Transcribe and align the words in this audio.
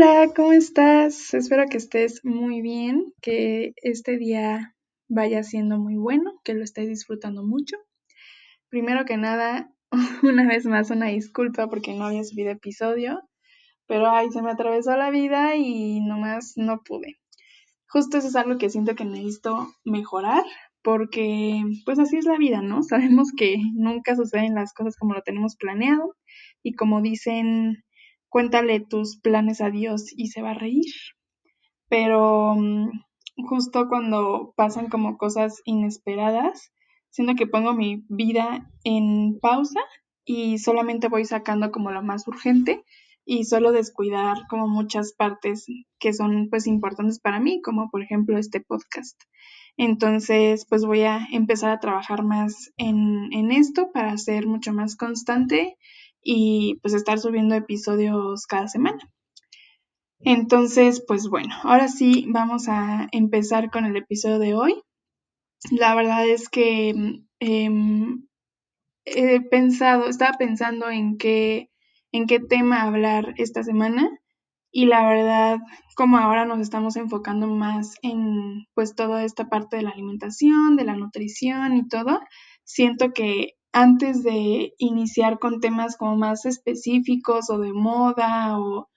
Hola, 0.00 0.32
¿cómo 0.36 0.52
estás? 0.52 1.34
Espero 1.34 1.64
que 1.68 1.76
estés 1.76 2.24
muy 2.24 2.62
bien, 2.62 3.12
que 3.20 3.72
este 3.82 4.16
día 4.16 4.76
vaya 5.08 5.42
siendo 5.42 5.76
muy 5.80 5.96
bueno, 5.96 6.34
que 6.44 6.54
lo 6.54 6.62
estés 6.62 6.86
disfrutando 6.86 7.42
mucho. 7.42 7.76
Primero 8.68 9.04
que 9.06 9.16
nada, 9.16 9.72
una 10.22 10.46
vez 10.46 10.66
más 10.66 10.92
una 10.92 11.06
disculpa 11.06 11.66
porque 11.66 11.94
no 11.94 12.04
había 12.04 12.22
subido 12.22 12.52
episodio, 12.52 13.22
pero 13.88 14.08
ay, 14.08 14.30
se 14.30 14.40
me 14.40 14.52
atravesó 14.52 14.96
la 14.96 15.10
vida 15.10 15.56
y 15.56 15.98
nomás 15.98 16.52
no 16.54 16.80
pude. 16.84 17.18
Justo 17.88 18.18
eso 18.18 18.28
es 18.28 18.36
algo 18.36 18.56
que 18.56 18.70
siento 18.70 18.94
que 18.94 19.04
necesito 19.04 19.66
mejorar 19.84 20.44
porque 20.82 21.60
pues 21.84 21.98
así 21.98 22.18
es 22.18 22.24
la 22.24 22.38
vida, 22.38 22.62
¿no? 22.62 22.82
Sabemos 22.84 23.32
que 23.36 23.56
nunca 23.74 24.14
suceden 24.14 24.54
las 24.54 24.72
cosas 24.74 24.96
como 24.96 25.14
lo 25.14 25.22
tenemos 25.22 25.56
planeado 25.56 26.14
y 26.62 26.74
como 26.74 27.02
dicen 27.02 27.82
cuéntale 28.28 28.80
tus 28.80 29.18
planes 29.18 29.60
a 29.60 29.70
Dios 29.70 30.06
y 30.16 30.28
se 30.28 30.42
va 30.42 30.50
a 30.50 30.58
reír. 30.58 30.92
Pero 31.88 32.54
mm, 32.54 32.90
justo 33.48 33.88
cuando 33.88 34.52
pasan 34.56 34.88
como 34.88 35.16
cosas 35.16 35.60
inesperadas, 35.64 36.72
siento 37.10 37.34
que 37.34 37.46
pongo 37.46 37.74
mi 37.74 38.04
vida 38.08 38.70
en 38.84 39.38
pausa 39.40 39.80
y 40.24 40.58
solamente 40.58 41.08
voy 41.08 41.24
sacando 41.24 41.70
como 41.70 41.90
lo 41.90 42.02
más 42.02 42.28
urgente 42.28 42.84
y 43.24 43.44
solo 43.44 43.72
descuidar 43.72 44.46
como 44.48 44.68
muchas 44.68 45.12
partes 45.12 45.66
que 45.98 46.12
son 46.12 46.48
pues 46.50 46.66
importantes 46.66 47.20
para 47.20 47.40
mí, 47.40 47.60
como 47.62 47.90
por 47.90 48.02
ejemplo 48.02 48.38
este 48.38 48.60
podcast. 48.60 49.20
Entonces, 49.76 50.66
pues 50.68 50.84
voy 50.84 51.02
a 51.02 51.26
empezar 51.30 51.70
a 51.70 51.78
trabajar 51.78 52.24
más 52.24 52.72
en, 52.76 53.32
en 53.32 53.52
esto 53.52 53.92
para 53.92 54.16
ser 54.18 54.46
mucho 54.46 54.72
más 54.72 54.96
constante 54.96 55.76
y 56.30 56.78
pues 56.82 56.92
estar 56.92 57.18
subiendo 57.18 57.54
episodios 57.54 58.46
cada 58.46 58.68
semana. 58.68 58.98
Entonces, 60.20 61.02
pues 61.08 61.26
bueno, 61.26 61.54
ahora 61.62 61.88
sí 61.88 62.26
vamos 62.28 62.68
a 62.68 63.08
empezar 63.12 63.70
con 63.70 63.86
el 63.86 63.96
episodio 63.96 64.38
de 64.38 64.54
hoy. 64.54 64.82
La 65.70 65.94
verdad 65.94 66.28
es 66.28 66.50
que 66.50 67.22
em, 67.40 68.26
he 69.06 69.40
pensado, 69.40 70.06
estaba 70.06 70.36
pensando 70.36 70.90
en 70.90 71.16
qué, 71.16 71.70
en 72.12 72.26
qué 72.26 72.40
tema 72.40 72.82
hablar 72.82 73.32
esta 73.38 73.62
semana 73.62 74.10
y 74.70 74.84
la 74.84 75.08
verdad, 75.08 75.60
como 75.96 76.18
ahora 76.18 76.44
nos 76.44 76.60
estamos 76.60 76.96
enfocando 76.96 77.46
más 77.46 77.94
en 78.02 78.66
pues 78.74 78.94
toda 78.94 79.24
esta 79.24 79.48
parte 79.48 79.78
de 79.78 79.82
la 79.82 79.90
alimentación, 79.90 80.76
de 80.76 80.84
la 80.84 80.94
nutrición 80.94 81.74
y 81.74 81.88
todo, 81.88 82.20
siento 82.64 83.14
que 83.14 83.57
antes 83.72 84.22
de 84.22 84.72
iniciar 84.78 85.38
con 85.38 85.60
temas 85.60 85.96
como 85.96 86.16
más 86.16 86.44
específicos 86.46 87.50
o 87.50 87.58
de 87.58 87.72
moda 87.72 88.58
o 88.58 88.88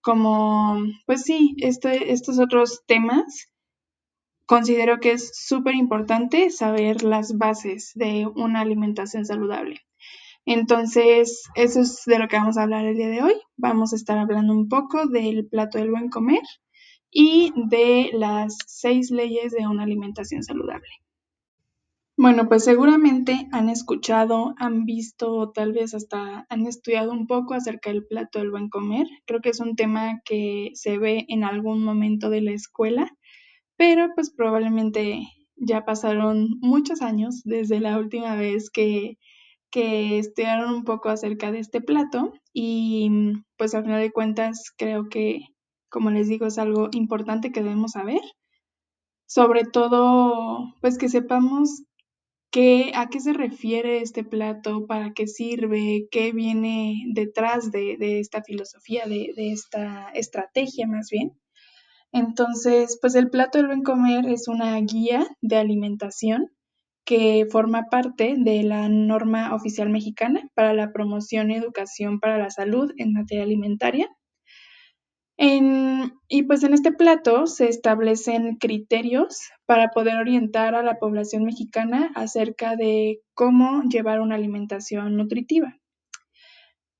como, 0.00 0.78
pues 1.06 1.22
sí, 1.22 1.54
este, 1.58 2.12
estos 2.12 2.38
otros 2.38 2.82
temas, 2.86 3.52
considero 4.46 5.00
que 5.00 5.12
es 5.12 5.32
súper 5.34 5.74
importante 5.74 6.50
saber 6.50 7.04
las 7.04 7.38
bases 7.38 7.92
de 7.94 8.26
una 8.26 8.60
alimentación 8.60 9.24
saludable. 9.24 9.80
Entonces, 10.44 11.44
eso 11.54 11.80
es 11.80 12.02
de 12.04 12.18
lo 12.18 12.26
que 12.26 12.36
vamos 12.36 12.58
a 12.58 12.64
hablar 12.64 12.84
el 12.84 12.96
día 12.96 13.08
de 13.08 13.22
hoy. 13.22 13.34
Vamos 13.56 13.92
a 13.92 13.96
estar 13.96 14.18
hablando 14.18 14.52
un 14.52 14.68
poco 14.68 15.06
del 15.06 15.46
plato 15.46 15.78
del 15.78 15.92
buen 15.92 16.08
comer 16.10 16.42
y 17.10 17.52
de 17.54 18.10
las 18.12 18.56
seis 18.66 19.10
leyes 19.10 19.52
de 19.52 19.68
una 19.68 19.84
alimentación 19.84 20.42
saludable. 20.42 20.88
Bueno, 22.22 22.48
pues 22.48 22.62
seguramente 22.62 23.48
han 23.50 23.68
escuchado, 23.68 24.54
han 24.56 24.84
visto 24.84 25.34
o 25.34 25.50
tal 25.50 25.72
vez 25.72 25.92
hasta 25.92 26.46
han 26.48 26.68
estudiado 26.68 27.10
un 27.10 27.26
poco 27.26 27.54
acerca 27.54 27.90
del 27.90 28.06
plato 28.06 28.38
del 28.38 28.52
buen 28.52 28.68
comer. 28.68 29.08
Creo 29.26 29.40
que 29.40 29.48
es 29.48 29.58
un 29.58 29.74
tema 29.74 30.20
que 30.24 30.70
se 30.74 30.98
ve 30.98 31.24
en 31.26 31.42
algún 31.42 31.82
momento 31.82 32.30
de 32.30 32.40
la 32.40 32.52
escuela, 32.52 33.10
pero 33.76 34.06
pues 34.14 34.30
probablemente 34.30 35.26
ya 35.56 35.84
pasaron 35.84 36.46
muchos 36.60 37.02
años 37.02 37.42
desde 37.42 37.80
la 37.80 37.98
última 37.98 38.36
vez 38.36 38.70
que, 38.70 39.18
que 39.72 40.20
estudiaron 40.20 40.72
un 40.72 40.84
poco 40.84 41.08
acerca 41.08 41.50
de 41.50 41.58
este 41.58 41.80
plato 41.80 42.34
y 42.52 43.10
pues 43.56 43.74
al 43.74 43.82
final 43.82 44.00
de 44.00 44.12
cuentas 44.12 44.70
creo 44.78 45.08
que, 45.08 45.40
como 45.88 46.12
les 46.12 46.28
digo, 46.28 46.46
es 46.46 46.58
algo 46.58 46.88
importante 46.92 47.50
que 47.50 47.64
debemos 47.64 47.92
saber 47.92 48.20
sobre 49.26 49.64
todo, 49.64 50.74
pues 50.82 50.98
que 50.98 51.08
sepamos 51.08 51.84
a 52.94 53.08
qué 53.08 53.20
se 53.20 53.32
refiere 53.32 54.02
este 54.02 54.24
plato, 54.24 54.86
para 54.86 55.12
qué 55.14 55.26
sirve, 55.26 56.08
qué 56.10 56.32
viene 56.32 57.04
detrás 57.12 57.70
de, 57.70 57.96
esta 58.20 58.42
filosofía, 58.42 59.06
de, 59.06 59.32
de, 59.34 59.52
esta 59.52 60.10
estrategia 60.14 60.86
más 60.86 61.08
bien. 61.10 61.32
Entonces, 62.12 62.98
pues 63.00 63.14
el 63.14 63.30
plato 63.30 63.58
del 63.58 63.68
buen 63.68 63.82
comer 63.82 64.26
es 64.26 64.48
una 64.48 64.78
guía 64.80 65.26
de 65.40 65.56
alimentación 65.56 66.50
que 67.04 67.46
forma 67.50 67.86
parte 67.90 68.34
de 68.38 68.62
la 68.62 68.88
norma 68.88 69.54
oficial 69.54 69.88
mexicana 69.88 70.42
para 70.54 70.74
la 70.74 70.92
promoción 70.92 71.50
y 71.50 71.56
educación 71.56 72.20
para 72.20 72.38
la 72.38 72.50
salud 72.50 72.92
en 72.98 73.12
materia 73.12 73.44
alimentaria 73.44 74.08
y 75.44 76.42
pues 76.44 76.62
en 76.62 76.72
este 76.72 76.92
plato 76.92 77.46
se 77.46 77.68
establecen 77.68 78.56
criterios 78.56 79.40
para 79.66 79.88
poder 79.88 80.16
orientar 80.16 80.74
a 80.74 80.82
la 80.82 80.98
población 80.98 81.42
mexicana 81.44 82.12
acerca 82.14 82.76
de 82.76 83.20
cómo 83.34 83.82
llevar 83.82 84.20
una 84.20 84.36
alimentación 84.36 85.16
nutritiva. 85.16 85.76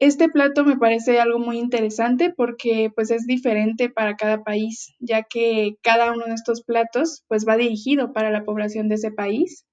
Este 0.00 0.28
plato 0.28 0.64
me 0.64 0.76
parece 0.76 1.20
algo 1.20 1.38
muy 1.38 1.58
interesante 1.58 2.34
porque 2.36 2.90
pues 2.92 3.12
es 3.12 3.26
diferente 3.26 3.88
para 3.88 4.16
cada 4.16 4.42
país, 4.42 4.94
ya 4.98 5.22
que 5.22 5.76
cada 5.80 6.12
uno 6.12 6.24
de 6.24 6.34
estos 6.34 6.64
platos 6.64 7.22
pues 7.28 7.46
va 7.46 7.56
dirigido 7.56 8.12
para 8.12 8.30
la 8.30 8.44
población 8.44 8.88
de 8.88 8.96
ese 8.96 9.12
país 9.12 9.64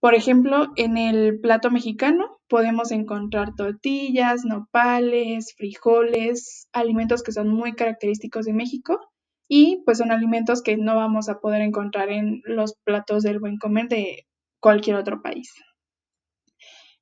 por 0.00 0.14
ejemplo, 0.14 0.68
en 0.76 0.96
el 0.96 1.40
plato 1.40 1.70
mexicano 1.70 2.39
podemos 2.50 2.90
encontrar 2.90 3.54
tortillas, 3.54 4.44
nopales, 4.44 5.54
frijoles, 5.56 6.68
alimentos 6.72 7.22
que 7.22 7.32
son 7.32 7.48
muy 7.48 7.74
característicos 7.74 8.44
de 8.44 8.52
México 8.52 9.00
y 9.48 9.82
pues 9.86 9.98
son 9.98 10.10
alimentos 10.10 10.60
que 10.60 10.76
no 10.76 10.96
vamos 10.96 11.28
a 11.28 11.38
poder 11.38 11.62
encontrar 11.62 12.10
en 12.10 12.42
los 12.44 12.74
platos 12.84 13.22
del 13.22 13.38
buen 13.38 13.56
comer 13.56 13.88
de 13.88 14.26
cualquier 14.60 14.96
otro 14.96 15.22
país. 15.22 15.50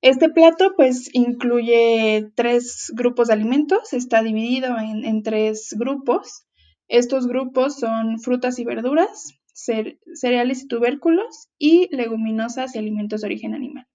Este 0.03 0.29
plato 0.29 0.75
pues 0.77 1.13
incluye 1.13 2.31
tres 2.37 2.93
grupos 2.95 3.29
de 3.29 3.35
alimentos, 3.35 3.93
está 3.93 4.23
dividido 4.23 4.79
en, 4.79 5.05
en 5.05 5.23
tres 5.23 5.75
grupos. 5.77 6.45
Estos 6.89 7.27
grupos 7.27 7.77
son 7.77 8.21
frutas 8.21 8.59
y 8.59 8.65
verduras, 8.65 9.35
cereales 9.53 10.63
y 10.63 10.69
tubérculos 10.69 11.49
y 11.59 11.89
leguminosas 11.95 12.75
y 12.75 12.79
alimentos 12.79 13.23
de 13.23 13.27
origen 13.27 13.55
animal. 13.55 13.87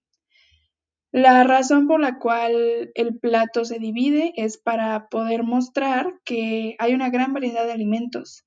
La 1.14 1.44
razón 1.44 1.86
por 1.86 2.00
la 2.00 2.18
cual 2.18 2.90
el 2.96 3.16
plato 3.20 3.64
se 3.64 3.78
divide 3.78 4.32
es 4.34 4.58
para 4.58 5.06
poder 5.10 5.44
mostrar 5.44 6.14
que 6.24 6.74
hay 6.80 6.92
una 6.92 7.08
gran 7.08 7.32
variedad 7.32 7.64
de 7.64 7.70
alimentos 7.70 8.44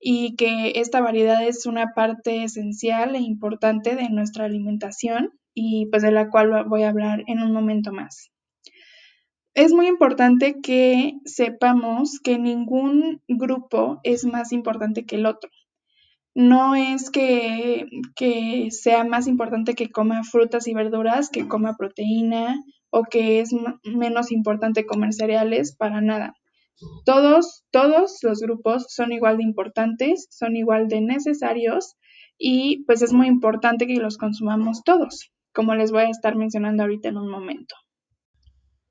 y 0.00 0.34
que 0.36 0.72
esta 0.76 1.02
variedad 1.02 1.46
es 1.46 1.66
una 1.66 1.92
parte 1.94 2.42
esencial 2.42 3.14
e 3.16 3.18
importante 3.18 3.96
de 3.96 4.08
nuestra 4.08 4.46
alimentación 4.46 5.38
y 5.52 5.90
pues 5.90 6.02
de 6.02 6.10
la 6.10 6.30
cual 6.30 6.64
voy 6.66 6.84
a 6.84 6.88
hablar 6.88 7.22
en 7.26 7.42
un 7.42 7.52
momento 7.52 7.92
más. 7.92 8.30
Es 9.52 9.74
muy 9.74 9.86
importante 9.86 10.56
que 10.62 11.12
sepamos 11.26 12.18
que 12.24 12.38
ningún 12.38 13.20
grupo 13.28 14.00
es 14.04 14.24
más 14.24 14.52
importante 14.52 15.04
que 15.04 15.16
el 15.16 15.26
otro 15.26 15.50
no 16.36 16.74
es 16.74 17.10
que, 17.10 17.88
sea 18.68 19.04
más 19.04 19.26
importante 19.26 19.74
que 19.74 19.90
coma 19.90 20.22
frutas 20.22 20.68
y 20.68 20.74
verduras 20.74 21.30
que 21.30 21.48
coma 21.48 21.78
proteína 21.78 22.62
o 22.90 23.04
que 23.04 23.40
es 23.40 23.54
menos 23.84 24.30
importante 24.30 24.84
comer 24.84 25.14
cereales, 25.14 25.74
para 25.74 26.02
nada. 26.02 26.34
Todos, 27.06 27.64
todos 27.70 28.18
los 28.20 28.40
grupos 28.40 28.84
son 28.90 29.12
igual 29.12 29.38
de 29.38 29.44
importantes, 29.44 30.28
son 30.30 30.56
igual 30.56 30.88
de 30.88 31.00
necesarios 31.00 31.96
y 32.36 32.84
pues 32.84 33.00
es 33.00 33.14
muy 33.14 33.28
importante 33.28 33.86
que 33.86 33.96
los 33.96 34.18
consumamos 34.18 34.84
todos, 34.84 35.30
como 35.54 35.74
les 35.74 35.90
voy 35.90 36.02
a 36.02 36.10
estar 36.10 36.36
mencionando 36.36 36.82
ahorita 36.82 37.08
en 37.08 37.16
un 37.16 37.30
momento. 37.30 37.74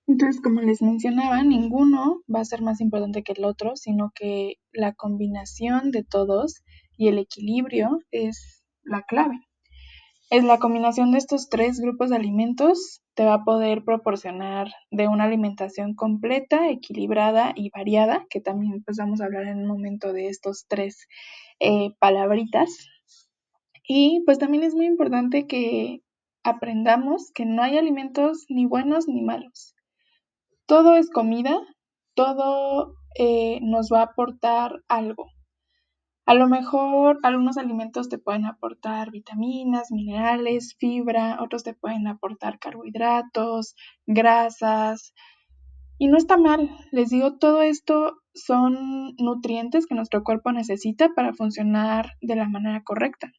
Entonces, 0.07 0.41
como 0.41 0.61
les 0.61 0.81
mencionaba, 0.81 1.43
ninguno 1.43 2.21
va 2.33 2.39
a 2.39 2.45
ser 2.45 2.63
más 2.63 2.81
importante 2.81 3.21
que 3.21 3.33
el 3.33 3.45
otro, 3.45 3.75
sino 3.75 4.11
que 4.15 4.55
la 4.71 4.93
combinación 4.93 5.91
de 5.91 6.03
todos 6.03 6.63
y 6.97 7.07
el 7.07 7.19
equilibrio 7.19 7.99
es 8.11 8.63
la 8.83 9.03
clave. 9.03 9.39
Es 10.29 10.43
la 10.43 10.57
combinación 10.57 11.11
de 11.11 11.19
estos 11.19 11.49
tres 11.49 11.79
grupos 11.79 12.09
de 12.09 12.15
alimentos 12.15 13.03
te 13.15 13.23
va 13.25 13.35
a 13.35 13.43
poder 13.43 13.83
proporcionar 13.83 14.67
de 14.91 15.07
una 15.07 15.23
alimentación 15.23 15.95
completa, 15.95 16.69
equilibrada 16.69 17.53
y 17.55 17.69
variada, 17.69 18.25
que 18.29 18.41
también 18.41 18.83
pues 18.83 18.97
vamos 18.97 19.21
a 19.21 19.25
hablar 19.25 19.47
en 19.47 19.59
un 19.59 19.67
momento 19.67 20.11
de 20.13 20.27
estos 20.27 20.65
tres 20.67 21.07
eh, 21.59 21.91
palabritas. 21.99 22.89
Y 23.87 24.21
pues 24.25 24.37
también 24.37 24.63
es 24.63 24.75
muy 24.75 24.85
importante 24.85 25.47
que 25.47 26.01
aprendamos 26.43 27.31
que 27.33 27.45
no 27.45 27.63
hay 27.63 27.77
alimentos 27.77 28.45
ni 28.49 28.65
buenos 28.65 29.07
ni 29.07 29.21
malos. 29.21 29.75
Todo 30.65 30.97
es 30.97 31.09
comida, 31.09 31.57
todo 32.15 32.95
eh, 33.17 33.59
nos 33.61 33.89
va 33.91 33.99
a 33.99 34.05
aportar 34.05 34.81
algo. 34.89 35.27
A 36.25 36.33
lo 36.33 36.47
mejor 36.47 37.19
algunos 37.21 37.57
alimentos 37.57 38.09
te 38.09 38.17
pueden 38.17 38.45
aportar 38.45 39.11
vitaminas, 39.11 39.91
minerales, 39.91 40.75
fibra, 40.79 41.37
otros 41.39 41.63
te 41.63 41.75
pueden 41.75 42.07
aportar 42.07 42.57
carbohidratos, 42.57 43.75
grasas. 44.07 45.13
Y 45.99 46.07
no 46.07 46.17
está 46.17 46.37
mal, 46.37 46.69
les 46.91 47.09
digo, 47.09 47.37
todo 47.37 47.61
esto 47.61 48.17
son 48.33 49.15
nutrientes 49.17 49.85
que 49.85 49.95
nuestro 49.95 50.23
cuerpo 50.23 50.51
necesita 50.51 51.09
para 51.15 51.33
funcionar 51.33 52.13
de 52.21 52.35
la 52.35 52.49
manera 52.49 52.83
correcta. 52.83 53.31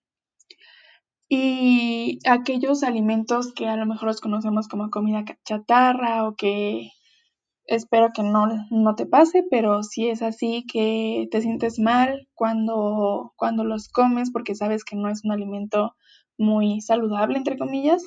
Y 1.28 2.20
aquellos 2.24 2.84
alimentos 2.84 3.52
que 3.52 3.66
a 3.66 3.76
lo 3.76 3.84
mejor 3.84 4.06
los 4.06 4.20
conocemos 4.20 4.68
como 4.68 4.90
comida 4.90 5.24
chatarra 5.44 6.26
o 6.28 6.36
que 6.36 6.92
espero 7.66 8.10
que 8.14 8.22
no, 8.22 8.46
no 8.70 8.94
te 8.94 9.06
pase, 9.06 9.44
pero 9.50 9.82
si 9.82 10.08
es 10.08 10.22
así 10.22 10.64
que 10.66 11.28
te 11.30 11.40
sientes 11.40 11.78
mal 11.78 12.28
cuando, 12.34 13.32
cuando 13.36 13.64
los 13.64 13.88
comes 13.88 14.30
porque 14.30 14.54
sabes 14.54 14.84
que 14.84 14.96
no 14.96 15.08
es 15.08 15.24
un 15.24 15.32
alimento 15.32 15.94
muy 16.38 16.80
saludable, 16.80 17.38
entre 17.38 17.58
comillas, 17.58 18.04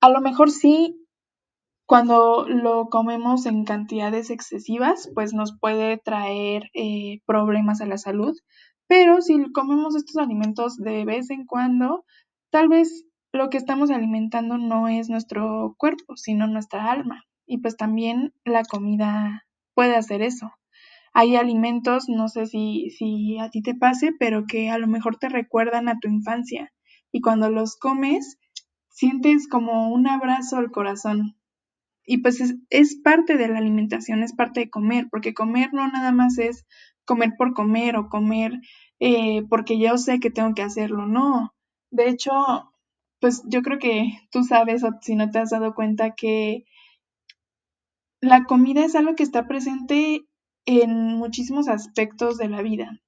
a 0.00 0.08
lo 0.08 0.20
mejor 0.20 0.50
sí, 0.50 0.96
cuando 1.86 2.46
lo 2.48 2.88
comemos 2.88 3.46
en 3.46 3.64
cantidades 3.64 4.30
excesivas, 4.30 5.10
pues 5.14 5.34
nos 5.34 5.58
puede 5.58 5.98
traer 5.98 6.70
eh, 6.74 7.20
problemas 7.26 7.80
a 7.80 7.86
la 7.86 7.98
salud, 7.98 8.36
pero 8.86 9.20
si 9.22 9.50
comemos 9.52 9.96
estos 9.96 10.16
alimentos 10.16 10.76
de 10.76 11.04
vez 11.04 11.30
en 11.30 11.46
cuando, 11.46 12.04
tal 12.50 12.68
vez 12.68 13.04
lo 13.32 13.50
que 13.50 13.58
estamos 13.58 13.90
alimentando 13.90 14.58
no 14.58 14.88
es 14.88 15.08
nuestro 15.08 15.74
cuerpo, 15.78 16.16
sino 16.16 16.46
nuestra 16.46 16.90
alma. 16.90 17.24
Y 17.50 17.58
pues 17.58 17.76
también 17.76 18.32
la 18.44 18.62
comida 18.62 19.44
puede 19.74 19.96
hacer 19.96 20.22
eso. 20.22 20.52
Hay 21.12 21.34
alimentos, 21.34 22.08
no 22.08 22.28
sé 22.28 22.46
si, 22.46 22.90
si 22.90 23.38
a 23.40 23.50
ti 23.50 23.60
te 23.60 23.74
pase, 23.74 24.12
pero 24.16 24.44
que 24.46 24.70
a 24.70 24.78
lo 24.78 24.86
mejor 24.86 25.16
te 25.16 25.28
recuerdan 25.28 25.88
a 25.88 25.98
tu 25.98 26.06
infancia. 26.06 26.72
Y 27.10 27.20
cuando 27.20 27.50
los 27.50 27.76
comes, 27.76 28.38
sientes 28.88 29.48
como 29.48 29.92
un 29.92 30.06
abrazo 30.06 30.58
al 30.58 30.70
corazón. 30.70 31.36
Y 32.06 32.18
pues 32.18 32.40
es, 32.40 32.54
es 32.70 33.00
parte 33.02 33.36
de 33.36 33.48
la 33.48 33.58
alimentación, 33.58 34.22
es 34.22 34.32
parte 34.32 34.60
de 34.60 34.70
comer, 34.70 35.08
porque 35.10 35.34
comer 35.34 35.74
no 35.74 35.88
nada 35.88 36.12
más 36.12 36.38
es 36.38 36.66
comer 37.04 37.32
por 37.36 37.52
comer 37.52 37.96
o 37.96 38.08
comer 38.08 38.60
eh, 39.00 39.42
porque 39.48 39.76
yo 39.80 39.98
sé 39.98 40.20
que 40.20 40.30
tengo 40.30 40.54
que 40.54 40.62
hacerlo, 40.62 41.06
no. 41.06 41.52
De 41.90 42.08
hecho, 42.08 42.30
pues 43.18 43.42
yo 43.48 43.62
creo 43.62 43.80
que 43.80 44.12
tú 44.30 44.44
sabes, 44.44 44.84
o 44.84 44.90
si 45.00 45.16
no 45.16 45.30
te 45.32 45.40
has 45.40 45.50
dado 45.50 45.74
cuenta, 45.74 46.14
que 46.14 46.64
la 48.20 48.44
comida 48.44 48.84
es 48.84 48.94
algo 48.94 49.14
que 49.14 49.22
está 49.22 49.46
presente 49.46 50.26
en 50.66 51.16
muchísimos 51.16 51.68
aspectos 51.68 52.36
de 52.38 52.48
la 52.48 52.62
vida. 52.62 53.00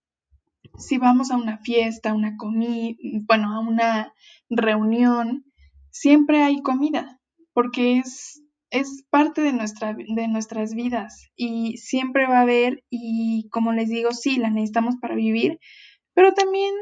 Si 0.79 0.99
vamos 0.99 1.31
a 1.31 1.37
una 1.37 1.59
fiesta, 1.59 2.15
una 2.15 2.37
comida, 2.37 2.97
bueno, 3.27 3.53
a 3.55 3.61
una 3.61 4.15
reunión, 4.49 5.45
siempre 5.91 6.43
hay 6.43 6.63
comida, 6.63 7.21
porque 7.53 7.99
es, 7.99 8.43
es 8.71 9.05
parte 9.11 9.43
de, 9.43 9.53
nuestra, 9.53 9.95
de 9.95 10.29
nuestras 10.29 10.75
vidas 10.75 11.31
y 11.37 11.77
siempre 11.77 12.27
va 12.27 12.39
a 12.39 12.43
haber, 12.43 12.85
y 12.89 13.49
como 13.51 13.73
les 13.73 13.91
digo, 13.91 14.13
sí, 14.13 14.37
la 14.37 14.49
necesitamos 14.49 14.97
para 14.97 15.15
vivir, 15.15 15.59
pero 16.15 16.33
también 16.33 16.73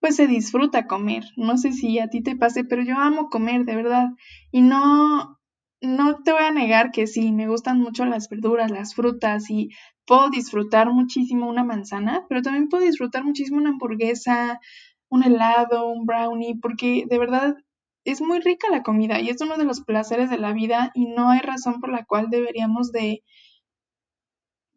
pues 0.00 0.16
se 0.16 0.26
disfruta 0.26 0.86
comer. 0.86 1.24
No 1.36 1.58
sé 1.58 1.72
si 1.72 1.98
a 1.98 2.08
ti 2.08 2.22
te 2.22 2.34
pase, 2.34 2.64
pero 2.64 2.82
yo 2.82 2.96
amo 2.96 3.28
comer, 3.28 3.64
de 3.64 3.76
verdad. 3.76 4.08
Y 4.50 4.62
no, 4.62 5.39
no 5.80 6.22
te 6.22 6.32
voy 6.32 6.42
a 6.42 6.50
negar 6.50 6.90
que 6.90 7.06
sí, 7.06 7.32
me 7.32 7.48
gustan 7.48 7.80
mucho 7.80 8.04
las 8.04 8.28
verduras, 8.28 8.70
las 8.70 8.94
frutas 8.94 9.50
y 9.50 9.70
puedo 10.06 10.28
disfrutar 10.30 10.90
muchísimo 10.90 11.48
una 11.48 11.64
manzana, 11.64 12.26
pero 12.28 12.42
también 12.42 12.68
puedo 12.68 12.84
disfrutar 12.84 13.24
muchísimo 13.24 13.58
una 13.58 13.70
hamburguesa, 13.70 14.60
un 15.08 15.24
helado, 15.24 15.88
un 15.88 16.04
brownie, 16.04 16.58
porque 16.60 17.04
de 17.08 17.18
verdad 17.18 17.56
es 18.04 18.20
muy 18.20 18.40
rica 18.40 18.68
la 18.70 18.82
comida 18.82 19.20
y 19.20 19.30
es 19.30 19.40
uno 19.40 19.56
de 19.56 19.64
los 19.64 19.82
placeres 19.82 20.30
de 20.30 20.38
la 20.38 20.52
vida 20.52 20.90
y 20.94 21.06
no 21.06 21.30
hay 21.30 21.40
razón 21.40 21.80
por 21.80 21.90
la 21.90 22.04
cual 22.04 22.28
deberíamos 22.30 22.92
de 22.92 23.22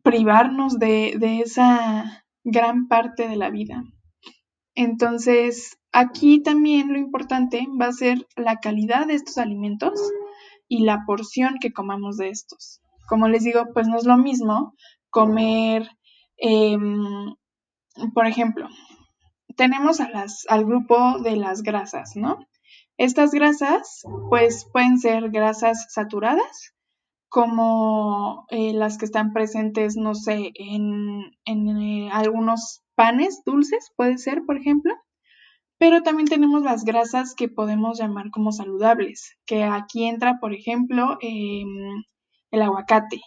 privarnos 0.04 0.80
de, 0.80 1.16
de 1.18 1.40
esa 1.40 2.26
gran 2.44 2.88
parte 2.88 3.28
de 3.28 3.38
la 3.38 3.50
vida. 3.50 3.84
Entonces, 4.76 5.78
aquí 5.92 6.42
también 6.42 6.92
lo 6.92 7.00
importante 7.00 7.66
va 7.80 7.88
a 7.88 7.94
ser 7.94 8.28
la 8.36 8.58
calidad 8.60 9.08
de 9.08 9.14
estos 9.14 9.38
alimentos 9.38 10.00
y 10.74 10.80
la 10.80 11.04
porción 11.06 11.58
que 11.62 11.72
comamos 11.72 12.18
de 12.18 12.30
estos. 12.30 12.82
Como 13.08 13.28
les 13.28 13.44
digo, 13.44 13.68
pues 13.76 13.88
no 13.88 13.96
es 13.96 14.06
lo 14.06 14.18
mismo 14.18 14.74
comer, 15.12 15.88
em, 16.38 17.36
por 18.16 18.26
ejemplo, 18.26 18.68
tenemos 19.56 20.00
a 20.00 20.10
las, 20.10 20.46
al 20.50 20.66
grupo 20.66 21.20
de 21.20 21.36
las 21.36 21.62
grasas, 21.62 22.16
¿no? 22.16 22.40
Estas 22.98 23.30
grasas, 23.32 24.02
pues 24.32 24.68
pueden 24.74 24.98
ser 24.98 25.30
grasas 25.30 25.94
saturadas, 25.94 26.74
como 27.30 28.48
eh, 28.50 28.74
las 28.74 28.98
que 28.98 29.06
están 29.06 29.32
presentes, 29.32 29.96
no 29.96 30.16
sé, 30.16 30.54
en, 30.56 31.22
en 31.46 31.78
eh, 31.78 32.10
algunos 32.12 32.82
panes 32.96 33.44
dulces, 33.46 33.92
puede 33.96 34.18
ser, 34.18 34.42
por 34.48 34.58
ejemplo. 34.58 34.96
Pero 35.84 36.02
también 36.02 36.30
tenemos 36.30 36.62
las 36.62 36.86
grasas 36.86 37.36
que 37.36 37.50
podemos 37.50 38.00
llamar 38.00 38.32
como 38.32 38.54
saludables, 38.54 39.36
que 39.46 39.66
aquí 39.66 40.06
entra, 40.06 40.40
por 40.40 40.54
ejemplo, 40.54 41.18
em, 41.20 42.06
el 42.52 42.62
aguacate. 42.62 43.20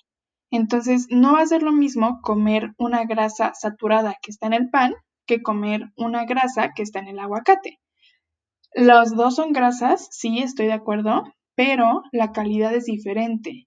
Entonces, 0.50 1.06
no 1.10 1.34
va 1.34 1.42
a 1.42 1.46
ser 1.46 1.62
lo 1.62 1.72
mismo 1.72 2.18
comer 2.22 2.70
una 2.78 3.04
grasa 3.04 3.52
saturada 3.52 4.14
que 4.22 4.30
está 4.30 4.46
en 4.46 4.54
el 4.54 4.70
pan 4.70 4.94
que 5.26 5.42
comer 5.42 5.90
una 5.98 6.24
grasa 6.24 6.72
que 6.74 6.82
está 6.82 7.00
en 7.00 7.08
el 7.08 7.18
aguacate. 7.18 7.78
Los 8.74 9.14
dos 9.14 9.36
son 9.36 9.52
grasas, 9.52 10.08
sí, 10.10 10.38
estoy 10.38 10.64
de 10.64 10.72
acuerdo, 10.72 11.24
pero 11.56 12.04
la 12.10 12.32
calidad 12.32 12.74
es 12.74 12.86
diferente. 12.86 13.66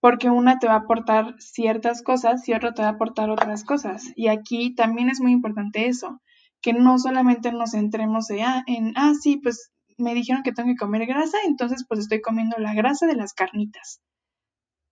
Porque 0.00 0.30
una 0.30 0.60
te 0.60 0.68
va 0.68 0.74
a 0.74 0.84
aportar 0.84 1.34
ciertas 1.40 2.04
cosas 2.04 2.48
y 2.48 2.52
otra 2.52 2.74
te 2.74 2.82
va 2.82 2.90
a 2.90 2.92
aportar 2.92 3.28
otras 3.30 3.64
cosas. 3.64 4.12
Y 4.14 4.28
aquí 4.28 4.76
también 4.76 5.10
es 5.10 5.20
muy 5.20 5.32
importante 5.32 5.88
eso 5.88 6.20
que 6.60 6.72
no 6.72 6.98
solamente 6.98 7.52
nos 7.52 7.72
centremos 7.72 8.30
en, 8.30 8.42
ah, 8.42 8.64
en, 8.66 8.92
ah, 8.96 9.12
sí, 9.20 9.36
pues 9.36 9.70
me 9.96 10.14
dijeron 10.14 10.42
que 10.42 10.52
tengo 10.52 10.70
que 10.70 10.76
comer 10.76 11.06
grasa, 11.06 11.38
entonces 11.46 11.84
pues 11.88 12.00
estoy 12.00 12.20
comiendo 12.20 12.56
la 12.58 12.74
grasa 12.74 13.06
de 13.06 13.16
las 13.16 13.34
carnitas. 13.34 14.00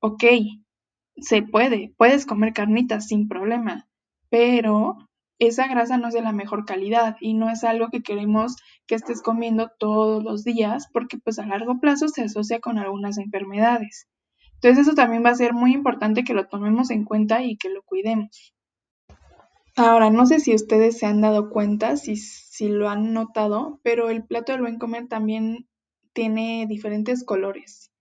Ok, 0.01 0.25
se 1.17 1.43
puede, 1.43 1.95
puedes 1.97 2.27
comer 2.27 2.53
carnitas 2.53 3.07
sin 3.07 3.29
problema, 3.29 3.89
pero 4.29 4.99
esa 5.39 5.67
grasa 5.69 5.99
no 5.99 6.09
es 6.09 6.15
de 6.15 6.23
la 6.23 6.33
mejor 6.33 6.65
calidad 6.65 7.17
y 7.21 7.35
no 7.35 7.51
es 7.51 7.63
algo 7.65 7.89
que 7.91 8.03
queremos 8.03 8.57
que 8.87 8.95
estés 8.95 9.23
comiendo 9.23 9.71
todos 9.79 10.23
los 10.25 10.45
días 10.45 10.89
porque 10.93 11.19
pues 11.19 11.39
a 11.39 11.47
largo 11.47 11.79
plazo 11.81 12.09
se 12.09 12.23
asocia 12.23 12.61
con 12.61 12.79
algunas 12.79 13.19
enfermedades. 13.19 14.09
Entonces 14.55 14.87
eso 14.87 14.95
también 14.95 15.25
va 15.25 15.31
a 15.31 15.35
ser 15.35 15.53
muy 15.53 15.73
importante 15.75 16.25
que 16.25 16.35
lo 16.35 16.47
tomemos 16.47 16.91
en 16.91 17.05
cuenta 17.05 17.43
y 17.43 17.57
que 17.57 17.69
lo 17.69 17.83
cuidemos. 17.83 18.55
Ahora, 19.79 20.09
no 20.11 20.25
sé 20.25 20.41
si 20.41 20.55
ustedes 20.55 20.99
se 20.99 21.05
han 21.05 21.21
dado 21.21 21.51
cuenta, 21.51 21.97
si, 21.99 22.17
lo 22.69 22.89
han 22.89 23.13
notado, 23.13 23.79
pero 23.83 24.09
el 24.09 24.25
plato 24.27 24.53
del 24.53 24.63
buen 24.63 24.79
comer 24.79 25.07
también 25.07 25.69
tiene 26.15 26.67
diferentes 26.67 27.23
colores. 27.25 27.93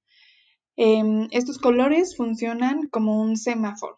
Em, 0.78 1.28
estos 1.32 1.58
colores 1.60 2.16
funcionan 2.18 2.88
como 2.90 3.22
un 3.22 3.38
semáforo. 3.38 3.98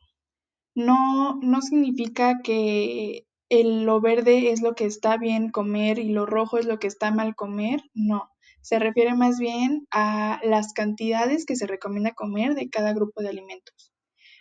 No, 0.76 1.40
no 1.44 1.62
significa 1.62 2.42
que 2.44 3.28
el, 3.50 3.84
lo 3.84 4.02
verde 4.02 4.52
es 4.52 4.62
lo 4.62 4.76
que 4.76 4.86
está 4.86 5.18
bien 5.18 5.52
comer 5.52 6.00
y 6.00 6.10
lo 6.10 6.26
rojo 6.26 6.58
es 6.58 6.66
lo 6.66 6.80
que 6.80 6.88
está 6.88 7.12
mal 7.12 7.36
comer, 7.36 7.82
no. 7.94 8.30
Se 8.62 8.80
refiere 8.80 9.16
más 9.16 9.40
bien 9.40 9.88
a 9.92 10.40
las 10.44 10.74
cantidades 10.74 11.46
que 11.46 11.56
se 11.56 11.68
recomienda 11.68 12.14
comer 12.14 12.56
de 12.56 12.70
cada 12.70 12.94
grupo 12.94 13.22
de 13.22 13.30
alimentos. 13.30 13.87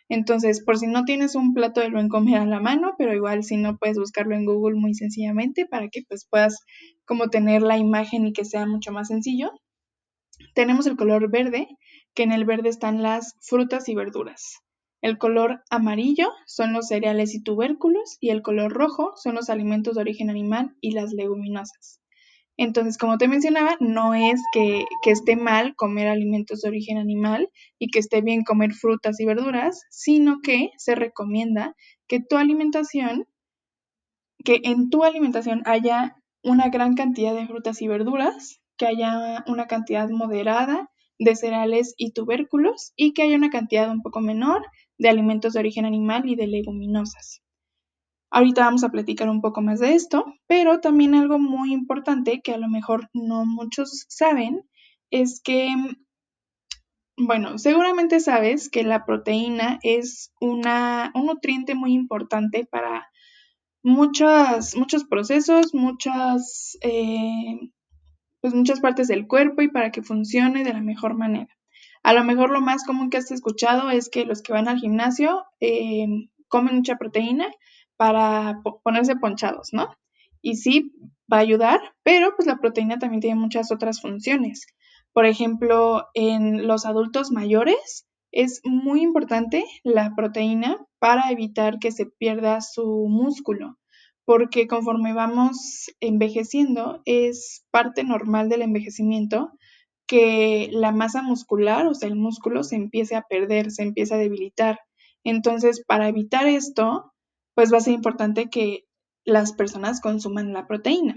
Entonces, 0.09 0.63
por 0.65 0.79
si 0.79 0.87
no 0.87 1.05
tienes 1.05 1.35
un 1.35 1.53
plato 1.53 1.81
de 1.81 1.91
buen 1.91 2.09
comer 2.09 2.39
a 2.39 2.47
la 2.47 2.61
mano, 2.61 2.95
pero 2.97 3.15
igual 3.15 3.43
si 3.43 3.57
no 3.57 3.77
puedes 3.77 3.99
buscarlo 3.99 4.35
en 4.35 4.45
Google 4.45 4.79
muy 4.79 4.95
sencillamente 4.95 5.67
para 5.67 5.89
que 5.89 6.03
pues 6.09 6.27
puedas 6.31 6.65
como 7.05 7.29
tener 7.29 7.63
la 7.63 7.77
imagen 7.77 8.27
y 8.27 8.33
que 8.33 8.45
sea 8.45 8.67
mucho 8.67 8.93
más 8.93 9.09
sencillo. 9.09 9.53
Tenemos 10.55 10.87
el 10.87 10.97
color 10.97 11.31
verde, 11.31 11.69
que 12.15 12.23
en 12.23 12.33
el 12.33 12.45
verde 12.45 12.69
están 12.69 13.03
las 13.03 13.35
frutas 13.41 13.89
y 13.89 13.95
verduras. 13.95 14.59
El 15.03 15.19
color 15.19 15.63
amarillo 15.71 16.31
son 16.47 16.73
los 16.73 16.89
cereales 16.89 17.35
y 17.35 17.43
tubérculos 17.43 18.17
y 18.21 18.31
el 18.31 18.43
color 18.43 18.73
rojo 18.73 19.13
son 19.17 19.35
los 19.35 19.51
alimentos 19.51 19.95
de 19.95 20.01
origen 20.01 20.31
animal 20.31 20.75
y 20.81 20.93
las 20.93 21.13
leguminosas. 21.13 22.01
Entonces, 22.59 22.97
como 22.97 23.19
te 23.19 23.29
mencionaba, 23.29 23.77
no 23.81 24.15
es 24.15 24.41
que, 24.53 24.87
esté 25.05 25.37
mal 25.37 25.75
comer 25.77 26.09
alimentos 26.09 26.63
de 26.63 26.69
origen 26.69 26.99
animal 26.99 27.51
y 27.79 27.89
que 27.89 27.99
esté 27.99 28.23
bien 28.23 28.45
comer 28.45 28.73
frutas 28.73 29.21
y 29.21 29.27
verduras, 29.27 29.83
sino 29.91 30.41
que 30.43 30.71
se 30.79 30.95
recomienda 30.95 31.75
que 32.09 32.21
tu 32.21 32.37
alimentación, 32.37 33.27
que 34.45 34.61
en 34.65 34.89
tu 34.91 35.05
alimentación 35.05 35.63
haya 35.67 36.17
una 36.43 36.69
gran 36.71 36.95
cantidad 36.95 37.35
de 37.35 37.47
frutas 37.47 37.83
y 37.83 37.89
verduras, 37.89 38.61
que 38.79 38.87
haya 38.87 39.45
una 39.47 39.67
cantidad 39.67 40.09
moderada 40.09 40.91
de 41.19 41.37
cereales 41.37 41.95
y 41.97 42.13
tubérculos 42.13 42.93
y 42.97 43.13
que 43.13 43.23
haya 43.23 43.37
una 43.37 43.51
cantidad 43.51 43.91
un 43.91 44.03
poco 44.03 44.21
menor 44.21 44.63
de 44.99 45.09
alimentos 45.09 45.53
de 45.55 45.61
origen 45.61 45.85
animal 45.85 46.29
y 46.29 46.37
de 46.37 46.47
leguminosas. 46.47 47.43
Ahorita 48.37 48.67
vamos 48.67 48.85
a 48.85 48.91
platicar 48.91 49.31
un 49.31 49.41
poco 49.41 49.63
más 49.63 49.81
de 49.81 49.95
esto, 49.95 50.27
pero 50.47 50.81
también 50.81 51.15
algo 51.15 51.39
muy 51.39 51.73
importante 51.73 52.43
que 52.45 52.53
a 52.53 52.59
lo 52.59 52.69
mejor 52.69 53.09
no 53.15 53.47
muchos 53.47 54.05
saben 54.11 54.61
es 55.11 55.41
que, 55.43 55.71
bueno, 57.17 57.57
seguramente 57.57 58.21
sabes 58.21 58.69
que 58.69 58.85
la 58.85 59.07
proteína 59.07 59.79
es 59.83 60.35
una, 60.39 61.13
un 61.15 61.25
nutriente 61.25 61.75
muy 61.75 61.95
importante 61.95 62.67
para 62.71 63.09
muchos, 63.83 64.77
muchos 64.77 65.05
procesos, 65.05 65.73
muchas, 65.73 66.77
eh, 66.83 67.59
pues 68.43 68.53
muchas 68.53 68.81
partes 68.81 69.09
del 69.09 69.27
cuerpo 69.27 69.63
y 69.63 69.69
para 69.69 69.91
que 69.91 70.03
funcione 70.03 70.63
de 70.63 70.75
la 70.75 70.83
mejor 70.83 71.15
manera. 71.15 71.57
A 72.03 72.13
lo 72.13 72.23
mejor 72.23 72.51
lo 72.51 72.61
más 72.61 72.85
común 72.85 73.09
que 73.09 73.17
has 73.17 73.31
escuchado 73.31 73.89
es 73.89 74.11
que 74.11 74.27
los 74.27 74.43
que 74.43 74.53
van 74.53 74.69
al 74.69 74.77
gimnasio 74.77 75.47
eh, 75.61 76.07
comen 76.49 76.77
mucha 76.77 76.97
proteína 76.97 77.51
para 77.97 78.61
ponerse 78.83 79.17
ponchados, 79.17 79.71
¿no? 79.73 79.95
Y 80.43 80.57
sí, 80.57 80.93
va 81.33 81.39
a 81.39 81.41
ayudar, 81.41 81.81
pero 82.03 82.35
pues 82.37 82.47
la 82.47 82.59
proteína 82.59 82.99
también 82.99 83.21
tiene 83.21 83.41
muchas 83.41 83.73
otras 83.73 84.01
funciones. 84.01 84.67
Por 85.13 85.27
ejemplo, 85.27 86.07
en 86.15 86.67
los 86.67 86.87
adultos 86.87 87.31
mayores 87.31 88.07
es 88.33 88.61
muy 88.65 89.03
importante 89.03 89.65
la 89.83 90.15
proteína 90.15 90.77
para 90.99 91.31
evitar 91.31 91.79
que 91.79 91.91
se 91.91 92.07
pierda 92.07 92.61
su 92.61 93.07
músculo, 93.09 93.79
porque 94.25 94.67
conforme 94.67 95.15
vamos 95.15 95.87
envejeciendo 96.01 97.01
es 97.07 97.65
parte 97.71 98.05
normal 98.05 98.49
del 98.49 98.63
envejecimiento 98.63 99.53
que 100.07 100.69
la 100.71 100.93
masa 100.93 101.23
muscular, 101.23 101.87
o 101.87 101.95
sea, 101.95 102.09
el 102.09 102.17
músculo 102.17 102.63
se 102.63 102.77
empiece 102.77 103.17
a 103.17 103.23
perder, 103.23 103.71
se 103.71 103.83
empieza 103.83 104.15
a 104.15 104.19
debilitar. 104.19 104.79
Entonces, 105.25 105.83
para 105.87 106.09
evitar 106.09 106.47
esto, 106.47 107.13
pues 107.57 107.73
va 107.73 107.79
a 107.79 107.81
ser 107.81 107.95
importante 107.95 108.51
que 108.51 108.85
las 109.25 109.53
personas 109.55 110.01
consuman 110.03 110.53
la 110.53 110.67
proteína. 110.67 111.17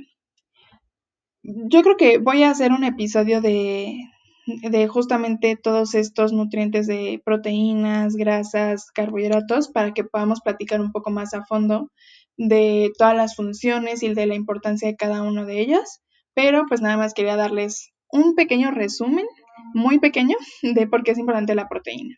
Yo 1.44 1.84
creo 1.84 1.98
que 1.98 2.18
voy 2.18 2.44
a 2.44 2.50
hacer 2.50 2.72
un 2.72 2.86
episodio 2.86 3.42
de, 3.42 4.00
de 4.46 4.88
justamente 4.88 5.58
todos 5.62 5.96
estos 5.96 6.32
nutrientes 6.32 6.88
de 6.88 7.22
proteínas, 7.26 8.16
grasas, 8.16 8.90
carbohidratos, 8.92 9.68
para 9.68 9.94
que 9.94 10.06
podamos 10.06 10.40
platicar 10.40 10.80
un 10.80 10.94
poco 10.94 11.12
más 11.12 11.34
a 11.34 11.44
fondo 11.44 11.92
de 12.38 12.90
todas 12.98 13.18
las 13.18 13.36
funciones 13.36 14.02
y 14.02 14.14
de 14.14 14.26
la 14.26 14.36
importancia 14.36 14.88
de 14.88 14.96
cada 14.96 15.24
una 15.24 15.44
de 15.44 15.60
ellas. 15.60 16.02
Pero 16.34 16.64
pues 16.70 16.80
nada 16.80 16.96
más 16.96 17.14
quería 17.14 17.36
darles 17.36 17.92
un 18.12 18.36
pequeño 18.36 18.72
resumen, 18.72 19.26
muy 19.74 20.00
pequeño, 20.00 20.38
de 20.64 20.88
por 20.88 21.04
qué 21.04 21.12
es 21.12 21.18
importante 21.18 21.54
la 21.54 21.68
proteína. 21.68 22.16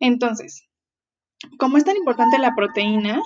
Entonces, 0.00 0.66
como 1.58 1.76
es 1.76 1.84
tan 1.84 1.96
importante 1.96 2.38
la 2.38 2.54
proteína, 2.54 3.20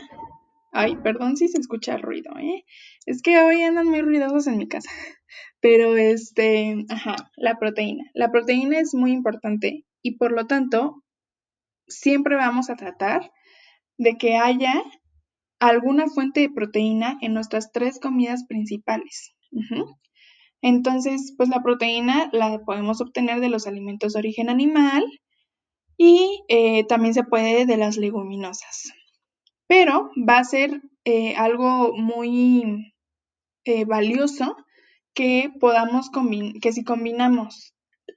ay, 0.73 0.96
perdón 0.96 1.37
si 1.37 1.49
se 1.49 1.58
escucha 1.58 1.96
ruido, 1.96 2.37
¿eh? 2.38 2.64
Es 3.06 3.23
que 3.23 3.38
hoy 3.38 3.62
andan 3.62 3.88
muy 3.88 4.02
ruidosos 4.02 4.46
en 4.46 4.58
mi 4.58 4.68
casa. 4.68 4.90
Pero 5.61 5.96
este, 5.96 6.85
ajá, 6.88 7.16
la 7.37 7.58
proteína. 7.58 8.04
La 8.14 8.30
proteína 8.30 8.78
es 8.78 8.94
muy 8.94 9.12
importante 9.12 9.85
y 10.02 10.16
por 10.16 10.32
lo 10.32 10.46
tanto, 10.46 11.02
siempre 11.88 12.37
vamos 12.37 12.70
a 12.70 12.76
tratar 12.76 13.32
de 13.99 14.16
que 14.16 14.37
haya 14.37 14.82
alguna 15.58 16.06
fuente 16.08 16.40
de 16.40 16.50
proteína 16.50 17.16
en 17.20 17.32
nuestras 17.35 17.73
tres 17.73 17.99
comidas 17.99 18.44
principales. 18.46 19.35
Entonces, 20.61 21.35
pues 21.37 21.49
la 21.49 21.62
proteína 21.62 22.28
la 22.32 22.61
podemos 22.64 23.00
obtener 23.00 23.40
de 23.40 23.49
los 23.49 23.66
alimentos 23.66 24.12
de 24.12 24.18
origen 24.18 24.50
animal 24.50 25.04
y 25.96 26.44
eh, 26.48 26.84
también 26.86 27.14
se 27.14 27.24
puede 27.24 27.66
de 27.66 27.76
las 27.76 27.96
leguminosas. 27.96 28.92
Pero 29.66 30.10
va 30.28 30.38
a 30.38 30.44
ser 30.44 30.82
eh, 31.04 31.34
algo 31.36 31.92
muy 31.96 32.94
eh, 33.64 33.84
valioso 33.84 34.56
que 35.14 35.50
podamos 35.60 36.10
que 36.60 36.72
si 36.72 36.84
combinamos 36.84 37.74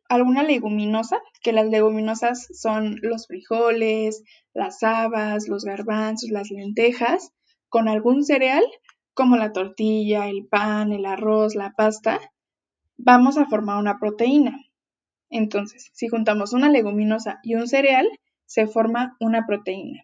alguna 0.09 0.43
leguminosa, 0.43 1.21
que 1.41 1.53
las 1.53 1.67
leguminosas 1.67 2.47
son 2.53 2.97
los 3.01 3.27
frijoles, 3.27 4.23
las 4.53 4.83
habas, 4.83 5.47
los 5.47 5.63
garbanzos, 5.63 6.29
las 6.29 6.49
lentejas, 6.51 7.31
con 7.69 7.87
algún 7.87 8.23
cereal, 8.23 8.63
como 9.13 9.37
la 9.37 9.51
tortilla, 9.51 10.27
el 10.27 10.47
pan, 10.47 10.91
el 10.91 11.05
arroz, 11.05 11.55
la 11.55 11.71
pasta, 11.71 12.19
vamos 12.97 13.37
a 13.37 13.45
formar 13.45 13.77
una 13.77 13.99
proteína. 13.99 14.59
Entonces, 15.29 15.89
si 15.93 16.07
juntamos 16.07 16.53
una 16.53 16.69
leguminosa 16.69 17.39
y 17.43 17.55
un 17.55 17.67
cereal, 17.67 18.07
se 18.45 18.67
forma 18.67 19.15
una 19.19 19.45
proteína. 19.45 20.03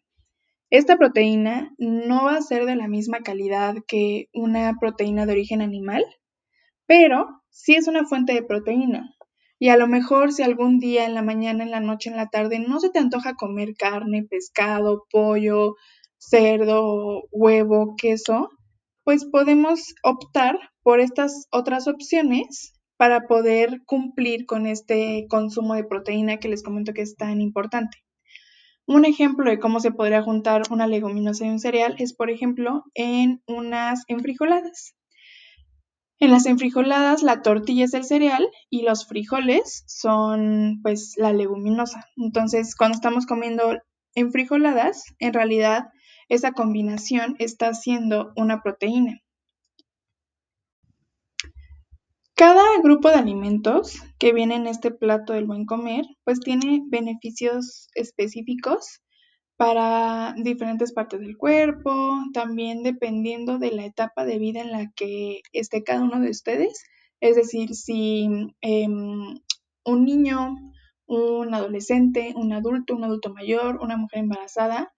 Esta 0.70 0.98
proteína 0.98 1.74
no 1.78 2.26
va 2.26 2.38
a 2.38 2.42
ser 2.42 2.66
de 2.66 2.76
la 2.76 2.88
misma 2.88 3.20
calidad 3.20 3.76
que 3.88 4.28
una 4.34 4.74
proteína 4.80 5.26
de 5.26 5.34
origen 5.34 5.62
animal, 5.62 6.04
pero 6.86 7.42
sí 7.50 7.76
es 7.76 7.88
una 7.88 8.06
fuente 8.06 8.34
de 8.34 8.44
proteína. 8.44 9.16
Y 9.58 9.70
a 9.70 9.78
lo 9.78 9.88
mejor 9.88 10.34
si 10.34 10.44
algún 10.44 10.80
día 10.80 11.06
en 11.06 11.14
la 11.14 11.22
mañana, 11.22 11.64
en 11.64 11.72
la 11.72 11.80
noche, 11.80 12.10
en 12.10 12.18
la 12.18 12.28
tarde 12.28 12.60
no 12.60 12.80
se 12.80 12.90
te 12.90 13.00
antoja 13.00 13.36
comer 13.36 13.76
carne, 13.78 14.26
pescado, 14.30 15.06
pollo, 15.10 15.76
cerdo, 16.18 17.24
huevo, 17.32 17.96
queso, 17.98 18.50
pues 19.04 19.26
podemos 19.26 19.96
optar 20.04 20.58
por 20.84 21.00
estas 21.00 21.48
otras 21.52 21.88
opciones 21.88 22.75
para 22.98 23.28
poder 23.28 23.82
cumplir 23.86 24.46
con 24.46 24.68
este 24.68 25.28
consumo 25.30 25.76
de 25.76 25.84
proteína 25.84 26.38
que 26.38 26.50
les 26.50 26.64
comento 26.64 26.94
que 26.94 27.02
es 27.02 27.16
tan 27.16 27.42
importante. 27.42 27.98
Un 28.88 29.06
ejemplo 29.06 29.50
de 29.50 29.60
cómo 29.60 29.80
se 29.80 29.92
podría 29.92 30.22
juntar 30.22 30.64
una 30.70 30.88
leguminosa 30.88 31.46
y 31.46 31.50
un 31.50 31.60
cereal 31.60 31.96
es, 31.98 32.14
por 32.14 32.30
ejemplo, 32.30 32.84
en 32.94 33.42
unas 33.48 34.04
enfrijoladas. 34.08 34.96
En 36.20 36.32
las 36.32 36.46
enfrijoladas 36.46 37.24
la 37.24 37.42
tortilla 37.42 37.86
es 37.86 37.94
el 37.94 38.06
cereal 38.06 38.48
y 38.70 38.84
los 38.84 39.08
frijoles 39.08 39.84
son 39.88 40.80
pues 40.82 41.16
la 41.18 41.34
leguminosa. 41.34 42.06
Entonces, 42.16 42.76
cuando 42.76 42.96
estamos 42.96 43.26
comiendo 43.26 43.74
enfrijoladas, 44.14 45.04
en 45.20 45.34
realidad 45.34 45.88
esa 46.30 46.54
combinación 46.54 47.36
está 47.40 47.68
haciendo 47.68 48.32
una 48.38 48.62
proteína. 48.62 49.20
Cada 52.38 52.62
grupo 52.84 53.08
de 53.08 53.16
alimentos 53.16 54.02
que 54.20 54.34
viene 54.34 54.56
en 54.56 54.68
este 54.68 54.92
plato 54.92 55.32
del 55.32 55.46
buen 55.46 55.66
comer, 55.66 56.04
pues 56.26 56.42
tiene 56.42 56.82
beneficios 56.86 57.88
específicos 57.96 59.02
para 59.56 60.36
diferentes 60.38 60.92
partes 60.92 61.22
del 61.22 61.38
cuerpo, 61.38 62.18
también 62.34 62.84
dependiendo 62.84 63.58
de 63.58 63.72
la 63.72 63.86
etapa 63.86 64.26
de 64.26 64.38
vida 64.38 64.60
en 64.60 64.74
la 64.74 64.92
que 64.98 65.44
esté 65.54 65.84
cada 65.84 66.04
uno 66.04 66.20
de 66.20 66.30
ustedes. 66.30 66.84
Es 67.22 67.38
decir, 67.38 67.74
si 67.74 68.28
em, 68.60 69.40
un 69.86 70.04
niño, 70.04 70.56
un 71.06 71.54
adolescente, 71.54 72.34
un 72.36 72.52
adulto, 72.52 72.98
un 72.98 73.06
adulto 73.06 73.34
mayor, 73.34 73.80
una 73.82 73.96
mujer 73.96 74.20
embarazada, 74.20 74.94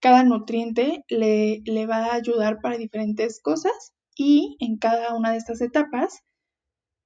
cada 0.00 0.22
nutriente 0.24 1.04
le, 1.08 1.60
le 1.66 1.86
va 1.86 2.06
a 2.06 2.14
ayudar 2.14 2.60
para 2.62 2.78
diferentes 2.78 3.42
cosas 3.42 3.92
y 4.16 4.56
en 4.60 4.78
cada 4.78 5.14
una 5.14 5.32
de 5.32 5.36
estas 5.36 5.60
etapas 5.60 6.22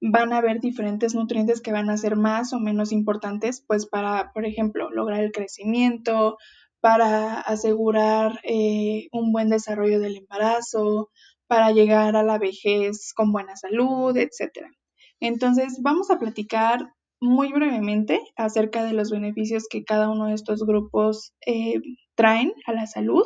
van 0.03 0.33
a 0.33 0.39
haber 0.39 0.61
diferentes 0.61 1.15
nutrientes 1.15 1.61
que 1.61 1.71
van 1.71 1.89
a 1.89 1.97
ser 1.97 2.17
más 2.17 2.53
o 2.53 2.59
menos 2.59 2.91
importantes, 2.91 3.65
pues 3.67 3.87
para, 3.87 4.33
por 4.33 4.45
ejemplo, 4.45 4.91
lograr 4.91 5.23
el 5.23 5.31
crecimiento, 5.31 6.39
para 6.81 7.41
asegurar 7.41 8.41
eh, 8.43 9.07
un 9.13 9.31
buen 9.31 9.49
desarrollo 9.49 10.01
del 10.01 10.17
embarazo, 10.17 11.11
para 11.47 11.71
llegar 11.71 12.17
a 12.17 12.25
la 12.25 12.39
vejez 12.39 13.13
con 13.15 13.31
buena 13.31 13.57
salud, 13.57 14.17
etc. 14.17 14.67
Entonces, 15.21 15.79
vamos 15.81 16.11
a 16.11 16.19
platicar 16.19 16.93
muy 17.21 17.53
brevemente 17.53 18.21
acerca 18.37 18.83
de 18.83 18.95
los 18.95 19.13
beneficios 19.13 19.69
que 19.71 19.85
cada 19.85 20.11
uno 20.11 20.27
de 20.27 20.35
estos 20.35 20.67
grupos 20.67 21.33
eh, 21.47 21.81
traen 22.17 22.53
a 22.67 22.73
la 22.73 22.89
salud 22.89 23.25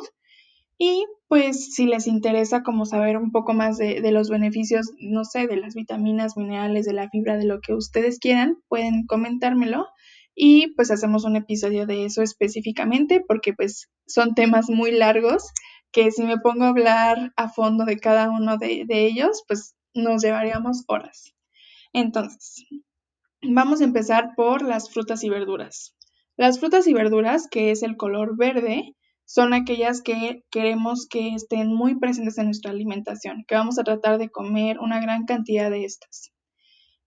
y 0.77 1.05
pues 1.27 1.73
si 1.73 1.85
les 1.85 2.07
interesa 2.07 2.63
como 2.63 2.85
saber 2.85 3.17
un 3.17 3.31
poco 3.31 3.53
más 3.53 3.77
de, 3.77 3.99
los 4.11 4.29
beneficios, 4.29 4.91
no 4.99 5.25
sé, 5.25 5.47
de 5.47 5.57
las 5.57 5.73
vitaminas, 5.73 6.37
minerales, 6.37 6.85
de 6.85 6.93
la 6.93 7.09
fibra, 7.09 7.37
de 7.37 7.45
lo 7.45 7.59
que 7.61 7.73
ustedes 7.73 8.19
quieran, 8.19 8.57
pueden 8.67 9.05
comentármelo 9.05 9.87
y 10.35 10.73
pues 10.75 10.91
hacemos 10.91 11.25
un 11.25 11.35
episodio 11.35 11.87
de 11.87 12.05
eso 12.05 12.21
específicamente 12.21 13.23
porque 13.27 13.53
pues 13.53 13.89
son 14.05 14.35
temas 14.35 14.69
muy 14.69 14.91
largos 14.91 15.51
que 15.91 16.11
si 16.11 16.23
me 16.23 16.37
pongo 16.37 16.65
a 16.65 16.69
hablar 16.69 17.33
a 17.35 17.49
fondo 17.49 17.85
de 17.85 17.97
cada 17.97 18.29
uno 18.29 18.57
de 18.57 18.85
ellos, 18.89 19.43
pues 19.47 19.75
nos 19.95 20.21
llevaríamos 20.21 20.83
horas. 20.87 21.33
Entonces, 21.93 22.65
vamos 23.41 23.81
a 23.81 23.85
empezar 23.85 24.33
por 24.35 24.61
las 24.61 24.91
frutas 24.91 25.23
y 25.23 25.29
verduras. 25.29 25.95
Las 26.35 26.59
frutas 26.59 26.85
y 26.87 26.93
verduras, 26.93 27.47
que 27.49 27.71
es 27.71 27.81
el 27.81 27.97
color 27.97 28.37
verde, 28.37 28.95
son 29.27 29.53
aquellas 29.53 30.01
que 30.01 30.45
queremos 30.49 31.05
que 31.05 31.35
estén 31.35 31.67
muy 31.67 31.99
presentes 31.99 32.37
en 32.37 32.45
nuestra 32.45 32.71
alimentación, 32.71 33.43
que 33.45 33.55
vamos 33.55 33.77
a 33.77 33.83
tratar 33.83 34.17
de 34.19 34.29
comer 34.29 34.79
una 34.79 35.01
gran 35.01 35.25
cantidad 35.25 35.69
de 35.69 35.83
estas. 35.83 36.31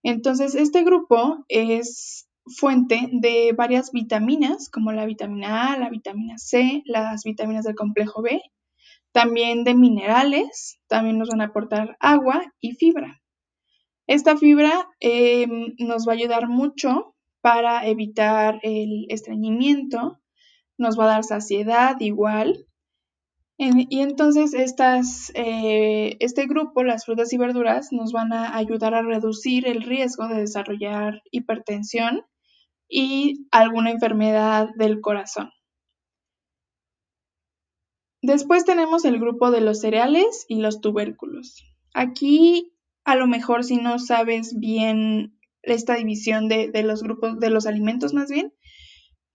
Entonces, 0.03 0.53
este 0.53 0.83
grupo 0.83 1.43
es 1.47 2.29
fuente 2.45 3.09
de 3.11 3.53
varias 3.57 3.91
vitaminas, 3.91 4.69
como 4.69 4.91
la 4.91 5.07
vitamina 5.07 5.73
A, 5.73 5.77
la 5.79 5.89
vitamina 5.89 6.37
C, 6.37 6.83
las 6.85 7.23
vitaminas 7.23 7.65
del 7.65 7.73
complejo 7.73 8.21
B, 8.21 8.39
también 9.11 9.63
de 9.63 9.73
minerales, 9.73 10.79
también 10.87 11.17
nos 11.17 11.29
van 11.29 11.41
a 11.41 11.45
aportar 11.45 11.97
agua 11.99 12.53
y 12.59 12.73
fibra. 12.73 13.19
Esta 14.05 14.37
fibra 14.37 14.87
em, 14.99 15.73
nos 15.79 16.07
va 16.07 16.11
a 16.11 16.15
ayudar 16.15 16.47
mucho 16.47 17.15
para 17.41 17.87
evitar 17.87 18.59
el 18.61 19.07
estreñimiento, 19.09 20.20
nos 20.81 20.99
va 20.99 21.05
a 21.05 21.13
dar 21.13 21.23
saciedad 21.23 21.95
igual. 21.99 22.67
y 23.57 24.01
entonces 24.01 24.55
estas, 24.55 25.31
eh, 25.35 26.17
este 26.19 26.47
grupo, 26.47 26.83
las 26.83 27.05
frutas 27.05 27.31
y 27.31 27.37
verduras, 27.37 27.91
nos 27.91 28.11
van 28.11 28.33
a 28.33 28.57
ayudar 28.57 28.95
a 28.95 29.03
reducir 29.03 29.67
el 29.67 29.83
riesgo 29.83 30.27
de 30.27 30.39
desarrollar 30.41 31.21
hipertensión 31.31 32.23
y 32.89 33.47
alguna 33.51 33.91
enfermedad 33.91 34.69
del 34.77 34.99
corazón. 34.99 35.51
Después 38.23 38.65
tenemos 38.65 39.05
el 39.05 39.19
grupo 39.19 39.51
de 39.51 39.61
los 39.61 39.79
cereales 39.79 40.45
y 40.47 40.55
los 40.55 40.81
tubérculos. 40.81 41.63
Aquí 41.93 42.71
a 43.03 43.15
lo 43.15 43.27
mejor 43.27 43.63
si 43.63 43.77
no 43.77 43.97
sabes 43.99 44.59
bien 44.59 45.37
esta 45.63 45.95
división 45.95 46.47
de, 46.47 46.71
los 46.83 47.03
grupos 47.03 47.39
de 47.39 47.49
los 47.49 47.65
alimentos 47.65 48.13
más 48.13 48.29
bien, 48.29 48.53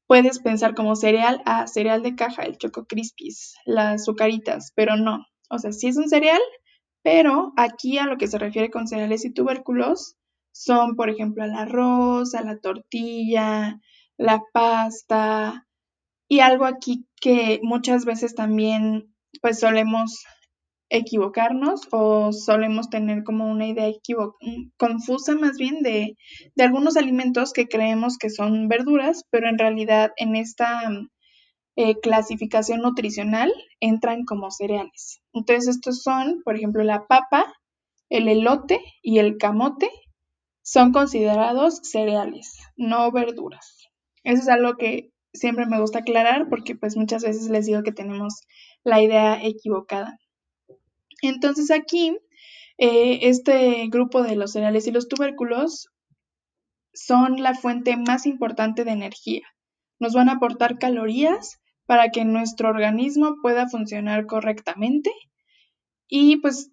puedes 0.06 0.38
pensar 0.38 0.74
como 0.74 0.96
cereal 0.96 1.42
a 1.44 1.66
cereal 1.66 2.02
de 2.02 2.14
caja, 2.14 2.42
el 2.42 2.58
Choco 2.58 2.86
Crispies, 2.86 3.54
las 3.64 4.02
azucaritas, 4.02 4.72
pero 4.74 4.96
no. 4.96 5.26
O 5.50 5.58
sea, 5.58 5.72
sí 5.72 5.88
es 5.88 5.96
un 5.96 6.08
cereal, 6.08 6.40
pero 7.02 7.52
aquí 7.56 7.98
a 7.98 8.06
lo 8.06 8.16
que 8.16 8.28
se 8.28 8.38
refiere 8.38 8.70
con 8.70 8.88
cereales 8.88 9.24
y 9.24 9.32
tubérculos 9.32 10.16
son, 10.52 10.96
por 10.96 11.10
ejemplo, 11.10 11.44
el 11.44 11.54
arroz, 11.54 12.34
a 12.34 12.42
la 12.42 12.58
tortilla, 12.58 13.80
la 14.16 14.42
pasta, 14.52 15.66
y 16.28 16.40
algo 16.40 16.64
aquí 16.64 17.06
que 17.20 17.60
muchas 17.62 18.04
veces 18.04 18.34
también 18.34 19.14
pues 19.42 19.60
solemos 19.60 20.24
equivocarnos 20.88 21.82
o 21.90 22.32
solemos 22.32 22.88
tener 22.90 23.24
como 23.24 23.46
una 23.46 23.66
idea 23.66 23.90
confusa 24.76 25.34
más 25.34 25.56
bien 25.58 25.82
de, 25.82 26.16
algunos 26.58 26.96
alimentos 26.96 27.52
que 27.52 27.66
creemos 27.66 28.18
que 28.18 28.30
son 28.30 28.68
verduras, 28.68 29.24
pero 29.30 29.48
en 29.48 29.58
realidad 29.58 30.12
en 30.16 30.36
esta 30.36 30.90
eh, 31.76 31.96
clasificación 32.00 32.80
nutricional 32.80 33.52
entran 33.80 34.24
como 34.24 34.50
cereales. 34.50 35.20
Entonces 35.32 35.76
estos 35.76 36.02
son, 36.02 36.42
por 36.44 36.56
ejemplo, 36.56 36.82
la 36.84 37.06
papa, 37.06 37.52
el 38.08 38.28
elote 38.28 38.80
y 39.02 39.18
el 39.18 39.36
camote 39.36 39.90
son 40.62 40.92
considerados 40.92 41.80
cereales, 41.82 42.58
no 42.76 43.10
verduras. 43.12 43.88
Eso 44.24 44.42
es 44.42 44.48
algo 44.48 44.76
que 44.76 45.12
siempre 45.32 45.66
me 45.66 45.80
gusta 45.80 46.00
aclarar 46.00 46.48
porque 46.48 46.74
pues 46.74 46.96
muchas 46.96 47.22
veces 47.22 47.48
les 47.48 47.66
digo 47.66 47.82
que 47.82 47.92
tenemos 47.92 48.40
la 48.82 49.00
idea 49.02 49.42
equivocada. 49.44 50.18
Entonces 51.22 51.70
aquí, 51.70 52.16
eh, 52.78 53.20
este 53.22 53.86
grupo 53.88 54.22
de 54.22 54.36
los 54.36 54.52
cereales 54.52 54.86
y 54.86 54.92
los 54.92 55.08
tubérculos 55.08 55.88
son 56.92 57.42
la 57.42 57.54
fuente 57.54 57.96
más 57.96 58.26
importante 58.26 58.84
de 58.84 58.92
energía. 58.92 59.42
Nos 59.98 60.14
van 60.14 60.28
a 60.28 60.34
aportar 60.34 60.78
calorías 60.78 61.58
para 61.86 62.10
que 62.10 62.24
nuestro 62.24 62.68
organismo 62.68 63.36
pueda 63.42 63.68
funcionar 63.68 64.26
correctamente 64.26 65.10
y 66.08 66.36
pues 66.38 66.70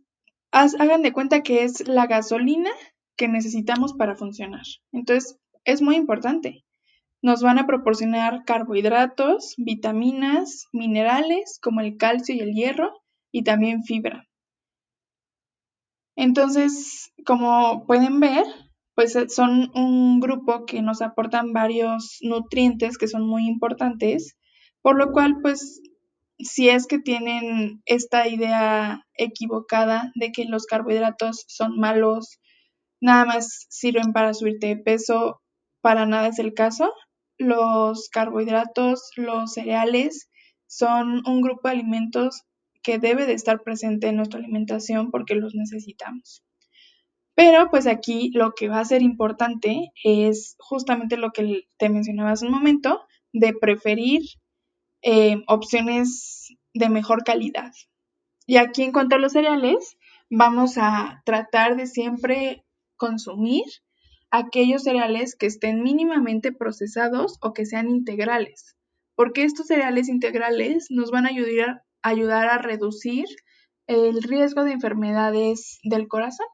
hagan 0.51 1.01
de 1.01 1.13
cuenta 1.13 1.41
que 1.41 1.63
es 1.63 1.87
la 1.87 2.07
gasolina 2.07 2.69
que 3.15 3.27
necesitamos 3.27 3.93
para 3.93 4.15
funcionar. 4.15 4.63
Entonces, 4.91 5.39
es 5.65 5.81
muy 5.81 5.95
importante. 5.95 6.65
Nos 7.21 7.41
van 7.41 7.57
a 7.57 7.65
proporcionar 7.65 8.43
carbohidratos, 8.45 9.53
vitaminas, 9.57 10.67
minerales 10.73 11.59
como 11.61 11.81
el 11.81 11.97
calcio 11.97 12.35
y 12.35 12.41
el 12.41 12.53
hierro 12.53 13.01
y 13.31 13.43
también 13.43 13.83
fibra. 13.83 14.27
Entonces, 16.15 17.11
como 17.25 17.85
pueden 17.85 18.19
ver, 18.19 18.45
pues 18.95 19.15
eh, 19.15 19.29
son 19.29 19.71
un 19.73 20.19
grupo 20.19 20.65
que 20.65 20.81
nos 20.81 21.01
aportan 21.01 21.53
varios 21.53 22.17
nutrientes 22.21 22.97
que 22.97 23.07
son 23.07 23.27
muy 23.27 23.47
importantes, 23.47 24.37
por 24.81 24.97
lo 24.97 25.11
cual, 25.11 25.37
pues, 25.41 25.81
si 26.39 26.69
es 26.69 26.87
que 26.87 26.99
tienen 26.99 27.81
esta 27.85 28.27
idea 28.27 29.05
equivocada 29.15 30.11
de 30.15 30.31
que 30.31 30.45
los 30.45 30.65
carbohidratos 30.65 31.45
son 31.47 31.77
malos, 31.77 32.39
nada 33.01 33.25
más 33.25 33.65
sirven 33.69 34.13
para 34.13 34.33
subirte 34.33 34.67
de 34.67 34.77
peso, 34.77 35.41
para 35.81 36.05
nada 36.05 36.27
es 36.27 36.39
el 36.39 36.53
caso. 36.53 36.91
Los 37.37 38.09
carbohidratos, 38.09 39.11
los 39.15 39.53
cereales, 39.53 40.29
son 40.67 41.21
un 41.27 41.41
grupo 41.41 41.67
de 41.67 41.75
alimentos 41.75 42.43
que 42.83 42.99
debe 42.99 43.25
de 43.25 43.33
estar 43.33 43.63
presente 43.63 44.07
en 44.07 44.17
nuestra 44.17 44.39
alimentación 44.39 45.09
porque 45.09 45.35
los 45.35 45.55
necesitamos. 45.55 46.43
Pero 47.35 47.69
pues 47.71 47.87
aquí 47.87 48.29
lo 48.33 48.51
que 48.53 48.69
va 48.69 48.79
a 48.79 48.85
ser 48.85 49.01
importante 49.01 49.91
es 50.03 50.55
justamente 50.59 51.17
lo 51.17 51.31
que 51.31 51.63
te 51.77 51.89
mencionaba 51.89 52.31
hace 52.31 52.45
un 52.45 52.51
momento, 52.51 53.01
de 53.31 53.53
preferir 53.53 54.21
eh, 55.01 55.37
opciones 55.47 56.49
de 56.73 56.89
mejor 56.89 57.23
calidad. 57.23 57.71
Y 58.45 58.57
aquí 58.57 58.83
en 58.83 58.91
cuanto 58.91 59.15
a 59.15 59.19
los 59.19 59.31
cereales, 59.31 59.97
vamos 60.29 60.77
a 60.77 61.21
tratar 61.25 61.75
de 61.75 61.87
siempre 61.87 62.63
consumir 62.97 63.63
aquellos 64.31 64.83
cereales 64.83 65.35
que 65.35 65.45
estén 65.45 65.83
mínimamente 65.83 66.51
procesados 66.51 67.37
o 67.41 67.53
que 67.53 67.65
sean 67.65 67.89
integrales, 67.89 68.75
porque 69.15 69.43
estos 69.43 69.67
cereales 69.67 70.09
integrales 70.09 70.87
nos 70.89 71.11
van 71.11 71.25
a 71.25 71.29
ayudar, 71.29 71.83
ayudar 72.03 72.47
a 72.47 72.57
reducir 72.59 73.25
el 73.87 74.21
riesgo 74.21 74.63
de 74.63 74.73
enfermedades 74.73 75.79
del 75.83 76.07
corazón. 76.07 76.47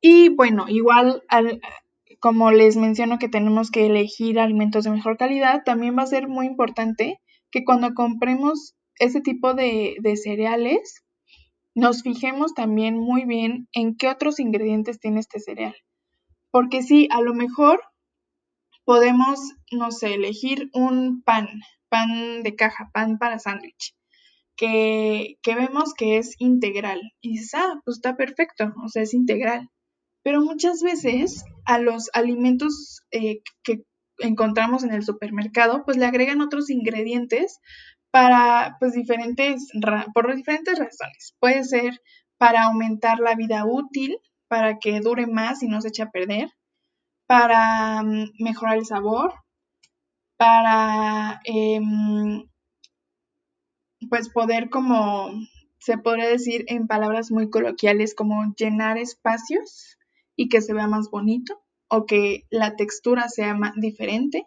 Y 0.00 0.28
bueno, 0.28 0.66
igual 0.68 1.22
como 2.20 2.50
les 2.50 2.76
menciono 2.76 3.18
que 3.18 3.28
tenemos 3.28 3.70
que 3.70 3.86
elegir 3.86 4.38
alimentos 4.38 4.84
de 4.84 4.90
mejor 4.90 5.16
calidad, 5.16 5.62
también 5.64 5.96
va 5.96 6.02
a 6.02 6.06
ser 6.06 6.28
muy 6.28 6.46
importante 6.46 7.20
que 7.50 7.64
cuando 7.64 7.94
compremos 7.94 8.74
ese 8.98 9.20
tipo 9.20 9.54
de, 9.54 9.96
de 10.00 10.16
cereales, 10.16 11.04
nos 11.74 12.02
fijemos 12.02 12.54
también 12.54 12.98
muy 12.98 13.24
bien 13.24 13.68
en 13.72 13.96
qué 13.96 14.08
otros 14.08 14.40
ingredientes 14.40 14.98
tiene 14.98 15.20
este 15.20 15.38
cereal. 15.38 15.76
Porque 16.50 16.82
sí, 16.82 17.08
a 17.12 17.20
lo 17.20 17.34
mejor 17.34 17.80
podemos, 18.84 19.38
no 19.70 19.92
sé, 19.92 20.14
elegir 20.14 20.70
un 20.72 21.22
pan, 21.22 21.48
pan 21.88 22.42
de 22.42 22.54
caja, 22.56 22.90
pan 22.92 23.18
para 23.18 23.38
sándwich, 23.38 23.94
que, 24.56 25.36
vemos 25.46 25.94
que 25.94 26.18
es 26.18 26.34
integral. 26.38 27.00
Y 27.20 27.32
dices, 27.32 27.54
ah, 27.54 27.80
pues 27.84 27.98
está 27.98 28.16
perfecto, 28.16 28.72
o 28.84 28.88
sea, 28.88 29.02
es 29.02 29.14
integral. 29.14 29.70
Pero 30.22 30.42
muchas 30.42 30.82
veces 30.82 31.44
a 31.64 31.78
los 31.78 32.10
alimentos 32.12 33.02
eh, 33.10 33.40
que 33.62 33.84
encontramos 34.18 34.84
en 34.84 34.92
el 34.92 35.04
supermercado, 35.04 35.84
pues 35.84 35.96
le 35.96 36.06
agregan 36.06 36.40
otros 36.40 36.70
ingredientes 36.70 37.60
para 38.10 38.76
pues 38.80 38.92
diferentes, 38.92 39.68
por 40.14 40.34
diferentes 40.34 40.78
razones. 40.78 41.34
Puede 41.38 41.64
ser 41.64 42.00
para 42.38 42.64
aumentar 42.64 43.20
la 43.20 43.34
vida 43.34 43.64
útil, 43.64 44.18
para 44.48 44.78
que 44.78 45.00
dure 45.00 45.26
más 45.26 45.62
y 45.62 45.68
no 45.68 45.80
se 45.80 45.88
eche 45.88 46.02
a 46.02 46.10
perder, 46.10 46.50
para 47.26 48.02
mm, 48.02 48.30
mejorar 48.40 48.78
el 48.78 48.86
sabor, 48.86 49.34
para 50.38 51.40
em, 51.44 52.48
pues 54.08 54.30
poder 54.30 54.70
como 54.70 55.30
se 55.80 55.98
podría 55.98 56.28
decir 56.28 56.64
en 56.68 56.86
palabras 56.86 57.30
muy 57.30 57.50
coloquiales 57.50 58.14
como 58.14 58.54
llenar 58.56 58.96
espacios 58.96 59.98
y 60.36 60.48
que 60.48 60.62
se 60.62 60.72
vea 60.72 60.86
más 60.86 61.10
bonito 61.10 61.60
o 61.88 62.06
que 62.06 62.46
la 62.50 62.76
textura 62.76 63.28
sea 63.28 63.54
más 63.54 63.74
diferente 63.76 64.46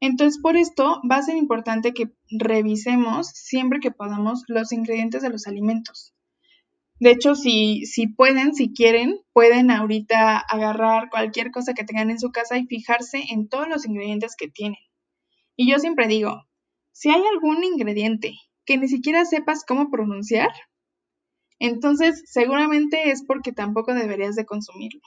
entonces, 0.00 0.38
por 0.38 0.56
esto 0.56 1.00
va 1.10 1.16
a 1.16 1.22
ser 1.22 1.36
importante 1.36 1.94
que 1.94 2.10
revisemos 2.30 3.28
siempre 3.28 3.80
que 3.80 3.90
podamos 3.90 4.42
los 4.48 4.70
ingredientes 4.70 5.22
de 5.22 5.30
los 5.30 5.46
alimentos. 5.46 6.12
De 7.00 7.10
hecho, 7.10 7.34
si, 7.34 7.86
si 7.86 8.06
pueden, 8.06 8.54
si 8.54 8.72
quieren, 8.72 9.20
pueden 9.32 9.70
ahorita 9.70 10.38
agarrar 10.38 11.08
cualquier 11.08 11.50
cosa 11.50 11.72
que 11.72 11.84
tengan 11.84 12.10
en 12.10 12.20
su 12.20 12.32
casa 12.32 12.58
y 12.58 12.66
fijarse 12.66 13.22
en 13.30 13.48
todos 13.48 13.66
los 13.66 13.86
ingredientes 13.86 14.36
que 14.36 14.48
tienen. 14.48 14.78
Y 15.56 15.70
yo 15.70 15.78
siempre 15.78 16.08
digo, 16.08 16.44
si 16.92 17.10
hay 17.10 17.22
algún 17.32 17.62
ingrediente 17.64 18.34
que 18.64 18.78
ni 18.78 18.88
siquiera 18.88 19.24
sepas 19.24 19.64
cómo 19.66 19.90
pronunciar, 19.90 20.50
entonces 21.58 22.22
seguramente 22.26 23.10
es 23.10 23.24
porque 23.24 23.52
tampoco 23.52 23.94
deberías 23.94 24.34
de 24.34 24.44
consumirlo. 24.44 25.00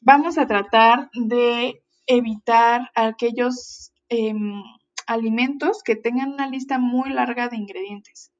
Vamos 0.00 0.38
a 0.38 0.46
tratar 0.46 1.10
de 1.14 1.82
evitar 2.06 2.90
aquellos 2.94 3.92
em, 4.08 4.62
alimentos 5.06 5.82
que 5.82 5.96
tengan 5.96 6.32
una 6.32 6.48
lista 6.48 6.78
muy 6.78 7.10
larga 7.10 7.48
de 7.48 7.56
ingredientes. 7.56 8.30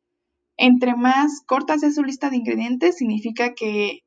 Entre 0.56 0.94
más 0.94 1.42
corta 1.46 1.78
sea 1.78 1.90
su 1.90 2.02
lista 2.02 2.30
de 2.30 2.36
ingredientes, 2.36 2.96
significa 2.96 3.54
que 3.54 4.00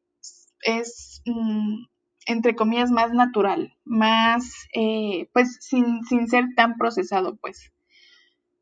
es, 0.62 1.21
mm, 1.25 1.86
entre 2.30 2.56
comillas, 2.56 2.92
más 2.92 3.12
natural, 3.12 3.76
más, 3.84 4.54
eh, 4.74 5.30
pues, 5.34 5.58
sin, 5.62 6.04
sin 6.06 6.28
ser 6.28 6.46
tan 6.56 6.78
procesado, 6.78 7.38
pues. 7.38 7.72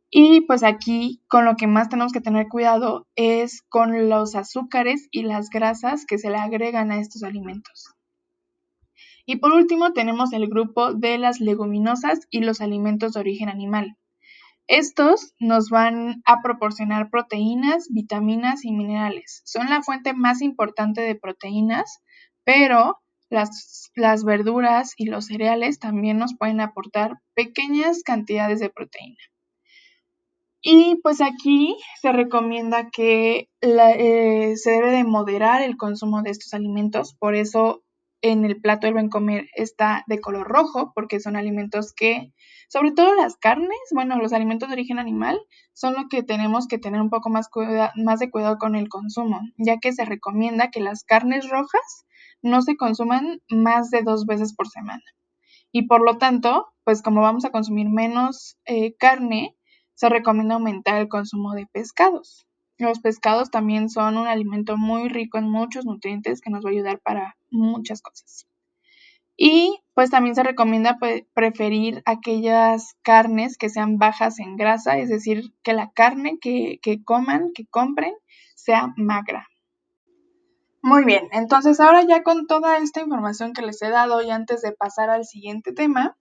Y 0.10 0.41
pues 0.41 0.63
aquí 0.63 1.21
con 1.27 1.43
lo 1.43 1.56
que 1.58 1.67
más 1.67 1.89
tenemos 1.89 2.13
que 2.13 2.21
tener 2.21 2.47
cuidado 2.47 3.08
es 3.15 3.62
con 3.67 4.08
los 4.10 4.36
azúcares 4.36 5.10
y 5.12 5.23
las 5.23 5.49
grasas 5.49 6.06
que 6.06 6.17
se 6.17 6.30
le 6.30 6.38
agregan 6.38 6.91
a 6.91 6.99
estos 6.99 7.23
alimentos. 7.23 7.93
Y 9.25 9.36
por 9.36 9.51
último 9.51 9.91
tenemos 9.91 10.32
el 10.32 10.47
grupo 10.47 10.93
de 10.93 11.17
las 11.17 11.41
leguminosas 11.41 12.21
y 12.30 12.39
los 12.39 12.62
alimentos 12.62 13.13
de 13.13 13.19
origen 13.19 13.49
animal. 13.49 13.97
Estos 14.67 15.34
nos 15.39 15.69
van 15.69 16.21
a 16.25 16.41
proporcionar 16.41 17.10
proteínas, 17.10 17.88
vitaminas 17.89 18.63
y 18.63 18.71
minerales. 18.71 19.41
Son 19.43 19.69
la 19.69 19.82
fuente 19.82 20.13
más 20.13 20.41
importante 20.41 21.01
de 21.01 21.15
proteínas, 21.15 22.01
pero 22.45 22.99
las, 23.29 24.23
verduras 24.23 24.93
y 24.97 25.05
los 25.05 25.25
cereales 25.25 25.79
también 25.79 26.17
nos 26.17 26.35
pueden 26.37 26.61
aportar 26.61 27.19
pequeñas 27.33 28.03
cantidades 28.03 28.59
de 28.59 28.69
proteína. 28.69 29.17
Y 30.61 30.99
pues 31.03 31.21
aquí 31.21 31.77
se 32.01 32.11
recomienda 32.11 32.89
que 32.91 33.49
eh, 33.61 34.53
se 34.57 34.71
debe 34.71 34.91
de 34.91 35.03
moderar 35.03 35.61
el 35.61 35.77
consumo 35.77 36.23
de 36.23 36.31
estos 36.31 36.53
alimentos, 36.53 37.15
por 37.15 37.35
eso 37.35 37.83
en 38.21 38.45
el 38.45 38.59
plato 38.59 38.87
del 38.87 38.95
buen 38.95 39.09
comer 39.09 39.47
está 39.53 40.03
de 40.07 40.19
color 40.19 40.47
rojo, 40.47 40.91
porque 40.95 41.19
son 41.19 41.35
alimentos 41.35 41.93
que, 41.93 42.33
sobre 42.67 42.91
todo 42.91 43.13
las 43.13 43.37
carnes, 43.37 43.77
bueno, 43.91 44.17
los 44.17 44.33
alimentos 44.33 44.69
de 44.69 44.73
origen 44.73 44.99
animal, 44.99 45.39
son 45.73 45.93
lo 45.93 46.07
que 46.09 46.23
tenemos 46.23 46.67
que 46.67 46.79
tener 46.79 46.99
un 46.99 47.09
poco 47.09 47.29
más, 47.29 47.49
más 47.95 48.19
de 48.19 48.31
cuidado 48.31 48.57
con 48.57 48.75
el 48.75 48.89
consumo, 48.89 49.41
ya 49.57 49.77
que 49.77 49.93
se 49.93 50.05
recomienda 50.05 50.71
que 50.71 50.79
las 50.79 51.03
carnes 51.03 51.47
rojas 51.49 52.06
no 52.41 52.62
se 52.62 52.78
consuman 52.78 53.41
más 53.50 53.89
de 53.89 54.04
dos 54.04 54.26
veces 54.26 54.54
por 54.56 54.67
semana. 54.67 55.04
Y 55.71 55.88
por 55.88 56.04
lo 56.04 56.17
tanto, 56.17 56.67
pues 56.84 57.02
como 57.02 57.21
vamos 57.21 57.45
a 57.45 57.52
consumir 57.52 57.89
menos 57.89 58.58
eh, 58.65 58.95
carne, 58.97 59.56
se 59.93 60.10
recomienda 60.10 60.56
aumentar 60.56 61.02
el 61.02 61.10
consumo 61.10 61.54
de 61.54 61.65
pescados. 61.67 62.47
Los 62.78 63.00
pescados 63.00 63.50
también 63.50 63.89
son 63.89 64.17
un 64.17 64.28
alimento 64.28 64.78
muy 64.78 65.10
rico 65.10 65.38
en 65.38 65.50
muchos 65.50 65.86
nutrientes 65.86 66.41
que 66.41 66.52
nos 66.52 66.63
va 66.63 66.69
a 66.69 66.73
ayudar 66.73 67.00
para 67.00 67.36
muchas 67.50 68.02
cosas. 68.02 68.47
Y 69.36 69.80
pues 69.93 70.10
también 70.10 70.36
se 70.36 70.43
recomienda 70.43 70.97
preferir 71.34 72.02
aquellas 72.06 72.95
carnes 73.04 73.58
que 73.58 73.69
sean 73.69 73.97
bajas 73.97 74.39
en 74.39 74.56
grasa, 74.58 74.97
es 74.97 75.10
decir, 75.10 75.54
que 75.63 75.73
la 75.73 75.91
carne 75.91 76.38
que 76.39 76.80
coman, 77.04 77.52
que 77.54 77.65
compren, 77.67 78.13
sea 78.56 78.93
magra. 78.97 79.47
Muy 80.88 81.04
bien, 81.04 81.28
entonces 81.34 81.82
ahora 81.82 82.04
ya 82.04 82.23
con 82.23 82.47
toda 82.47 82.78
esta 82.78 83.02
información 83.02 83.52
que 83.52 83.62
les 83.62 83.82
he 83.82 83.89
dado 83.89 84.21
y 84.21 84.32
antes 84.32 84.62
de 84.62 84.71
pasar 84.71 85.10
al 85.10 85.26
siguiente 85.26 85.73
tema, 85.73 86.17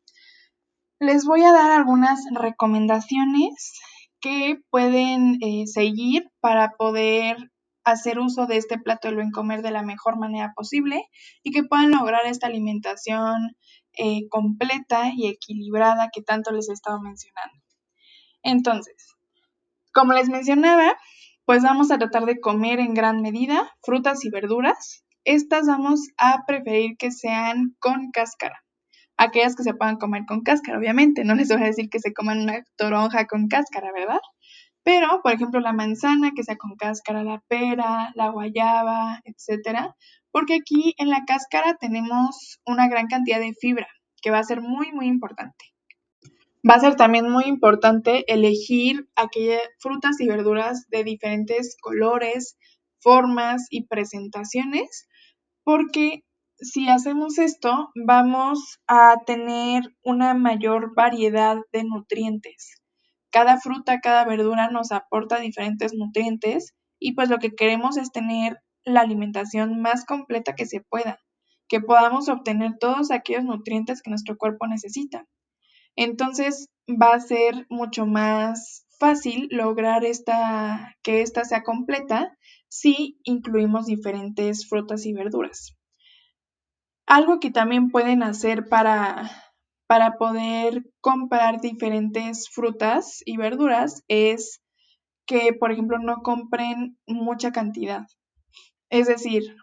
les 0.98 1.24
voy 1.24 1.44
a 1.44 1.52
dar 1.52 1.70
algunas 1.70 2.18
recomendaciones 2.32 3.74
que 4.18 4.58
pueden 4.68 5.38
eh, 5.40 5.68
seguir 5.68 6.32
para 6.40 6.72
poder 6.72 7.52
hacer 7.84 8.18
uso 8.18 8.48
de 8.48 8.56
este 8.56 8.76
plato 8.76 9.06
del 9.06 9.14
buen 9.14 9.30
comer 9.30 9.62
de 9.62 9.70
la 9.70 9.84
mejor 9.84 10.18
manera 10.18 10.52
posible 10.56 11.04
y 11.44 11.52
que 11.52 11.62
puedan 11.62 11.92
lograr 11.92 12.26
esta 12.26 12.48
alimentación 12.48 13.56
eh, 13.92 14.26
completa 14.30 15.12
y 15.14 15.28
equilibrada 15.28 16.10
que 16.12 16.22
tanto 16.22 16.50
les 16.50 16.68
he 16.68 16.72
estado 16.72 17.00
mencionando. 17.00 17.62
Entonces, 18.42 19.14
como 19.92 20.12
les 20.12 20.28
mencionaba, 20.28 20.96
pues 21.46 21.62
vamos 21.62 21.90
a 21.90 21.98
tratar 21.98 22.26
de 22.26 22.40
comer 22.40 22.80
en 22.80 22.94
gran 22.94 23.22
medida 23.22 23.70
frutas 23.82 24.24
y 24.24 24.30
verduras. 24.30 25.04
Estas 25.24 25.66
vamos 25.66 26.00
a 26.18 26.44
preferir 26.46 26.96
que 26.98 27.10
sean 27.10 27.74
con 27.80 28.10
cáscara 28.10 28.62
aquellas 29.16 29.56
que 29.56 29.62
se 29.62 29.74
puedan 29.74 29.96
comer 29.96 30.24
con 30.26 30.42
cáscara, 30.42 30.78
obviamente. 30.78 31.24
No 31.24 31.34
les 31.34 31.48
voy 31.48 31.62
a 31.62 31.66
decir 31.66 31.88
que 31.88 32.00
se 32.00 32.12
coman 32.12 32.42
una 32.42 32.62
toronja 32.76 33.26
con 33.26 33.48
cáscara, 33.48 33.90
¿verdad? 33.92 34.20
Pero, 34.82 35.20
por 35.22 35.32
ejemplo, 35.32 35.60
la 35.60 35.72
manzana 35.72 36.32
que 36.34 36.44
sea 36.44 36.56
con 36.56 36.76
cáscara, 36.76 37.24
la 37.24 37.42
pera, 37.48 38.12
la 38.14 38.28
guayaba, 38.30 39.20
etcétera, 39.24 39.96
porque 40.30 40.58
aquí 40.60 40.94
en 40.98 41.10
la 41.10 41.24
cáscara 41.26 41.76
tenemos 41.80 42.60
una 42.66 42.88
gran 42.88 43.06
cantidad 43.06 43.40
de 43.40 43.54
fibra, 43.54 43.88
que 44.22 44.30
va 44.30 44.38
a 44.38 44.44
ser 44.44 44.60
muy, 44.60 44.92
muy 44.92 45.06
importante. 45.06 45.75
Va 46.68 46.74
a 46.74 46.80
ser 46.80 46.96
también 46.96 47.30
muy 47.30 47.44
importante 47.44 48.30
elegir 48.32 49.08
aquellas 49.14 49.62
frutas 49.78 50.20
y 50.20 50.26
verduras 50.26 50.86
de 50.90 51.04
diferentes 51.04 51.76
colores, 51.80 52.58
formas 53.00 53.66
y 53.70 53.86
presentaciones, 53.86 55.06
porque 55.64 56.24
si 56.58 56.88
hacemos 56.88 57.38
esto, 57.38 57.90
vamos 57.94 58.80
a 58.88 59.16
tener 59.26 59.84
una 60.02 60.34
mayor 60.34 60.94
variedad 60.94 61.58
de 61.72 61.84
nutrientes. 61.84 62.82
Cada 63.30 63.60
fruta, 63.60 64.00
cada 64.00 64.24
verdura 64.24 64.68
nos 64.68 64.92
aporta 64.92 65.38
diferentes 65.38 65.92
nutrientes 65.94 66.74
y 66.98 67.14
pues 67.14 67.28
lo 67.28 67.38
que 67.38 67.54
queremos 67.54 67.96
es 67.96 68.10
tener 68.10 68.58
la 68.84 69.02
alimentación 69.02 69.80
más 69.80 70.04
completa 70.04 70.54
que 70.54 70.66
se 70.66 70.80
pueda, 70.80 71.20
que 71.68 71.80
podamos 71.80 72.28
obtener 72.28 72.72
todos 72.80 73.10
aquellos 73.10 73.44
nutrientes 73.44 74.02
que 74.02 74.10
nuestro 74.10 74.36
cuerpo 74.36 74.66
necesita. 74.66 75.26
Entonces 75.96 76.68
va 76.88 77.14
a 77.14 77.20
ser 77.20 77.66
mucho 77.68 78.06
más 78.06 78.86
fácil 78.98 79.48
lograr 79.50 80.04
esta, 80.04 80.94
que 81.02 81.22
esta 81.22 81.44
sea 81.44 81.62
completa 81.62 82.36
si 82.68 83.18
incluimos 83.24 83.86
diferentes 83.86 84.68
frutas 84.68 85.06
y 85.06 85.12
verduras. 85.12 85.76
Algo 87.06 87.40
que 87.40 87.50
también 87.50 87.90
pueden 87.90 88.22
hacer 88.22 88.68
para, 88.68 89.30
para 89.86 90.18
poder 90.18 90.84
comprar 91.00 91.60
diferentes 91.60 92.48
frutas 92.48 93.22
y 93.24 93.36
verduras 93.36 94.02
es 94.08 94.62
que, 95.26 95.52
por 95.52 95.72
ejemplo, 95.72 95.98
no 95.98 96.22
compren 96.22 96.98
mucha 97.06 97.52
cantidad. 97.52 98.06
Es 98.90 99.06
decir, 99.06 99.56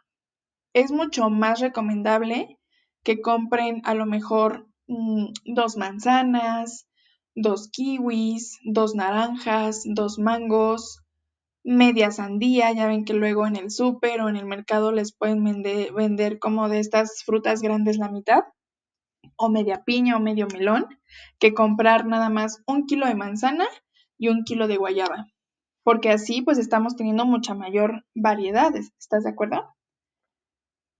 es 0.73 0.91
mucho 0.91 1.29
más 1.29 1.59
recomendable 1.59 2.59
que 3.03 3.21
compren 3.21 3.81
a 3.83 3.93
lo 3.93 4.05
mejor 4.05 4.67
dos 4.87 5.77
manzanas, 5.77 6.87
dos 7.35 7.69
kiwis, 7.71 8.59
dos 8.63 8.95
naranjas, 8.95 9.83
dos 9.85 10.19
mangos, 10.19 11.03
media 11.63 12.11
sandía, 12.11 12.71
ya 12.73 12.87
ven 12.87 13.05
que 13.05 13.13
luego 13.13 13.47
en 13.47 13.55
el 13.55 13.71
súper 13.71 14.21
o 14.21 14.29
en 14.29 14.35
el 14.35 14.45
mercado 14.45 14.91
les 14.91 15.15
pueden 15.15 15.43
vender, 15.43 16.39
como 16.39 16.69
de 16.69 16.79
estas 16.79 17.23
frutas 17.25 17.61
grandes 17.61 17.97
la 17.97 18.09
mitad, 18.09 18.43
o 19.37 19.49
media 19.49 19.83
piña 19.85 20.17
o 20.17 20.19
medio 20.19 20.47
melón, 20.47 20.85
que 21.39 21.53
comprar 21.53 22.05
nada 22.05 22.29
más 22.29 22.61
un 22.67 22.85
kilo 22.85 23.07
de 23.07 23.15
manzana 23.15 23.65
y 24.17 24.27
un 24.27 24.43
kilo 24.43 24.67
de 24.67 24.77
guayaba, 24.77 25.27
porque 25.83 26.09
así 26.11 26.41
pues 26.41 26.57
estamos 26.57 26.95
teniendo 26.95 27.25
mucha 27.25 27.55
mayor 27.55 28.05
variedad, 28.13 28.75
¿estás 28.75 29.23
de 29.23 29.29
acuerdo? 29.29 29.73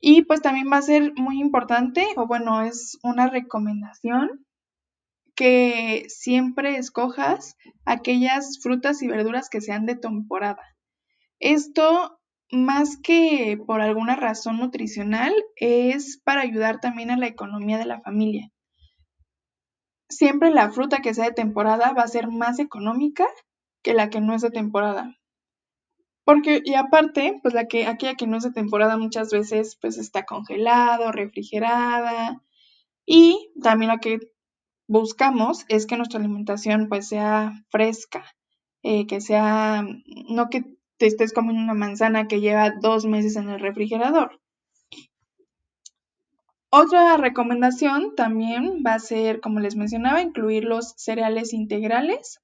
Y 0.06 0.24
pues 0.24 0.42
también 0.42 0.68
va 0.70 0.80
a 0.80 0.82
ser 0.82 1.14
muy 1.16 1.40
importante, 1.40 2.06
o 2.18 2.28
bueno, 2.28 2.62
es 2.62 3.00
una 3.04 3.30
recomendación 3.30 4.46
que 5.34 6.04
siempre 6.10 6.76
escojas 6.76 7.56
aquellas 7.86 8.60
frutas 8.62 9.02
y 9.02 9.08
verduras 9.08 9.50
que 9.50 9.62
sean 9.62 9.86
de 9.86 9.96
temporada. 9.96 10.62
Esto, 11.40 12.20
más 12.52 12.98
que 13.02 13.58
por 13.66 13.80
alguna 13.80 14.18
razón 14.18 14.58
nutricional, 14.58 15.34
es 15.56 16.20
para 16.26 16.42
ayudar 16.42 16.82
también 16.82 17.10
a 17.10 17.18
la 17.18 17.28
economía 17.28 17.78
de 17.78 17.86
la 17.86 18.02
familia. 18.02 18.52
Siempre 20.10 20.52
la 20.52 20.70
fruta 20.70 21.02
que 21.02 21.14
sea 21.14 21.28
de 21.28 21.32
temporada 21.32 21.94
va 21.94 22.04
a 22.04 22.10
ser 22.10 22.28
más 22.28 22.60
económica 22.60 23.26
que 23.82 23.94
la 23.94 24.10
que 24.10 24.20
no 24.20 24.36
es 24.36 24.42
de 24.42 24.52
temporada. 24.52 25.16
Porque, 26.26 26.62
y 26.64 26.76
aparte, 26.76 27.40
pues 27.42 27.54
la 27.54 27.68
que, 27.68 27.86
aquella 27.86 28.16
que 28.16 28.28
no 28.28 28.38
es 28.38 28.44
de 28.44 28.52
temporada 28.52 28.98
muchas 28.98 29.32
veces 29.32 29.78
pues 29.82 29.98
está 29.98 30.24
congelado, 30.26 31.12
refrigerada. 31.12 32.42
Y 33.06 33.52
también 33.62 33.90
la 33.90 34.00
que 34.00 34.20
buscamos 34.88 35.66
es 35.70 35.86
que 35.86 35.98
nuestra 35.98 36.20
alimentación 36.20 36.88
pues 36.90 37.08
sea 37.08 37.54
fresca, 37.70 38.24
eh, 38.84 39.08
que 39.08 39.22
sea, 39.22 39.86
no 40.30 40.50
que 40.50 40.64
te 40.98 41.08
estés 41.08 41.34
comiendo 41.34 41.64
una 41.64 41.74
manzana 41.74 42.28
que 42.28 42.40
lleva 42.40 42.72
dos 42.82 43.06
meses 43.06 43.36
en 43.36 43.50
el 43.50 43.60
refrigerador. 43.60 44.40
Otra 46.70 47.18
recomendación 47.18 48.16
también 48.16 48.82
va 48.86 48.96
a 48.96 49.00
ser, 49.00 49.42
como 49.42 49.60
les 49.60 49.76
mencionaba, 49.76 50.22
incluir 50.22 50.64
los 50.64 50.94
cereales 50.98 51.54
integrales 51.54 52.42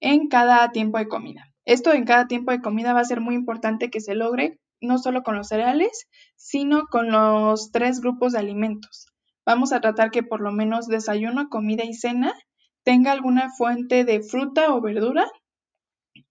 en 0.00 0.28
cada 0.28 0.70
tiempo 0.70 0.98
de 0.98 1.08
comida. 1.08 1.53
Esto 1.64 1.92
en 1.92 2.04
cada 2.04 2.26
tiempo 2.26 2.50
de 2.50 2.60
comida 2.60 2.92
va 2.92 3.00
a 3.00 3.04
ser 3.04 3.20
muy 3.20 3.34
importante 3.34 3.90
que 3.90 4.00
se 4.00 4.14
logre 4.14 4.58
no 4.80 4.98
solo 4.98 5.22
con 5.22 5.36
los 5.36 5.48
cereales, 5.48 6.08
sino 6.36 6.86
con 6.90 7.10
los 7.10 7.72
tres 7.72 8.00
grupos 8.00 8.32
de 8.32 8.40
alimentos. 8.40 9.06
Vamos 9.46 9.72
a 9.72 9.80
tratar 9.80 10.10
que 10.10 10.22
por 10.22 10.40
lo 10.40 10.52
menos 10.52 10.88
desayuno, 10.88 11.48
comida 11.48 11.84
y 11.84 11.94
cena 11.94 12.34
tenga 12.82 13.12
alguna 13.12 13.50
fuente 13.56 14.04
de 14.04 14.22
fruta 14.22 14.74
o 14.74 14.80
verdura, 14.80 15.26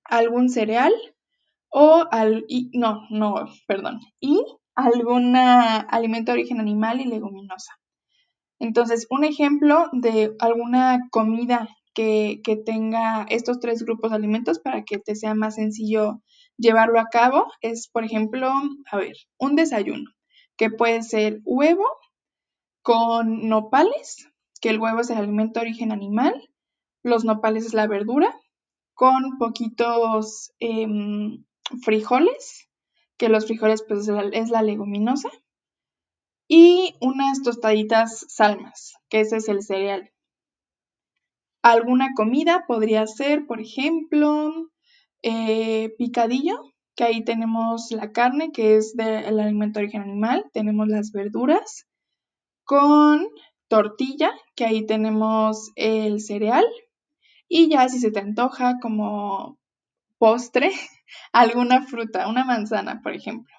algún 0.04 0.50
cereal 0.50 0.94
o 1.70 2.06
al, 2.12 2.46
y, 2.48 2.70
no, 2.78 3.02
no, 3.10 3.48
perdón, 3.68 4.00
y 4.20 4.40
algún 4.76 5.36
alimento 5.36 6.32
de 6.32 6.40
origen 6.40 6.60
animal 6.60 7.02
y 7.02 7.06
leguminosa. 7.06 7.74
Entonces, 8.60 9.08
un 9.10 9.24
ejemplo 9.24 9.90
de 9.92 10.36
alguna 10.40 11.00
comida 11.12 11.68
que, 11.94 12.42
tenga 12.66 13.26
estos 13.30 13.60
tres 13.60 13.84
grupos 13.84 14.12
de 14.12 14.18
alimentos 14.18 14.60
para 14.60 14.84
que 14.84 14.98
te 14.98 15.16
sea 15.16 15.36
más 15.36 15.56
sencillo 15.56 16.22
llevarlo 16.58 17.00
a 17.00 17.10
cabo 17.12 17.48
es, 17.62 17.88
por 17.88 18.04
ejemplo, 18.04 18.52
a 18.92 18.98
ver, 18.98 19.16
un 19.38 19.56
desayuno, 19.56 20.12
que 20.58 20.70
puede 20.70 21.04
ser 21.04 21.42
huevo 21.44 21.86
con 22.82 23.48
nopales, 23.48 24.30
que 24.62 24.70
el 24.70 24.80
huevo 24.80 25.02
es 25.02 25.10
el 25.10 25.18
alimento 25.18 25.60
de 25.60 25.68
origen 25.68 25.92
animal, 25.92 26.50
los 27.04 27.26
nopales 27.26 27.66
es 27.66 27.74
la 27.74 27.88
verdura, 27.88 28.34
con 28.94 29.38
poquitos 29.38 30.54
em, 30.60 31.46
frijoles, 31.84 32.70
que 33.18 33.30
los 33.30 33.46
frijoles 33.46 33.84
pues 33.88 34.08
es 34.34 34.50
la 34.50 34.62
leguminosa, 34.62 35.30
y 36.48 36.96
unas 37.02 37.42
tostaditas 37.42 38.26
salmas, 38.30 38.94
que 39.10 39.22
ese 39.22 39.38
es 39.38 39.50
el 39.50 39.64
cereal. 39.64 40.13
Alguna 41.64 42.10
comida 42.14 42.66
podría 42.68 43.08
ser, 43.08 43.46
por 43.48 43.62
ejemplo, 43.62 44.52
eh, 45.22 45.96
picadillo, 45.98 46.74
que 46.94 47.06
ahí 47.06 47.24
tenemos 47.24 47.88
la 47.92 48.12
carne, 48.12 48.52
que 48.52 48.76
es 48.76 48.96
del 48.98 49.40
alimento 49.40 49.80
de 49.80 49.86
origen 49.86 50.02
animal, 50.02 50.44
tenemos 50.52 50.90
las 50.90 51.14
verduras, 51.14 51.88
con 52.66 53.26
tortilla, 53.70 54.32
que 54.56 54.66
ahí 54.66 54.86
tenemos 54.86 55.72
el 55.76 56.20
cereal, 56.20 56.66
y 57.48 57.70
ya 57.70 57.88
si 57.88 58.00
se 58.00 58.12
te 58.12 58.20
antoja 58.20 58.80
como 58.82 59.58
postre, 60.18 60.70
alguna 61.32 61.84
fruta, 61.84 62.28
una 62.28 62.44
manzana, 62.44 63.02
por 63.02 63.14
ejemplo. 63.14 63.56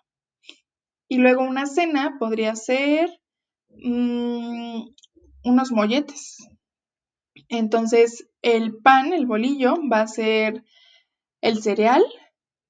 Y 1.09 1.17
luego 1.17 1.43
una 1.43 1.65
cena 1.65 2.17
podría 2.19 2.55
ser 2.55 3.09
mm, 3.71 4.89
unos 5.45 5.73
molletes. 5.73 6.37
Entonces, 7.49 8.29
el 8.43 8.77
pan, 8.77 9.13
el 9.13 9.27
bolillo, 9.27 9.77
va 9.91 10.03
a 10.03 10.07
ser 10.07 10.65
el 11.41 11.63
cereal. 11.63 12.05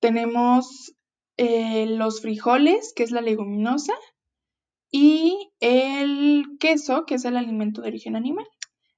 Tenemos 0.01 0.95
eh, 1.37 1.87
los 1.87 2.21
frijoles, 2.21 2.93
que 2.95 3.03
es 3.03 3.11
la 3.11 3.21
leguminosa, 3.21 3.95
y 4.91 5.51
el 5.61 6.45
queso, 6.61 7.05
que 7.07 7.17
es 7.17 7.25
el 7.25 7.37
alimento 7.37 7.83
de 7.83 7.89
origen 7.89 8.17
animal. 8.17 8.47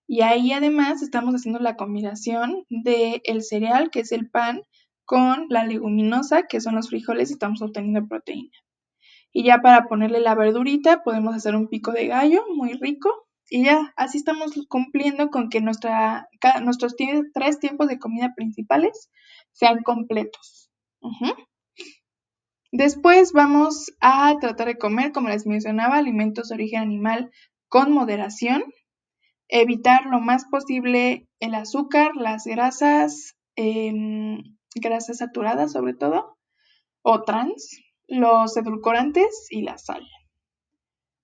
Y 0.07 0.21
ahí 0.21 0.53
además 0.53 1.03
estamos 1.03 1.35
haciendo 1.35 1.59
la 1.59 1.77
combinación 1.77 2.65
del 2.69 3.21
el 3.25 3.43
cereal, 3.43 3.91
que 3.91 4.01
es 4.01 4.13
el 4.13 4.29
pan, 4.31 4.63
con 5.05 5.47
la 5.49 5.65
leguminosa, 5.65 6.43
que 6.43 6.61
son 6.61 6.75
los 6.75 6.91
frijoles, 6.91 7.31
y 7.31 7.35
estamos 7.35 7.63
obteniendo 7.63 8.07
proteína. 8.07 8.53
Y 9.33 9.45
ya 9.45 9.61
para 9.63 9.87
ponerle 9.87 10.21
la 10.21 10.35
verdurita 10.35 11.03
podemos 11.03 11.35
hacer 11.35 11.55
un 11.55 11.69
pico 11.69 11.93
de 11.93 12.07
gallo 12.07 12.45
muy 12.55 12.73
rico. 12.75 13.26
Y 13.49 13.65
ya, 13.65 13.93
así 13.97 14.19
estamos 14.19 14.53
cumpliendo 14.69 15.31
con 15.31 15.49
que 15.51 15.61
nuestra, 15.61 16.29
nuestros 16.63 16.97
tres 16.97 17.61
tiempos 17.61 17.89
de 17.89 17.99
comida 17.99 18.33
principales 18.35 19.11
sean 19.53 19.83
completos. 19.83 20.71
Después 22.73 23.33
vamos 23.33 23.93
a 24.01 24.35
tratar 24.41 24.67
de 24.67 24.79
comer, 24.79 25.13
como 25.13 25.29
les 25.29 25.47
mencionaba, 25.47 25.97
alimentos 25.97 26.49
de 26.49 26.57
origen 26.57 26.83
animal 26.83 27.31
con 27.69 27.93
moderación. 27.93 28.65
Evitar 29.49 30.07
lo 30.07 30.21
más 30.21 30.47
posible 30.47 31.29
el 31.39 31.55
azúcar, 31.55 32.17
las 32.17 32.45
grasas, 32.45 33.37
em, 33.55 34.43
grasas 34.75 35.19
saturadas 35.19 35.73
sobre 35.73 35.95
todo, 35.95 36.37
o 37.03 37.23
trans, 37.23 37.81
los 38.09 38.57
edulcorantes 38.57 39.47
y 39.51 39.63
la 39.63 39.79
sal. 39.79 40.05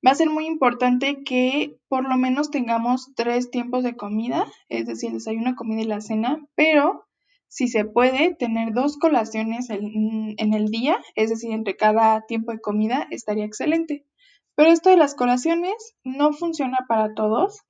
Va 0.04 0.10
a 0.10 0.16
ser 0.16 0.30
muy 0.30 0.46
importante 0.46 1.22
que 1.24 1.78
por 1.88 2.08
lo 2.08 2.16
menos 2.16 2.50
tengamos 2.50 3.12
tres 3.14 3.50
tiempos 3.50 3.84
de 3.84 3.96
comida, 3.96 4.46
es 4.68 4.86
decir, 4.86 5.10
el 5.10 5.14
desayuno, 5.14 5.54
comida 5.54 5.82
y 5.82 5.86
la 5.86 6.00
cena, 6.00 6.44
pero 6.56 7.06
si 7.46 7.68
se 7.68 7.84
puede, 7.84 8.34
tener 8.34 8.72
dos 8.72 8.96
colaciones 8.96 9.70
en, 9.70 10.34
en 10.38 10.54
el 10.54 10.68
día, 10.68 10.98
es 11.14 11.30
decir, 11.30 11.52
entre 11.52 11.76
cada 11.76 12.22
tiempo 12.26 12.50
de 12.50 12.60
comida, 12.60 13.06
estaría 13.10 13.44
excelente. 13.44 14.06
Pero 14.54 14.70
esto 14.70 14.90
de 14.90 14.96
las 14.96 15.14
colaciones 15.14 15.94
no 16.02 16.32
funciona 16.32 16.78
para 16.88 17.14
todos. 17.14 17.60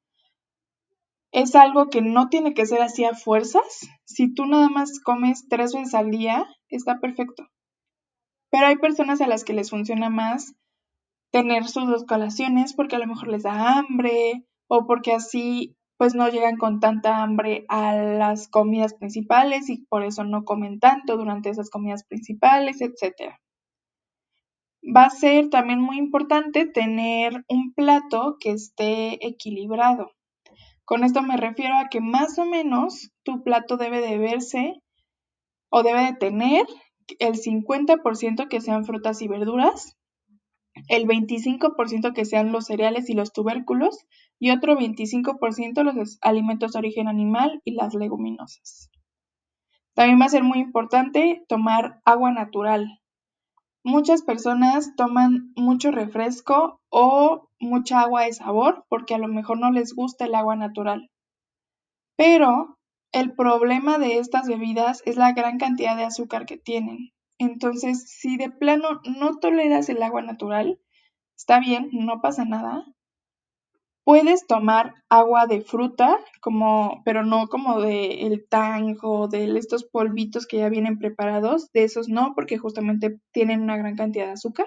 Es 1.33 1.55
algo 1.55 1.89
que 1.89 2.01
no 2.01 2.29
tiene 2.29 2.55
que 2.55 2.67
ser 2.67 2.81
así 2.81 3.05
a 3.05 3.15
fuerzas. 3.15 3.81
Si 4.05 4.33
tú 4.33 4.47
nada 4.47 4.69
más 4.69 5.01
comes 5.01 5.49
tres 5.49 5.73
veces 5.73 5.95
al 5.95 6.11
día, 6.11 6.47
está 6.69 7.01
perfecto. 7.01 7.49
Pero 8.51 8.67
hay 8.67 8.77
personas 8.77 9.21
a 9.21 9.27
las 9.27 9.45
que 9.45 9.53
les 9.53 9.71
funciona 9.71 10.11
más 10.11 10.55
tener 11.33 11.67
sus 11.67 11.89
dos 11.89 12.05
colaciones 12.05 12.75
porque 12.75 12.97
a 12.97 12.99
lo 13.01 13.07
mejor 13.07 13.29
les 13.29 13.43
da 13.43 13.79
hambre 13.79 14.45
o 14.69 14.87
porque 14.87 15.13
así 15.13 15.75
pues 15.97 16.15
no 16.15 16.29
llegan 16.29 16.57
con 16.57 16.81
tanta 16.81 17.23
hambre 17.23 17.65
a 17.69 17.95
las 17.95 18.49
comidas 18.49 18.95
principales 18.95 19.69
y 19.71 19.85
por 19.87 20.03
eso 20.05 20.25
no 20.25 20.45
comen 20.45 20.79
tanto 20.79 21.17
durante 21.17 21.49
esas 21.49 21.71
comidas 21.71 22.05
principales, 22.05 22.81
etc. 22.81 23.37
Va 24.85 25.05
a 25.05 25.11
ser 25.11 25.49
también 25.49 25.81
muy 25.81 25.97
importante 25.97 26.67
tener 26.67 27.45
un 27.49 27.73
plato 27.73 28.37
que 28.41 28.51
esté 28.51 29.27
equilibrado. 29.27 30.11
Con 30.85 31.05
esto 31.05 31.23
me 31.23 31.37
refiero 31.37 31.77
a 31.77 31.89
que 31.89 32.01
más 32.01 32.37
o 32.39 32.45
menos 32.45 33.13
tu 33.23 33.43
plato 33.45 33.77
debe 33.77 34.01
de 34.01 34.19
verse 34.19 34.83
o 35.71 35.83
debe 35.83 36.05
de 36.05 36.15
tener 36.15 36.67
el 37.21 37.35
50% 37.35 38.49
que 38.49 38.61
sean 38.61 38.85
frutas 38.85 39.23
y 39.23 39.29
verduras, 39.29 39.97
el 40.89 41.07
25% 41.07 42.13
que 42.15 42.25
sean 42.25 42.53
los 42.53 42.67
cereales 42.67 43.11
y 43.11 43.15
los 43.15 43.33
tubérculos 43.33 44.07
y 44.39 44.51
otro 44.51 44.77
25% 44.77 45.83
los 45.83 46.19
alimentos 46.23 46.73
de 46.73 46.79
origen 46.79 47.09
animal 47.09 47.61
y 47.65 47.73
las 47.73 47.95
leguminosas. 47.95 48.91
También 49.95 50.21
va 50.21 50.25
a 50.27 50.31
ser 50.31 50.43
muy 50.43 50.59
importante 50.59 51.45
tomar 51.49 52.01
agua 52.05 52.33
natural. 52.33 53.01
Muchas 53.85 54.23
personas 54.23 54.95
toman 54.97 55.53
mucho 55.57 55.91
refresco 55.91 56.81
o 56.89 57.49
mucha 57.59 58.01
agua 58.01 58.23
de 58.23 58.33
sabor 58.33 58.85
porque 58.89 59.15
a 59.15 59.19
lo 59.19 59.29
mejor 59.29 59.59
no 59.59 59.71
les 59.71 59.95
gusta 59.95 60.25
el 60.25 60.35
agua 60.35 60.57
natural. 60.57 61.11
Pero 62.17 62.79
el 63.13 63.35
problema 63.35 63.99
de 63.99 64.19
estas 64.19 64.49
bebidas 64.49 65.03
es 65.05 65.17
la 65.17 65.33
gran 65.33 65.59
cantidad 65.59 65.97
de 65.97 66.05
azúcar 66.05 66.47
que 66.47 66.57
tienen. 66.57 67.13
Entonces, 67.39 68.05
si 68.09 68.37
de 68.37 68.51
plano 68.51 69.01
no 69.19 69.39
toleras 69.39 69.89
el 69.89 70.03
agua 70.03 70.23
natural, 70.23 70.79
está 71.37 71.61
bien, 71.61 71.91
no 71.93 72.21
pasa 72.21 72.45
nada. 72.45 72.85
Puedes 74.05 74.47
tomar 74.49 74.95
agua 75.09 75.47
de 75.47 75.61
fruta, 75.61 76.19
como, 76.41 77.03
pero 77.05 77.25
no 77.25 77.47
como 77.47 77.81
de 77.81 78.27
el 78.27 78.47
tango, 78.49 79.29
de 79.29 79.45
estos 79.57 79.85
polvitos 79.85 80.47
que 80.47 80.59
ya 80.59 80.69
vienen 80.69 80.99
preparados, 80.99 81.71
de 81.73 81.85
esos 81.85 82.09
no, 82.09 82.35
porque 82.35 82.59
justamente 82.59 83.21
tienen 83.33 83.63
una 83.63 83.77
gran 83.77 83.95
cantidad 83.95 84.27
de 84.27 84.33
azúcar. 84.33 84.67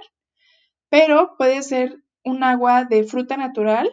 Pero 0.89 1.35
puede 1.37 1.63
ser 1.63 2.01
un 2.23 2.43
agua 2.43 2.85
de 2.85 3.03
fruta 3.03 3.35
natural, 3.35 3.91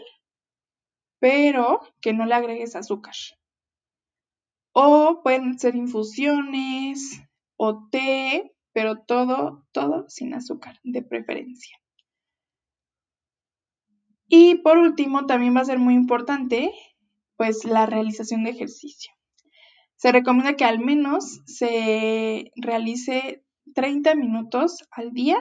pero 1.19 1.81
que 2.01 2.13
no 2.13 2.25
le 2.25 2.35
agregues 2.35 2.77
azúcar. 2.77 3.15
O 4.75 5.23
pueden 5.23 5.59
ser 5.59 5.75
infusiones 5.75 7.21
o 7.57 7.89
té, 7.91 8.52
pero 8.73 8.97
todo, 8.97 9.67
todo 9.73 10.07
sin 10.09 10.35
azúcar, 10.35 10.79
de 10.83 11.03
preferencia. 11.03 11.77
Y 14.29 14.57
por 14.57 14.79
último, 14.79 15.27
también 15.27 15.55
va 15.55 15.61
a 15.61 15.67
ser 15.67 15.79
muy 15.79 15.95
importante, 15.95 16.73
pues, 17.37 17.65
la 17.65 17.87
realización 17.87 18.45
de 18.45 18.51
ejercicio. 18.51 19.13
Se 19.97 20.11
recomienda 20.11 20.55
que 20.57 20.65
al 20.65 20.79
menos 20.79 21.43
se 21.47 22.51
realice 22.57 23.45
30 23.75 24.15
minutos 24.15 24.89
al 24.91 25.13
día, 25.13 25.41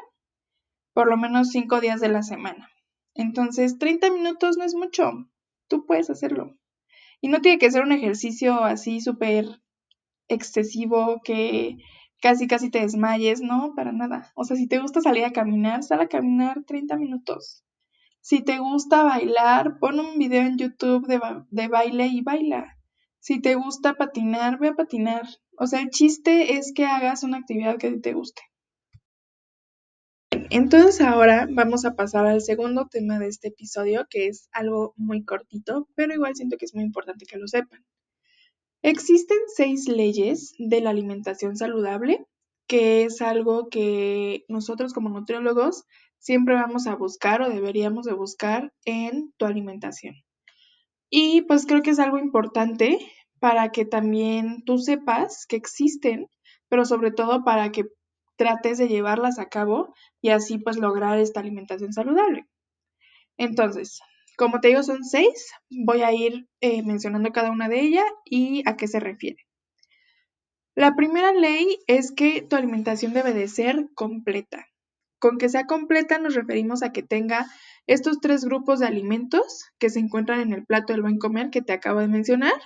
por 0.93 1.09
lo 1.09 1.17
menos 1.17 1.51
5 1.51 1.79
días 1.79 2.01
de 2.01 2.09
la 2.09 2.21
semana. 2.21 2.69
Entonces, 3.13 3.77
30 3.77 4.11
minutos 4.11 4.57
no 4.57 4.65
es 4.65 4.75
mucho, 4.75 5.11
tú 5.67 5.85
puedes 5.85 6.09
hacerlo. 6.09 6.57
Y 7.21 7.29
no 7.29 7.39
tiene 7.39 7.59
que 7.59 7.71
ser 7.71 7.83
un 7.83 7.91
ejercicio 7.91 8.63
así 8.63 8.99
súper 8.99 9.61
excesivo 10.27 11.21
que 11.23 11.77
casi 12.21 12.47
casi 12.47 12.69
te 12.69 12.79
desmayes, 12.79 13.41
no, 13.41 13.73
para 13.75 13.91
nada. 13.91 14.31
O 14.35 14.45
sea, 14.45 14.55
si 14.55 14.67
te 14.67 14.79
gusta 14.79 15.01
salir 15.01 15.25
a 15.25 15.33
caminar, 15.33 15.83
sal 15.83 16.01
a 16.01 16.07
caminar 16.07 16.63
30 16.65 16.95
minutos. 16.97 17.63
Si 18.21 18.41
te 18.43 18.59
gusta 18.59 19.03
bailar, 19.03 19.79
pon 19.79 19.99
un 19.99 20.17
video 20.17 20.43
en 20.43 20.57
YouTube 20.57 21.07
de, 21.07 21.19
de 21.49 21.67
baile 21.67 22.07
y 22.07 22.21
baila. 22.21 22.77
Si 23.19 23.41
te 23.41 23.55
gusta 23.55 23.95
patinar, 23.95 24.59
ve 24.59 24.69
a 24.69 24.75
patinar. 24.75 25.27
O 25.57 25.67
sea, 25.67 25.81
el 25.81 25.89
chiste 25.89 26.57
es 26.57 26.71
que 26.73 26.85
hagas 26.85 27.23
una 27.23 27.37
actividad 27.37 27.77
que 27.77 27.91
te 27.99 28.13
guste. 28.13 28.41
Entonces 30.49 31.01
ahora 31.01 31.47
vamos 31.49 31.85
a 31.85 31.95
pasar 31.95 32.25
al 32.25 32.41
segundo 32.41 32.87
tema 32.87 33.19
de 33.19 33.27
este 33.27 33.49
episodio, 33.49 34.05
que 34.09 34.27
es 34.27 34.49
algo 34.51 34.93
muy 34.97 35.23
cortito, 35.23 35.87
pero 35.95 36.13
igual 36.13 36.35
siento 36.35 36.57
que 36.57 36.65
es 36.65 36.75
muy 36.75 36.83
importante 36.83 37.25
que 37.25 37.37
lo 37.37 37.47
sepan. 37.47 37.85
Existen 38.83 39.37
seis 39.55 39.87
leyes 39.87 40.53
de 40.57 40.81
la 40.81 40.89
alimentación 40.89 41.55
saludable 41.55 42.25
que 42.71 43.03
es 43.03 43.21
algo 43.21 43.67
que 43.67 44.45
nosotros 44.47 44.93
como 44.93 45.09
nutriólogos 45.09 45.83
siempre 46.19 46.55
vamos 46.55 46.87
a 46.87 46.95
buscar 46.95 47.41
o 47.41 47.49
deberíamos 47.49 48.05
de 48.05 48.13
buscar 48.13 48.71
en 48.85 49.33
tu 49.35 49.45
alimentación. 49.45 50.15
Y 51.09 51.41
pues 51.41 51.65
creo 51.65 51.81
que 51.81 51.89
es 51.89 51.99
algo 51.99 52.17
importante 52.17 52.97
para 53.41 53.73
que 53.73 53.83
también 53.83 54.63
tú 54.63 54.77
sepas 54.77 55.45
que 55.47 55.57
existen, 55.57 56.29
pero 56.69 56.85
sobre 56.85 57.11
todo 57.11 57.43
para 57.43 57.73
que 57.73 57.87
trates 58.37 58.77
de 58.77 58.87
llevarlas 58.87 59.37
a 59.37 59.49
cabo 59.49 59.93
y 60.21 60.29
así 60.29 60.57
pues 60.57 60.77
lograr 60.77 61.19
esta 61.19 61.41
alimentación 61.41 61.91
saludable. 61.91 62.45
Entonces, 63.35 63.99
como 64.41 64.59
te 64.59 64.69
digo, 64.69 64.81
son 64.81 65.03
seis. 65.03 65.51
Voy 65.69 66.01
a 66.01 66.11
ir 66.13 66.47
eh, 66.61 66.81
mencionando 66.81 67.31
cada 67.31 67.51
una 67.51 67.69
de 67.69 67.79
ellas 67.79 68.05
y 68.25 68.67
a 68.67 68.75
qué 68.75 68.87
se 68.87 68.99
refiere. 68.99 69.45
La 70.73 70.95
primera 70.95 71.31
ley 71.31 71.77
es 71.85 72.11
que 72.11 72.41
tu 72.41 72.55
alimentación 72.55 73.13
debe 73.13 73.33
de 73.33 73.47
ser 73.47 73.89
completa. 73.93 74.65
Con 75.19 75.37
que 75.37 75.47
sea 75.47 75.67
completa 75.67 76.17
nos 76.17 76.33
referimos 76.33 76.81
a 76.81 76.91
que 76.91 77.03
tenga 77.03 77.45
estos 77.85 78.19
tres 78.19 78.43
grupos 78.43 78.79
de 78.79 78.87
alimentos 78.87 79.65
que 79.77 79.91
se 79.91 79.99
encuentran 79.99 80.39
en 80.39 80.53
el 80.53 80.65
plato 80.65 80.93
del 80.93 81.03
buen 81.03 81.19
comer 81.19 81.51
que 81.51 81.61
te 81.61 81.73
acabo 81.73 81.99
de 81.99 82.07
mencionar, 82.07 82.59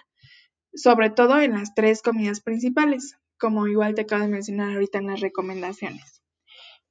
sobre 0.73 1.09
todo 1.09 1.41
en 1.41 1.51
las 1.51 1.75
tres 1.75 2.01
comidas 2.01 2.39
principales, 2.39 3.17
como 3.37 3.67
igual 3.67 3.95
te 3.95 4.03
acabo 4.03 4.21
de 4.21 4.29
mencionar 4.29 4.71
ahorita 4.71 4.99
en 4.99 5.07
las 5.07 5.19
recomendaciones. 5.19 6.21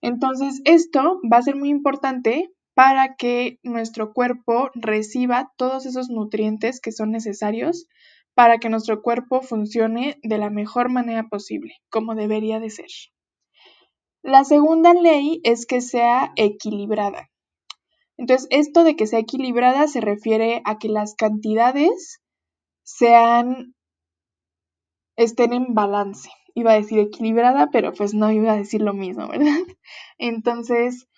Entonces, 0.02 0.60
esto 0.66 1.22
va 1.32 1.38
a 1.38 1.42
ser 1.42 1.56
muy 1.56 1.70
importante 1.70 2.50
para 2.74 3.14
que 3.14 3.58
nuestro 3.62 4.12
cuerpo 4.12 4.70
reciba 4.74 5.52
todos 5.56 5.86
esos 5.86 6.10
nutrientes 6.10 6.80
que 6.80 6.92
son 6.92 7.10
necesarios 7.10 7.86
para 8.34 8.58
que 8.58 8.68
nuestro 8.68 9.00
cuerpo 9.00 9.42
funcione 9.42 10.18
de 10.22 10.38
la 10.38 10.50
mejor 10.50 10.90
manera 10.90 11.28
posible, 11.28 11.76
como 11.88 12.14
debería 12.14 12.58
de 12.58 12.70
ser. 12.70 12.90
La 14.22 14.44
segunda 14.44 14.92
ley 14.92 15.40
es 15.44 15.66
que 15.66 15.80
sea 15.80 16.32
equilibrada. 16.36 17.30
Entonces, 18.16 18.48
esto 18.50 18.84
de 18.84 18.96
que 18.96 19.06
sea 19.06 19.20
equilibrada 19.20 19.86
se 19.86 20.00
refiere 20.00 20.62
a 20.64 20.78
que 20.78 20.88
las 20.88 21.14
cantidades 21.14 22.20
sean 22.82 23.74
estén 25.16 25.52
en 25.52 25.74
balance. 25.74 26.30
Iba 26.54 26.72
a 26.72 26.76
decir 26.76 26.98
equilibrada, 27.00 27.70
pero 27.70 27.92
pues 27.92 28.14
no 28.14 28.30
iba 28.30 28.52
a 28.52 28.56
decir 28.56 28.80
lo 28.80 28.94
mismo, 28.94 29.28
¿verdad? 29.28 29.46
Entonces, 30.18 31.08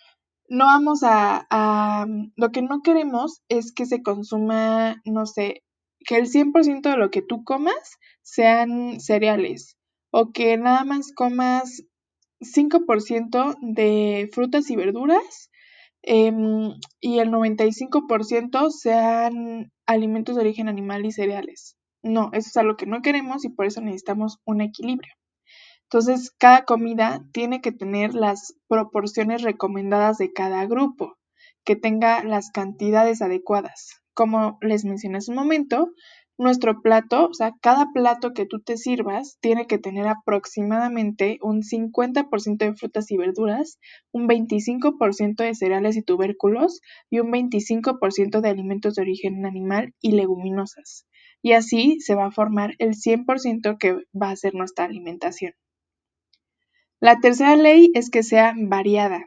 no 0.48 0.66
vamos 0.66 1.00
a, 1.02 2.06
lo 2.36 2.50
que 2.50 2.62
no 2.62 2.82
queremos 2.82 3.42
es 3.48 3.72
que 3.72 3.86
se 3.86 4.02
consuma, 4.02 5.00
no 5.04 5.26
sé, 5.26 5.62
que 6.06 6.16
el 6.16 6.28
100% 6.28 6.90
de 6.90 6.96
lo 6.96 7.10
que 7.10 7.22
tú 7.22 7.44
comas 7.44 7.98
sean 8.22 9.00
cereales 9.00 9.76
o 10.10 10.32
que 10.32 10.56
nada 10.56 10.84
más 10.84 11.12
comas 11.14 11.82
5% 12.40 13.56
de 13.60 14.28
frutas 14.32 14.70
y 14.70 14.76
verduras 14.76 15.50
em, 16.02 16.74
y 17.00 17.18
el 17.18 17.30
95% 17.30 18.70
sean 18.70 19.72
alimentos 19.86 20.36
de 20.36 20.42
origen 20.42 20.68
animal 20.68 21.04
y 21.06 21.12
cereales. 21.12 21.76
No, 22.02 22.30
eso 22.32 22.48
es 22.48 22.56
algo 22.56 22.76
que 22.76 22.86
no 22.86 23.02
queremos 23.02 23.44
y 23.44 23.48
por 23.48 23.66
eso 23.66 23.80
necesitamos 23.80 24.38
un 24.44 24.60
equilibrio. 24.60 25.12
Entonces, 25.86 26.32
cada 26.36 26.64
comida 26.64 27.24
tiene 27.32 27.60
que 27.60 27.70
tener 27.70 28.14
las 28.14 28.54
proporciones 28.68 29.42
recomendadas 29.42 30.18
de 30.18 30.32
cada 30.32 30.66
grupo, 30.66 31.16
que 31.64 31.76
tenga 31.76 32.24
las 32.24 32.50
cantidades 32.50 33.22
adecuadas. 33.22 33.90
Como 34.12 34.58
les 34.60 34.84
mencioné 34.84 35.18
hace 35.18 35.30
un 35.30 35.36
momento, 35.36 35.92
nuestro 36.38 36.82
plato, 36.82 37.28
o 37.28 37.34
sea, 37.34 37.52
cada 37.62 37.86
plato 37.94 38.32
que 38.32 38.46
tú 38.46 38.60
te 38.60 38.76
sirvas 38.76 39.38
tiene 39.40 39.66
que 39.66 39.78
tener 39.78 40.06
aproximadamente 40.08 41.38
un 41.40 41.62
50% 41.62 42.64
de 42.64 42.74
frutas 42.74 43.10
y 43.10 43.16
verduras, 43.16 43.78
un 44.12 44.26
25% 44.26 45.44
de 45.44 45.54
cereales 45.54 45.96
y 45.96 46.02
tubérculos 46.02 46.80
y 47.10 47.20
un 47.20 47.30
25% 47.30 48.40
de 48.40 48.48
alimentos 48.48 48.96
de 48.96 49.02
origen 49.02 49.46
animal 49.46 49.94
y 50.00 50.12
leguminosas. 50.12 51.06
Y 51.42 51.52
así 51.52 52.00
se 52.00 52.14
va 52.16 52.26
a 52.26 52.32
formar 52.32 52.74
el 52.78 52.94
100% 52.94 53.78
que 53.78 53.94
va 54.20 54.30
a 54.30 54.36
ser 54.36 54.54
nuestra 54.54 54.84
alimentación. 54.86 55.52
La 56.98 57.20
tercera 57.20 57.56
ley 57.56 57.90
es 57.92 58.08
que 58.08 58.22
sea 58.22 58.54
variada. 58.56 59.26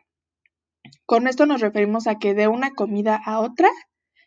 Con 1.06 1.28
esto 1.28 1.46
nos 1.46 1.62
referimos 1.62 2.08
a 2.08 2.18
que 2.18 2.34
de 2.34 2.48
una 2.48 2.72
comida 2.72 3.22
a 3.24 3.40
otra 3.40 3.70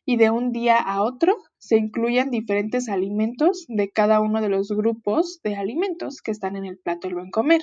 y 0.04 0.16
de 0.16 0.30
un 0.30 0.52
día 0.52 0.78
a 0.78 1.02
otro 1.02 1.36
se 1.58 1.76
incluyan 1.76 2.30
diferentes 2.30 2.88
alimentos 2.88 3.64
de 3.68 3.90
cada 3.90 4.20
uno 4.20 4.40
de 4.40 4.48
los 4.48 4.68
grupos 4.68 5.40
de 5.42 5.56
alimentos 5.56 6.22
que 6.22 6.30
están 6.30 6.54
en 6.54 6.66
el 6.66 6.78
plato 6.78 7.08
del 7.08 7.16
buen 7.16 7.30
comer. 7.32 7.60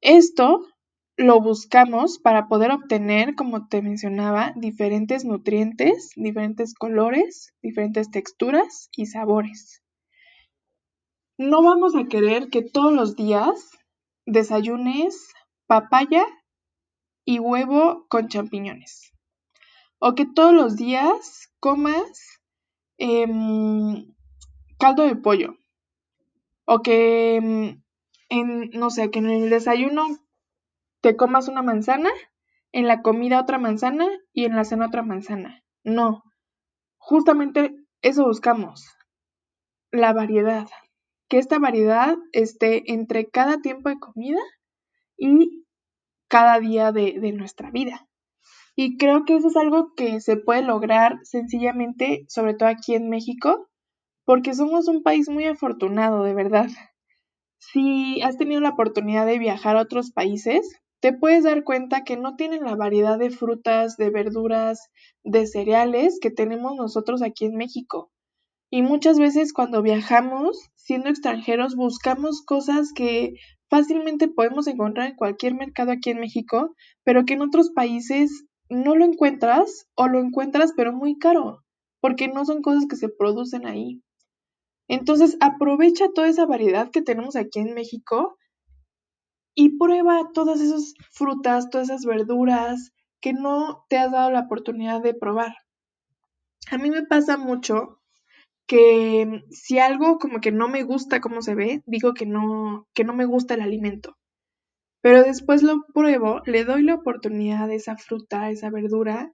Esto 0.00 0.66
lo 1.16 1.40
buscamos 1.40 2.18
para 2.18 2.48
poder 2.48 2.72
obtener, 2.72 3.36
como 3.36 3.68
te 3.68 3.82
mencionaba, 3.82 4.52
diferentes 4.56 5.24
nutrientes, 5.24 6.10
diferentes 6.16 6.74
colores, 6.74 7.54
diferentes 7.62 8.10
texturas 8.10 8.88
y 8.96 9.06
sabores. 9.06 9.80
No 11.38 11.62
vamos 11.62 11.94
a 11.94 12.06
querer 12.06 12.48
que 12.48 12.62
todos 12.62 12.92
los 12.92 13.14
días 13.14 13.70
desayunes 14.26 15.32
papaya 15.66 16.26
y 17.24 17.38
huevo 17.38 18.06
con 18.08 18.28
champiñones. 18.28 19.12
O 19.98 20.14
que 20.14 20.26
todos 20.26 20.52
los 20.52 20.76
días 20.76 21.52
comas 21.60 22.42
em, 22.98 24.14
caldo 24.78 25.04
de 25.04 25.16
pollo. 25.16 25.56
O 26.64 26.80
que, 26.80 27.36
em, 27.36 27.82
en, 28.28 28.70
no 28.70 28.90
sé, 28.90 29.10
que 29.10 29.20
en 29.20 29.30
el 29.30 29.50
desayuno 29.50 30.04
te 31.00 31.16
comas 31.16 31.48
una 31.48 31.62
manzana, 31.62 32.10
en 32.72 32.86
la 32.86 33.00
comida 33.02 33.40
otra 33.40 33.58
manzana 33.58 34.06
y 34.32 34.44
en 34.44 34.56
la 34.56 34.64
cena 34.64 34.86
otra 34.86 35.02
manzana. 35.02 35.64
No, 35.84 36.24
justamente 36.98 37.74
eso 38.02 38.24
buscamos, 38.24 38.84
la 39.90 40.12
variedad 40.12 40.68
que 41.28 41.38
esta 41.38 41.58
variedad 41.58 42.16
esté 42.32 42.92
entre 42.92 43.28
cada 43.28 43.60
tiempo 43.60 43.88
de 43.88 43.98
comida 43.98 44.40
y 45.16 45.64
cada 46.28 46.60
día 46.60 46.92
de, 46.92 47.32
nuestra 47.32 47.70
vida. 47.70 48.06
Y 48.74 48.98
creo 48.98 49.24
que 49.24 49.36
eso 49.36 49.48
es 49.48 49.56
algo 49.56 49.94
que 49.94 50.20
se 50.20 50.36
puede 50.36 50.62
lograr 50.62 51.18
sencillamente, 51.22 52.24
sobre 52.28 52.54
todo 52.54 52.68
aquí 52.68 52.94
en 52.94 53.08
México, 53.08 53.68
porque 54.24 54.54
somos 54.54 54.88
un 54.88 55.02
país 55.02 55.28
muy 55.28 55.46
afortunado, 55.46 56.24
de 56.24 56.34
verdad. 56.34 56.68
Si 57.58 58.20
has 58.22 58.36
tenido 58.36 58.60
la 58.60 58.70
oportunidad 58.70 59.24
de 59.24 59.38
viajar 59.38 59.76
a 59.76 59.82
otros 59.82 60.12
países, 60.12 60.78
te 61.00 61.12
puedes 61.12 61.44
dar 61.44 61.64
cuenta 61.64 62.04
que 62.04 62.16
no 62.16 62.36
tienen 62.36 62.64
la 62.64 62.74
variedad 62.74 63.18
de 63.18 63.30
frutas, 63.30 63.96
de 63.96 64.10
verduras, 64.10 64.90
de 65.22 65.46
cereales 65.46 66.18
que 66.20 66.30
tenemos 66.30 66.76
nosotros 66.76 67.22
aquí 67.22 67.46
en 67.46 67.56
México. 67.56 68.10
Y 68.70 68.82
muchas 68.82 69.18
veces 69.18 69.52
cuando 69.52 69.82
viajamos, 69.82 70.70
siendo 70.86 71.08
extranjeros, 71.08 71.74
buscamos 71.74 72.44
cosas 72.46 72.92
que 72.94 73.34
fácilmente 73.68 74.28
podemos 74.28 74.68
encontrar 74.68 75.08
en 75.08 75.16
cualquier 75.16 75.56
mercado 75.56 75.90
aquí 75.90 76.10
en 76.10 76.20
México, 76.20 76.76
pero 77.02 77.24
que 77.24 77.34
en 77.34 77.42
otros 77.42 77.72
países 77.74 78.44
no 78.70 78.94
lo 78.94 79.04
encuentras 79.04 79.88
o 79.96 80.06
lo 80.06 80.20
encuentras 80.20 80.72
pero 80.76 80.92
muy 80.92 81.18
caro, 81.18 81.64
porque 82.00 82.28
no 82.28 82.44
son 82.44 82.62
cosas 82.62 82.86
que 82.88 82.94
se 82.94 83.08
producen 83.08 83.66
ahí. 83.66 84.00
Entonces 84.86 85.36
aprovecha 85.40 86.06
toda 86.14 86.28
esa 86.28 86.46
variedad 86.46 86.92
que 86.92 87.02
tenemos 87.02 87.34
aquí 87.34 87.58
en 87.58 87.74
México 87.74 88.36
y 89.56 89.78
prueba 89.78 90.30
todas 90.34 90.60
esas 90.60 90.94
frutas, 91.10 91.68
todas 91.68 91.88
esas 91.88 92.04
verduras 92.04 92.92
que 93.20 93.32
no 93.32 93.84
te 93.88 93.98
has 93.98 94.12
dado 94.12 94.30
la 94.30 94.42
oportunidad 94.42 95.02
de 95.02 95.14
probar. 95.14 95.56
A 96.70 96.78
mí 96.78 96.90
me 96.90 97.02
pasa 97.02 97.36
mucho 97.36 97.95
que 98.66 99.42
si 99.50 99.78
algo 99.78 100.18
como 100.18 100.40
que 100.40 100.52
no 100.52 100.68
me 100.68 100.82
gusta 100.82 101.20
cómo 101.20 101.42
se 101.42 101.54
ve, 101.54 101.82
digo 101.86 102.14
que 102.14 102.26
no, 102.26 102.88
que 102.94 103.04
no 103.04 103.14
me 103.14 103.26
gusta 103.26 103.54
el 103.54 103.62
alimento. 103.62 104.16
Pero 105.02 105.22
después 105.22 105.62
lo 105.62 105.84
pruebo, 105.94 106.42
le 106.46 106.64
doy 106.64 106.82
la 106.82 106.96
oportunidad 106.96 107.68
de 107.68 107.76
esa 107.76 107.96
fruta, 107.96 108.50
esa 108.50 108.70
verdura, 108.70 109.32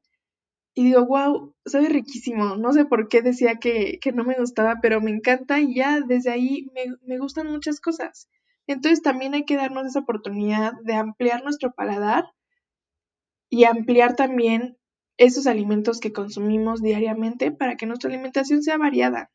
y 0.74 0.84
digo, 0.84 1.06
wow, 1.06 1.54
sabe 1.66 1.88
riquísimo. 1.88 2.56
No 2.56 2.72
sé 2.72 2.84
por 2.86 3.08
qué 3.08 3.22
decía 3.22 3.56
que, 3.56 3.98
que 4.00 4.12
no 4.12 4.24
me 4.24 4.36
gustaba, 4.36 4.76
pero 4.82 5.00
me 5.00 5.10
encanta 5.10 5.60
y 5.60 5.74
ya 5.74 6.00
desde 6.00 6.30
ahí 6.30 6.70
me, 6.74 6.96
me 7.02 7.18
gustan 7.18 7.48
muchas 7.48 7.80
cosas. 7.80 8.28
Entonces 8.66 9.02
también 9.02 9.34
hay 9.34 9.44
que 9.44 9.56
darnos 9.56 9.86
esa 9.86 10.00
oportunidad 10.00 10.72
de 10.84 10.94
ampliar 10.94 11.42
nuestro 11.44 11.72
paladar 11.72 12.24
y 13.50 13.64
ampliar 13.64 14.16
también 14.16 14.78
esos 15.16 15.46
alimentos 15.46 16.00
que 16.00 16.12
consumimos 16.12 16.82
diariamente 16.82 17.52
para 17.52 17.76
que 17.76 17.86
nuestra 17.86 18.10
alimentación 18.10 18.62
sea 18.62 18.78
variada. 18.78 19.30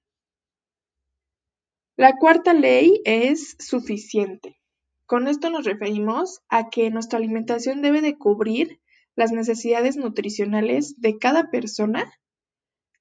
La 1.95 2.17
cuarta 2.17 2.53
ley 2.53 3.01
es 3.05 3.55
suficiente. 3.59 4.59
Con 5.05 5.27
esto 5.27 5.49
nos 5.49 5.65
referimos 5.65 6.41
a 6.49 6.69
que 6.69 6.89
nuestra 6.89 7.17
alimentación 7.17 7.81
debe 7.81 8.01
de 8.01 8.17
cubrir 8.17 8.79
las 9.15 9.31
necesidades 9.31 9.97
nutricionales 9.97 10.99
de 10.99 11.17
cada 11.17 11.49
persona 11.49 12.11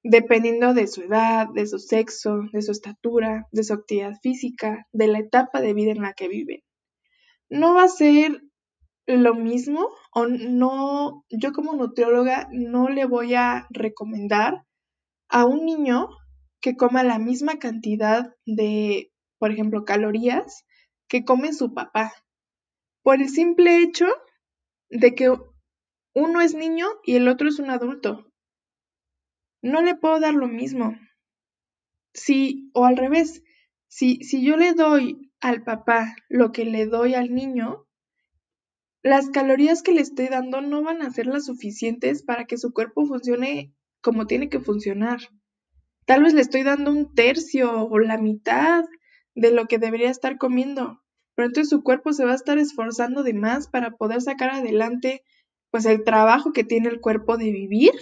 dependiendo 0.09 0.73
de 0.73 0.87
su 0.87 1.01
edad, 1.03 1.47
de 1.53 1.65
su 1.67 1.79
sexo, 1.79 2.43
de 2.53 2.61
su 2.61 2.71
estatura, 2.71 3.47
de 3.51 3.63
su 3.63 3.73
actividad 3.73 4.13
física, 4.21 4.87
de 4.91 5.07
la 5.07 5.19
etapa 5.19 5.61
de 5.61 5.73
vida 5.73 5.91
en 5.91 6.01
la 6.01 6.13
que 6.13 6.27
viven. 6.27 6.61
no 7.49 7.75
va 7.75 7.83
a 7.83 7.87
ser 7.87 8.41
lo 9.05 9.35
mismo 9.35 9.89
o 10.17 10.25
no, 10.25 11.23
yo 11.29 11.51
como 11.53 11.75
nutrióloga 11.75 12.49
no 12.51 12.89
le 12.89 13.05
voy 13.05 13.35
a 13.35 13.67
recomendar 13.69 14.65
a 15.29 15.45
un 15.45 15.63
niño 15.63 16.09
que 16.59 16.75
coma 16.75 17.03
la 17.03 17.19
misma 17.19 17.59
cantidad 17.59 18.33
de, 18.47 19.11
por 19.37 19.51
ejemplo, 19.51 19.85
calorías 19.85 20.65
que 21.07 21.23
come 21.23 21.53
su 21.53 21.75
papá. 21.75 22.11
Por 23.03 23.21
el 23.21 23.29
simple 23.29 23.83
hecho 23.83 24.07
de 24.89 25.13
que 25.13 25.31
uno 26.15 26.41
es 26.41 26.55
niño 26.55 26.87
y 27.03 27.17
el 27.17 27.27
otro 27.27 27.47
es 27.47 27.59
un 27.59 27.69
adulto. 27.69 28.33
No 29.61 29.83
le 29.83 29.93
puedo 29.93 30.19
dar 30.19 30.33
lo 30.33 30.47
mismo. 30.47 30.97
Si, 32.15 32.71
o 32.73 32.85
al 32.85 32.97
revés, 32.97 33.43
si, 33.87 34.23
si 34.23 34.43
yo 34.43 34.57
le 34.57 34.73
doy 34.73 35.31
al 35.41 35.63
papá 35.63 36.15
lo 36.27 36.51
que 36.51 36.65
le 36.65 36.87
doy 36.87 37.13
al 37.13 37.35
niño, 37.35 37.86
las 39.07 39.29
calorías 39.29 39.81
que 39.81 39.93
le 39.93 40.01
estoy 40.01 40.27
dando 40.27 40.61
no 40.61 40.83
van 40.83 41.01
a 41.01 41.09
ser 41.11 41.27
las 41.27 41.45
suficientes 41.45 42.23
para 42.23 42.45
que 42.45 42.57
su 42.57 42.73
cuerpo 42.73 43.05
funcione 43.05 43.73
como 44.01 44.27
tiene 44.27 44.49
que 44.49 44.59
funcionar. 44.59 45.19
Tal 46.05 46.23
vez 46.23 46.33
le 46.33 46.41
estoy 46.41 46.63
dando 46.63 46.91
un 46.91 47.13
tercio 47.13 47.87
o 47.87 47.99
la 47.99 48.17
mitad 48.17 48.83
de 49.33 49.51
lo 49.51 49.67
que 49.67 49.77
debería 49.77 50.09
estar 50.09 50.37
comiendo, 50.37 51.01
pero 51.35 51.47
entonces 51.47 51.69
su 51.69 51.83
cuerpo 51.83 52.11
se 52.11 52.25
va 52.25 52.33
a 52.33 52.35
estar 52.35 52.57
esforzando 52.57 53.23
de 53.23 53.33
más 53.33 53.69
para 53.69 53.91
poder 53.91 54.21
sacar 54.21 54.49
adelante 54.49 55.23
pues 55.71 55.85
el 55.85 56.03
trabajo 56.03 56.51
que 56.51 56.63
tiene 56.63 56.89
el 56.89 56.99
cuerpo 56.99 57.37
de 57.37 57.51
vivir. 57.51 57.93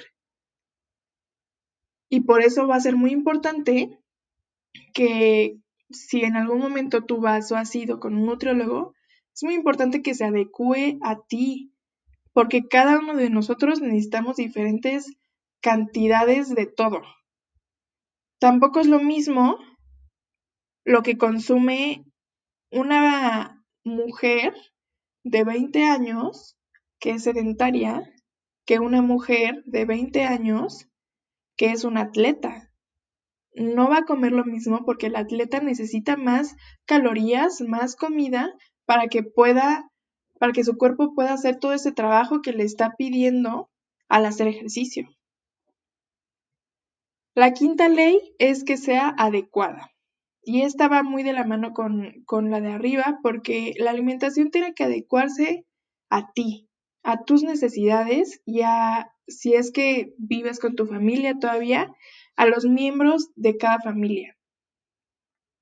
Y 2.10 2.22
por 2.22 2.42
eso 2.42 2.68
va 2.68 2.78
a 2.78 2.80
ser 2.80 2.96
muy 2.96 3.12
importante 3.12 4.00
que 4.94 5.60
si 5.92 6.24
en 6.24 6.36
algún 6.36 6.60
momento 6.60 7.04
tú 7.04 7.20
vas 7.20 7.52
o 7.52 7.58
has 7.58 7.76
ido 7.76 8.00
con 8.00 8.16
un 8.16 8.26
nutriólogo, 8.26 8.95
es 9.36 9.44
muy 9.44 9.54
importante 9.54 10.02
que 10.02 10.14
se 10.14 10.24
adecue 10.24 10.98
a 11.02 11.22
ti, 11.28 11.74
porque 12.32 12.68
cada 12.70 12.98
uno 13.00 13.16
de 13.16 13.30
nosotros 13.30 13.82
necesitamos 13.82 14.38
diferentes 14.38 15.14
cantidades 15.62 16.56
de 16.56 16.66
todo. 16.66 17.02
Tampoco 18.40 18.80
es 18.80 18.88
lo 18.88 19.00
mismo 19.00 19.58
lo 20.86 21.04
que 21.04 21.18
consume 21.18 22.06
una 22.72 23.62
mujer 23.84 24.56
de 25.24 25.44
20 25.44 25.84
años 25.84 26.56
que 27.00 27.12
es 27.12 27.24
sedentaria 27.24 28.04
que 28.66 28.80
una 28.80 29.02
mujer 29.02 29.64
de 29.66 29.84
20 29.84 30.24
años 30.24 30.88
que 31.58 31.72
es 31.72 31.84
un 31.84 31.98
atleta. 31.98 32.72
No 33.54 33.90
va 33.90 34.00
a 34.00 34.06
comer 34.06 34.32
lo 34.32 34.46
mismo 34.46 34.86
porque 34.86 35.08
el 35.08 35.16
atleta 35.18 35.60
necesita 35.60 36.16
más 36.16 36.56
calorías, 36.86 37.62
más 37.62 37.96
comida 37.96 38.54
para 38.86 39.08
que 39.08 39.24
pueda, 39.24 39.90
para 40.40 40.54
que 40.54 40.64
su 40.64 40.78
cuerpo 40.78 41.14
pueda 41.14 41.34
hacer 41.34 41.58
todo 41.60 41.74
ese 41.74 41.92
trabajo 41.92 42.42
que 42.42 42.54
le 42.54 42.64
está 42.64 42.96
pidiendo 42.98 43.70
al 44.08 44.26
hacer 44.26 44.48
ejercicio. 44.48 45.10
La 47.36 47.54
quinta 47.54 47.90
ley 47.90 48.34
es 48.40 48.64
que 48.64 48.78
sea 48.78 49.14
adecuada. 49.18 49.92
Y 50.42 50.62
esta 50.62 50.88
va 50.88 51.04
muy 51.04 51.24
de 51.24 51.34
la 51.34 51.44
mano 51.44 51.74
con, 51.74 52.24
con 52.26 52.52
la 52.52 52.62
de 52.62 52.72
arriba 52.72 53.20
porque 53.24 53.74
la 53.78 53.90
alimentación 53.90 54.52
tiene 54.52 54.74
que 54.74 54.84
adecuarse 54.84 55.66
a 56.10 56.32
ti, 56.32 56.70
a 57.04 57.24
tus 57.24 57.44
necesidades 57.44 58.42
y 58.46 58.62
a, 58.62 59.12
si 59.28 59.56
es 59.56 59.72
que 59.72 60.14
vives 60.18 60.60
con 60.60 60.76
tu 60.76 60.86
familia 60.86 61.38
todavía, 61.40 61.92
a 62.36 62.46
los 62.46 62.66
miembros 62.66 63.32
de 63.36 63.58
cada 63.58 63.80
familia. 63.80 64.38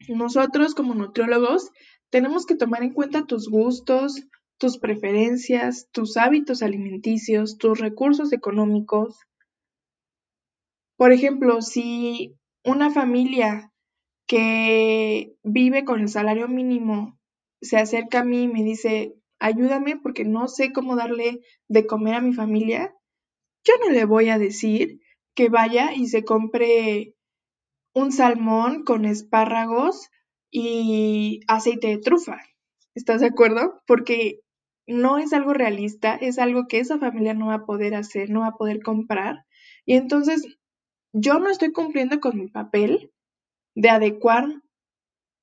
Nosotros 0.09 0.75
como 0.75 0.95
nutriólogos 0.95 1.71
tenemos 2.13 2.45
que 2.45 2.53
tomar 2.53 2.83
en 2.83 2.93
cuenta 2.93 3.25
tus 3.25 3.49
gustos, 3.49 4.27
tus 4.59 4.77
preferencias, 4.77 5.89
tus 5.91 6.15
hábitos 6.15 6.61
alimenticios, 6.61 7.57
tus 7.57 7.79
recursos 7.79 8.33
económicos. 8.33 9.19
Por 10.95 11.11
ejemplo, 11.11 11.63
si 11.63 12.35
una 12.63 12.91
familia 12.91 13.71
que 14.27 15.35
vive 15.41 15.85
con 15.85 16.01
el 16.01 16.07
salario 16.07 16.47
mínimo 16.47 17.17
se 17.61 17.77
acerca 17.77 18.19
a 18.19 18.23
mí 18.23 18.43
y 18.43 18.47
me 18.47 18.61
dice, 18.61 19.15
ayúdame 19.39 19.97
porque 19.97 20.23
no 20.23 20.47
sé 20.47 20.71
cómo 20.71 20.95
darle 20.95 21.39
de 21.67 21.87
comer 21.87 22.13
a 22.13 22.21
mi 22.21 22.33
familia, 22.33 22.93
yo 23.65 23.73
no 23.83 23.89
le 23.89 24.05
voy 24.05 24.29
a 24.29 24.37
decir 24.37 24.99
que 25.33 25.49
vaya 25.49 25.95
y 25.95 26.05
se 26.05 26.23
compre 26.23 27.15
un 27.95 28.11
salmón 28.11 28.83
con 28.83 29.05
espárragos 29.05 30.11
y 30.53 31.41
aceite 31.47 31.87
de 31.87 31.97
trufa. 31.97 32.37
¿Estás 32.93 33.21
de 33.21 33.27
acuerdo? 33.27 33.81
Porque 33.87 34.39
no 34.85 35.17
es 35.17 35.33
algo 35.33 35.51
realista, 35.51 36.15
es 36.15 36.37
algo 36.37 36.67
que 36.67 36.79
esa 36.79 36.99
familia 36.99 37.33
no 37.33 37.47
va 37.47 37.55
a 37.55 37.65
poder 37.65 37.95
hacer, 37.95 38.29
no 38.29 38.41
va 38.41 38.47
a 38.49 38.57
poder 38.57 38.81
comprar. 38.83 39.45
Y 39.85 39.95
entonces 39.95 40.45
yo 41.11 41.39
no 41.39 41.49
estoy 41.49 41.71
cumpliendo 41.71 42.19
con 42.19 42.37
mi 42.37 42.49
papel 42.49 43.11
de 43.73 43.89
adecuar 43.89 44.45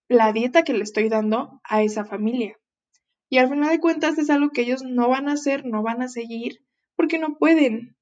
la 0.08 0.32
dieta 0.32 0.62
que 0.62 0.74
le 0.74 0.84
estoy 0.84 1.08
dando 1.08 1.60
a 1.64 1.82
esa 1.82 2.04
familia. 2.04 2.56
Y 3.28 3.38
al 3.38 3.48
final 3.48 3.70
de 3.70 3.80
cuentas 3.80 4.16
es 4.16 4.30
algo 4.30 4.50
que 4.50 4.62
ellos 4.62 4.84
no 4.84 5.08
van 5.08 5.28
a 5.28 5.32
hacer, 5.32 5.66
no 5.66 5.82
van 5.82 6.02
a 6.02 6.08
seguir, 6.08 6.64
porque 6.94 7.18
no 7.18 7.36
pueden. 7.36 7.96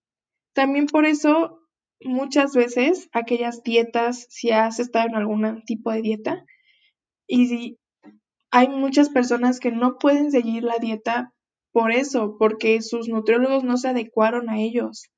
También 0.53 0.87
por 0.87 1.07
eso 1.07 1.61
muchas 2.03 2.55
veces 2.55 3.09
aquellas 3.13 3.63
dietas, 3.63 4.27
si 4.29 4.51
has 4.51 4.79
estado 4.79 5.09
en 5.09 5.15
algún 5.15 5.63
tipo 5.65 5.91
de 5.91 6.03
dieta, 6.03 6.45
y 7.29 7.79
hay 8.51 8.68
muchas 8.68 9.11
personas 9.11 9.61
que 9.61 9.70
no 9.70 9.99
pueden 9.99 10.33
seguir 10.33 10.64
la 10.64 10.79
dieta 10.79 11.33
por 11.72 11.93
eso, 11.93 12.37
porque 12.39 12.81
sus 12.83 13.09
nutriólogos 13.09 13.62
no 13.62 13.76
se 13.76 13.89
adecuaron 13.89 14.49
a 14.49 14.59
ellos. 14.59 15.11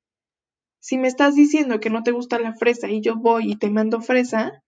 Si 0.79 0.97
me 0.97 1.07
estás 1.07 1.35
diciendo 1.35 1.79
que 1.79 1.89
no 1.89 2.03
te 2.03 2.11
gusta 2.11 2.39
la 2.39 2.53
fresa 2.53 2.89
y 2.89 3.01
yo 3.01 3.15
voy 3.15 3.51
y 3.51 3.55
te 3.55 3.69
mando 3.69 4.01
fresa, 4.01 4.61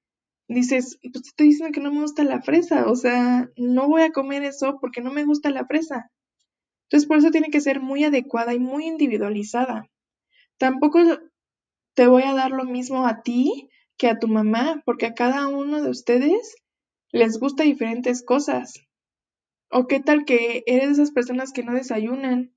dices, 0.48 1.00
pues 1.02 1.24
te 1.24 1.30
estoy 1.30 1.48
diciendo 1.48 1.74
que 1.74 1.82
no 1.82 1.92
me 1.92 2.02
gusta 2.02 2.24
la 2.24 2.42
fresa, 2.42 2.88
o 2.88 2.96
sea, 2.96 3.50
no 3.58 3.88
voy 3.88 4.04
a 4.04 4.12
comer 4.12 4.44
eso 4.44 4.78
porque 4.80 5.02
no 5.02 5.12
me 5.12 5.26
gusta 5.26 5.50
la 5.50 5.66
fresa. 5.66 6.10
Entonces, 6.86 7.08
por 7.08 7.18
eso 7.18 7.32
tiene 7.32 7.50
que 7.50 7.62
ser 7.62 7.82
muy 7.82 8.04
adecuada 8.04 8.54
y 8.54 8.60
muy 8.60 8.86
individualizada. 8.86 9.90
Tampoco 10.58 11.00
te 11.96 12.08
voy 12.08 12.24
a 12.24 12.34
dar 12.34 12.52
lo 12.52 12.66
mismo 12.66 13.08
a 13.08 13.22
ti 13.22 13.70
que 13.98 14.08
a 14.08 14.20
tu 14.20 14.28
mamá, 14.28 14.82
porque 14.86 15.08
a 15.08 15.14
cada 15.14 15.48
uno 15.48 15.82
de 15.82 15.90
ustedes 15.90 16.56
les 17.14 17.40
gusta 17.40 17.64
diferentes 17.64 18.24
cosas. 18.24 18.74
O 19.70 19.88
qué 19.88 20.00
tal 20.00 20.26
que 20.26 20.64
eres 20.66 20.88
de 20.88 20.94
esas 20.94 21.12
personas 21.12 21.54
que 21.54 21.64
no 21.64 21.74
desayunan 21.74 22.54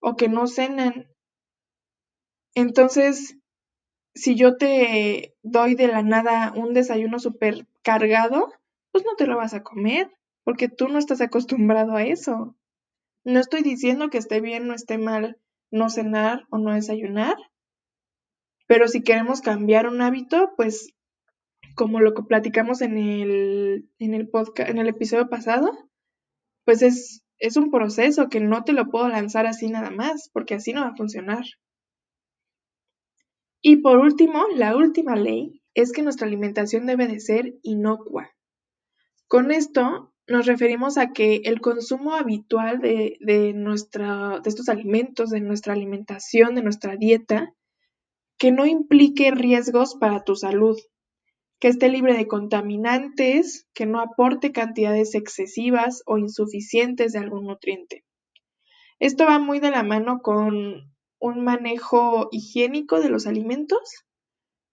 o 0.00 0.14
que 0.14 0.28
no 0.28 0.46
cenan. 0.46 1.08
Entonces, 2.54 3.38
si 4.14 4.36
yo 4.36 4.56
te 4.56 5.34
doy 5.42 5.74
de 5.74 5.88
la 5.88 6.02
nada 6.02 6.52
un 6.54 6.74
desayuno 6.74 7.18
súper 7.18 7.66
cargado, 7.82 8.52
pues 8.92 9.04
no 9.04 9.16
te 9.16 9.26
lo 9.26 9.36
vas 9.36 9.54
a 9.54 9.62
comer, 9.62 10.10
porque 10.44 10.68
tú 10.68 10.88
no 10.88 10.98
estás 10.98 11.20
acostumbrado 11.20 11.96
a 11.96 12.04
eso. 12.04 12.54
No 13.24 13.40
estoy 13.40 13.62
diciendo 13.62 14.10
que 14.10 14.18
esté 14.18 14.40
bien 14.40 14.70
o 14.70 14.74
esté 14.74 14.98
mal 14.98 15.38
no 15.70 15.88
cenar 15.90 16.46
o 16.50 16.58
no 16.58 16.74
desayunar, 16.74 17.36
pero 18.66 18.88
si 18.88 19.02
queremos 19.02 19.40
cambiar 19.40 19.86
un 19.86 20.02
hábito, 20.02 20.52
pues 20.56 20.95
como 21.76 22.00
lo 22.00 22.14
que 22.14 22.22
platicamos 22.22 22.80
en 22.80 22.96
el, 22.98 23.88
en 23.98 24.14
el 24.14 24.28
podcast, 24.28 24.70
en 24.70 24.78
el 24.78 24.88
episodio 24.88 25.28
pasado, 25.28 25.70
pues 26.64 26.82
es, 26.82 27.22
es 27.38 27.56
un 27.56 27.70
proceso 27.70 28.28
que 28.28 28.40
no 28.40 28.64
te 28.64 28.72
lo 28.72 28.90
puedo 28.90 29.08
lanzar 29.08 29.46
así 29.46 29.68
nada 29.68 29.90
más, 29.90 30.30
porque 30.32 30.54
así 30.54 30.72
no 30.72 30.80
va 30.80 30.88
a 30.88 30.96
funcionar. 30.96 31.44
Y 33.62 33.76
por 33.76 33.98
último, 33.98 34.46
la 34.54 34.74
última 34.74 35.16
ley 35.16 35.62
es 35.74 35.92
que 35.92 36.02
nuestra 36.02 36.26
alimentación 36.26 36.86
debe 36.86 37.06
de 37.06 37.20
ser 37.20 37.54
inocua. 37.62 38.30
Con 39.28 39.50
esto 39.50 40.14
nos 40.26 40.46
referimos 40.46 40.96
a 40.98 41.12
que 41.12 41.42
el 41.44 41.60
consumo 41.60 42.14
habitual 42.14 42.80
de, 42.80 43.18
de, 43.20 43.52
nuestra, 43.52 44.40
de 44.42 44.48
estos 44.48 44.68
alimentos, 44.68 45.30
de 45.30 45.40
nuestra 45.40 45.74
alimentación, 45.74 46.54
de 46.54 46.62
nuestra 46.62 46.96
dieta, 46.96 47.52
que 48.38 48.50
no 48.50 48.66
implique 48.66 49.30
riesgos 49.30 49.94
para 49.94 50.24
tu 50.24 50.36
salud, 50.36 50.78
que 51.58 51.68
esté 51.68 51.88
libre 51.88 52.14
de 52.14 52.28
contaminantes, 52.28 53.66
que 53.74 53.86
no 53.86 54.00
aporte 54.00 54.52
cantidades 54.52 55.14
excesivas 55.14 56.02
o 56.06 56.18
insuficientes 56.18 57.12
de 57.12 57.20
algún 57.20 57.46
nutriente. 57.46 58.04
Esto 58.98 59.24
va 59.24 59.38
muy 59.38 59.60
de 59.60 59.70
la 59.70 59.82
mano 59.82 60.20
con 60.20 60.94
un 61.18 61.44
manejo 61.44 62.28
higiénico 62.30 63.00
de 63.00 63.08
los 63.08 63.26
alimentos. 63.26 64.04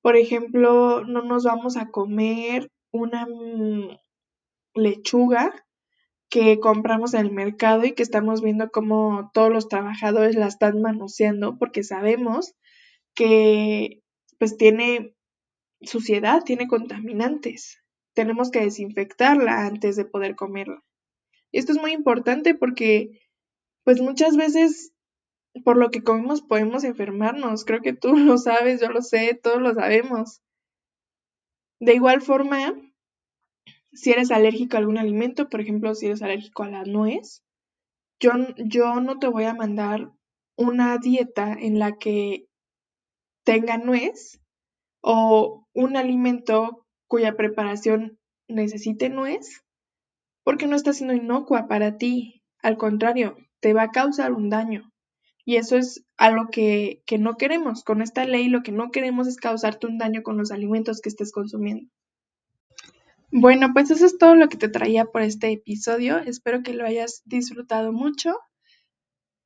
Por 0.01 0.17
ejemplo, 0.17 1.03
no 1.05 1.21
nos 1.21 1.43
vamos 1.43 1.77
a 1.77 1.89
comer 1.89 2.69
una 2.91 3.25
mm, 3.25 3.97
lechuga 4.75 5.65
que 6.29 6.59
compramos 6.59 7.13
en 7.13 7.21
el 7.21 7.31
mercado 7.31 7.85
y 7.85 7.93
que 7.93 8.03
estamos 8.03 8.41
viendo 8.41 8.69
cómo 8.71 9.29
todos 9.33 9.51
los 9.51 9.67
trabajadores 9.67 10.35
la 10.35 10.47
están 10.47 10.81
manoseando 10.81 11.57
porque 11.57 11.83
sabemos 11.83 12.55
que 13.13 14.01
pues 14.39 14.57
tiene 14.57 15.15
suciedad, 15.85 16.43
tiene 16.43 16.67
contaminantes. 16.67 17.79
Tenemos 18.13 18.51
que 18.51 18.61
desinfectarla 18.61 19.65
antes 19.65 19.95
de 19.95 20.05
poder 20.05 20.35
comerla. 20.35 20.83
Esto 21.51 21.71
es 21.71 21.79
muy 21.79 21.91
importante 21.91 22.55
porque 22.55 23.19
pues 23.83 24.01
muchas 24.01 24.37
veces 24.37 24.93
por 25.63 25.77
lo 25.77 25.91
que 25.91 26.03
comemos 26.03 26.41
podemos 26.41 26.83
enfermarnos. 26.83 27.65
Creo 27.65 27.81
que 27.81 27.93
tú 27.93 28.15
lo 28.15 28.37
sabes, 28.37 28.81
yo 28.81 28.89
lo 28.89 29.01
sé, 29.01 29.39
todos 29.41 29.61
lo 29.61 29.73
sabemos. 29.73 30.41
De 31.79 31.93
igual 31.93 32.21
forma, 32.21 32.73
si 33.91 34.11
eres 34.11 34.31
alérgico 34.31 34.75
a 34.75 34.79
algún 34.79 34.97
alimento, 34.97 35.49
por 35.49 35.61
ejemplo, 35.61 35.93
si 35.95 36.07
eres 36.07 36.21
alérgico 36.21 36.63
a 36.63 36.69
la 36.69 36.83
nuez, 36.83 37.43
yo, 38.19 38.31
yo 38.57 39.01
no 39.01 39.19
te 39.19 39.27
voy 39.27 39.43
a 39.43 39.53
mandar 39.53 40.11
una 40.55 40.97
dieta 40.97 41.53
en 41.53 41.79
la 41.79 41.97
que 41.97 42.47
tenga 43.43 43.77
nuez 43.77 44.39
o 45.03 45.67
un 45.73 45.97
alimento 45.97 46.87
cuya 47.07 47.35
preparación 47.35 48.17
necesite 48.47 49.09
nuez, 49.09 49.63
porque 50.43 50.65
no 50.65 50.75
está 50.75 50.93
siendo 50.93 51.13
inocua 51.13 51.67
para 51.67 51.97
ti. 51.97 52.41
Al 52.61 52.77
contrario, 52.77 53.37
te 53.59 53.73
va 53.73 53.83
a 53.83 53.91
causar 53.91 54.31
un 54.31 54.49
daño. 54.49 54.91
Y 55.45 55.57
eso 55.57 55.75
es 55.75 56.05
algo 56.15 56.47
que, 56.49 57.03
que 57.05 57.17
no 57.17 57.35
queremos. 57.35 57.83
Con 57.83 58.01
esta 58.01 58.23
ley 58.23 58.47
lo 58.47 58.63
que 58.63 58.71
no 58.71 58.91
queremos 58.91 59.27
es 59.27 59.35
causarte 59.35 59.87
un 59.87 59.97
daño 59.97 60.23
con 60.23 60.37
los 60.37 60.51
alimentos 60.51 61.01
que 61.01 61.09
estés 61.09 61.33
consumiendo. 61.33 61.91
Bueno, 63.29 63.73
pues 63.73 63.91
eso 63.91 64.05
es 64.05 64.17
todo 64.17 64.35
lo 64.35 64.47
que 64.47 64.57
te 64.57 64.69
traía 64.69 65.05
por 65.05 65.21
este 65.21 65.51
episodio. 65.51 66.19
Espero 66.19 66.63
que 66.63 66.73
lo 66.73 66.85
hayas 66.85 67.23
disfrutado 67.25 67.91
mucho, 67.91 68.37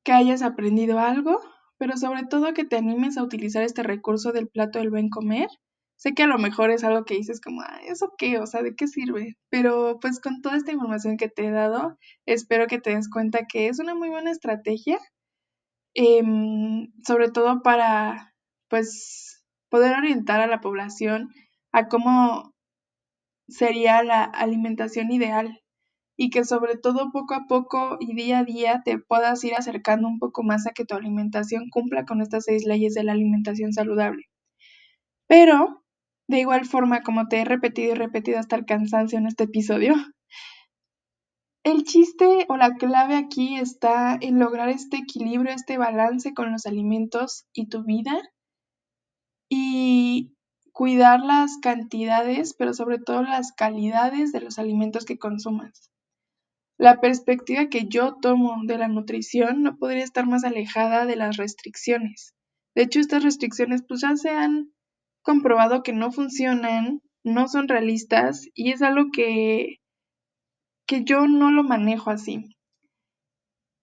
que 0.03 0.11
hayas 0.11 0.43
aprendido 0.43 0.99
algo, 0.99 1.41
pero 1.77 1.97
sobre 1.97 2.23
todo 2.25 2.53
que 2.53 2.65
te 2.65 2.77
animes 2.77 3.17
a 3.17 3.23
utilizar 3.23 3.63
este 3.63 3.83
recurso 3.83 4.31
del 4.31 4.47
plato 4.47 4.79
del 4.79 4.89
buen 4.89 5.09
comer. 5.09 5.49
Sé 5.97 6.13
que 6.13 6.23
a 6.23 6.27
lo 6.27 6.37
mejor 6.37 6.71
es 6.71 6.83
algo 6.83 7.05
que 7.05 7.15
dices 7.15 7.41
como, 7.41 7.63
¿eso 7.87 8.13
qué? 8.17 8.39
O 8.39 8.45
sea, 8.45 8.61
¿de 8.63 8.75
qué 8.75 8.87
sirve? 8.87 9.37
Pero 9.49 9.97
pues 9.99 10.19
con 10.19 10.41
toda 10.41 10.57
esta 10.57 10.71
información 10.71 11.17
que 11.17 11.29
te 11.29 11.45
he 11.47 11.51
dado, 11.51 11.97
espero 12.25 12.67
que 12.67 12.79
te 12.79 12.95
des 12.95 13.09
cuenta 13.09 13.47
que 13.51 13.67
es 13.67 13.79
una 13.79 13.95
muy 13.95 14.09
buena 14.09 14.31
estrategia 14.31 14.99
Em, 15.99 16.91
sobre 17.07 17.31
todo 17.31 17.63
para, 17.63 18.35
pues, 18.69 19.43
poder 19.69 19.95
orientar 19.97 20.39
a 20.41 20.45
la 20.47 20.61
población 20.61 21.29
a 21.71 21.87
cómo 21.87 22.53
sería 23.47 24.03
la 24.03 24.23
alimentación 24.23 25.11
ideal 25.11 25.59
y 26.17 26.31
que 26.31 26.43
sobre 26.43 26.75
todo 26.75 27.11
poco 27.11 27.35
a 27.35 27.45
poco 27.47 27.97
y 27.99 28.15
día 28.15 28.39
a 28.39 28.43
día 28.43 28.81
te 28.83 28.97
puedas 28.97 29.43
ir 29.43 29.53
acercando 29.55 30.07
un 30.07 30.19
poco 30.19 30.43
más 30.43 30.65
a 30.67 30.71
que 30.71 30.83
tu 30.83 30.95
alimentación 30.95 31.69
cumpla 31.69 32.05
con 32.05 32.21
estas 32.21 32.45
seis 32.45 32.65
leyes 32.65 32.95
de 32.95 33.03
la 33.03 33.11
alimentación 33.13 33.71
saludable. 33.71 34.23
Pero, 35.27 35.83
de 36.27 36.39
igual 36.39 36.65
forma, 36.65 37.03
como 37.03 37.27
te 37.27 37.39
he 37.39 37.45
repetido 37.45 37.91
y 37.93 37.95
repetido 37.95 38.39
hasta 38.39 38.55
el 38.55 38.65
cansancio 38.65 39.19
en 39.19 39.27
este 39.27 39.43
episodio, 39.43 39.93
el 41.63 41.83
chiste 41.83 42.45
o 42.49 42.57
la 42.57 42.75
clave 42.75 43.15
aquí 43.15 43.57
está 43.57 44.17
en 44.19 44.39
lograr 44.39 44.69
este 44.69 44.97
equilibrio, 44.97 45.53
este 45.53 45.77
balance 45.77 46.33
con 46.33 46.51
los 46.51 46.65
alimentos 46.65 47.45
y 47.53 47.67
tu 47.67 47.83
vida 47.83 48.21
y 49.49 50.33
cuidar 50.71 51.19
las 51.19 51.57
cantidades, 51.57 52.55
pero 52.57 52.73
sobre 52.73 52.99
todo 52.99 53.21
las 53.21 53.51
calidades 53.51 54.31
de 54.31 54.41
los 54.41 54.59
alimentos 54.59 55.05
que 55.05 55.17
consumas. 55.17 55.91
La 56.77 57.01
perspectiva 57.01 57.69
que 57.69 57.87
yo 57.87 58.17
tomo 58.21 58.61
de 58.65 58.77
la 58.77 58.87
nutrición 58.87 59.63
no 59.63 59.77
podría 59.77 60.03
estar 60.03 60.27
más 60.27 60.43
alejada 60.43 61.05
de 61.05 61.15
las 61.15 61.37
restricciones. 61.37 62.35
De 62.75 62.83
hecho, 62.83 62.99
estas 62.99 63.23
restricciones 63.23 63.83
pues 63.87 64.01
ya 64.01 64.15
se 64.15 64.29
han 64.29 64.71
comprobado 65.23 65.81
que 65.81 65.93
no 65.93 66.11
funcionan, 66.11 67.01
no 67.23 67.47
son 67.47 67.67
realistas 67.67 68.47
y 68.53 68.71
es 68.71 68.81
algo 68.81 69.11
que 69.11 69.77
que 70.87 71.03
yo 71.03 71.27
no 71.27 71.51
lo 71.51 71.63
manejo 71.63 72.11
así. 72.11 72.55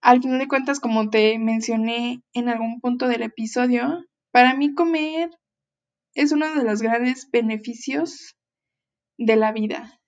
Al 0.01 0.23
final 0.23 0.39
de 0.39 0.49
cuentas, 0.49 0.81
como 0.81 1.11
te 1.11 1.39
mencioné 1.39 2.23
en 2.33 2.49
algún 2.49 2.81
punto 2.81 3.09
del 3.09 3.23
episodio, 3.23 4.05
para 4.33 4.55
mí 4.55 4.75
comer 4.75 5.31
es 6.15 6.33
uno 6.33 6.55
de 6.55 6.65
los 6.65 6.81
grandes 6.81 7.29
beneficios 7.31 8.35
de 9.19 9.37
la 9.37 9.53
vida. 9.53 10.01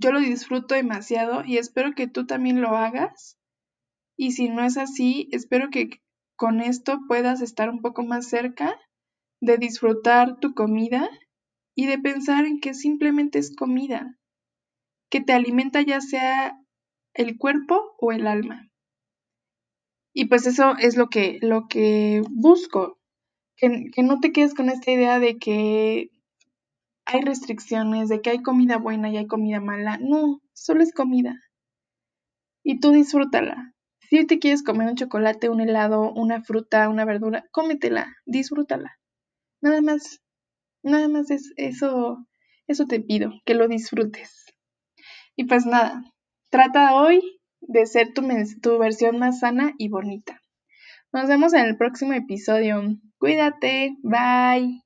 Yo 0.00 0.12
lo 0.12 0.20
disfruto 0.20 0.74
demasiado 0.74 1.44
y 1.44 1.58
espero 1.58 1.92
que 1.92 2.06
tú 2.06 2.26
también 2.26 2.60
lo 2.60 2.76
hagas. 2.76 3.36
Y 4.16 4.32
si 4.32 4.48
no 4.48 4.64
es 4.64 4.76
así, 4.76 5.28
espero 5.32 5.70
que 5.70 6.00
con 6.36 6.60
esto 6.60 7.00
puedas 7.08 7.40
estar 7.40 7.68
un 7.68 7.80
poco 7.80 8.04
más 8.04 8.28
cerca 8.28 8.78
de 9.40 9.56
disfrutar 9.58 10.38
tu 10.38 10.54
comida 10.54 11.08
y 11.74 11.86
de 11.86 11.98
pensar 11.98 12.44
en 12.44 12.60
que 12.60 12.74
simplemente 12.74 13.38
es 13.38 13.54
comida 13.54 14.18
que 15.10 15.20
te 15.20 15.32
alimenta 15.32 15.82
ya 15.82 16.00
sea 16.00 16.58
el 17.14 17.38
cuerpo 17.38 17.94
o 17.98 18.12
el 18.12 18.26
alma. 18.26 18.70
Y 20.14 20.26
pues 20.26 20.46
eso 20.46 20.76
es 20.78 20.96
lo 20.96 21.08
que, 21.08 21.38
lo 21.42 21.68
que 21.68 22.22
busco, 22.30 22.98
que, 23.56 23.90
que 23.92 24.02
no 24.02 24.20
te 24.20 24.32
quedes 24.32 24.54
con 24.54 24.68
esta 24.68 24.90
idea 24.90 25.18
de 25.18 25.38
que 25.38 26.10
hay 27.08 27.22
restricciones, 27.22 28.10
de 28.10 28.20
que 28.20 28.30
hay 28.30 28.42
comida 28.42 28.76
buena 28.76 29.08
y 29.10 29.16
hay 29.16 29.26
comida 29.26 29.60
mala. 29.60 29.98
No, 29.98 30.42
solo 30.52 30.82
es 30.82 30.92
comida. 30.92 31.34
Y 32.62 32.80
tú 32.80 32.92
disfrútala. 32.92 33.72
Si 34.10 34.26
te 34.26 34.38
quieres 34.38 34.62
comer 34.62 34.88
un 34.88 34.94
chocolate, 34.94 35.48
un 35.48 35.60
helado, 35.60 36.12
una 36.12 36.42
fruta, 36.42 36.88
una 36.88 37.06
verdura, 37.06 37.46
cómetela, 37.50 38.14
disfrútala. 38.26 38.98
Nada 39.62 39.80
más, 39.80 40.20
nada 40.82 41.08
más 41.08 41.30
es 41.30 41.52
eso, 41.56 42.26
eso 42.66 42.84
te 42.86 43.00
pido, 43.00 43.32
que 43.46 43.54
lo 43.54 43.68
disfrutes. 43.68 44.44
Y 45.34 45.44
pues 45.44 45.64
nada, 45.64 46.04
trata 46.50 46.94
hoy 46.94 47.40
de 47.60 47.86
ser 47.86 48.12
tu, 48.12 48.22
tu 48.60 48.78
versión 48.78 49.18
más 49.18 49.40
sana 49.40 49.72
y 49.78 49.88
bonita. 49.88 50.40
Nos 51.12 51.26
vemos 51.26 51.54
en 51.54 51.64
el 51.64 51.78
próximo 51.78 52.12
episodio. 52.12 52.82
Cuídate, 53.18 53.96
bye. 54.02 54.82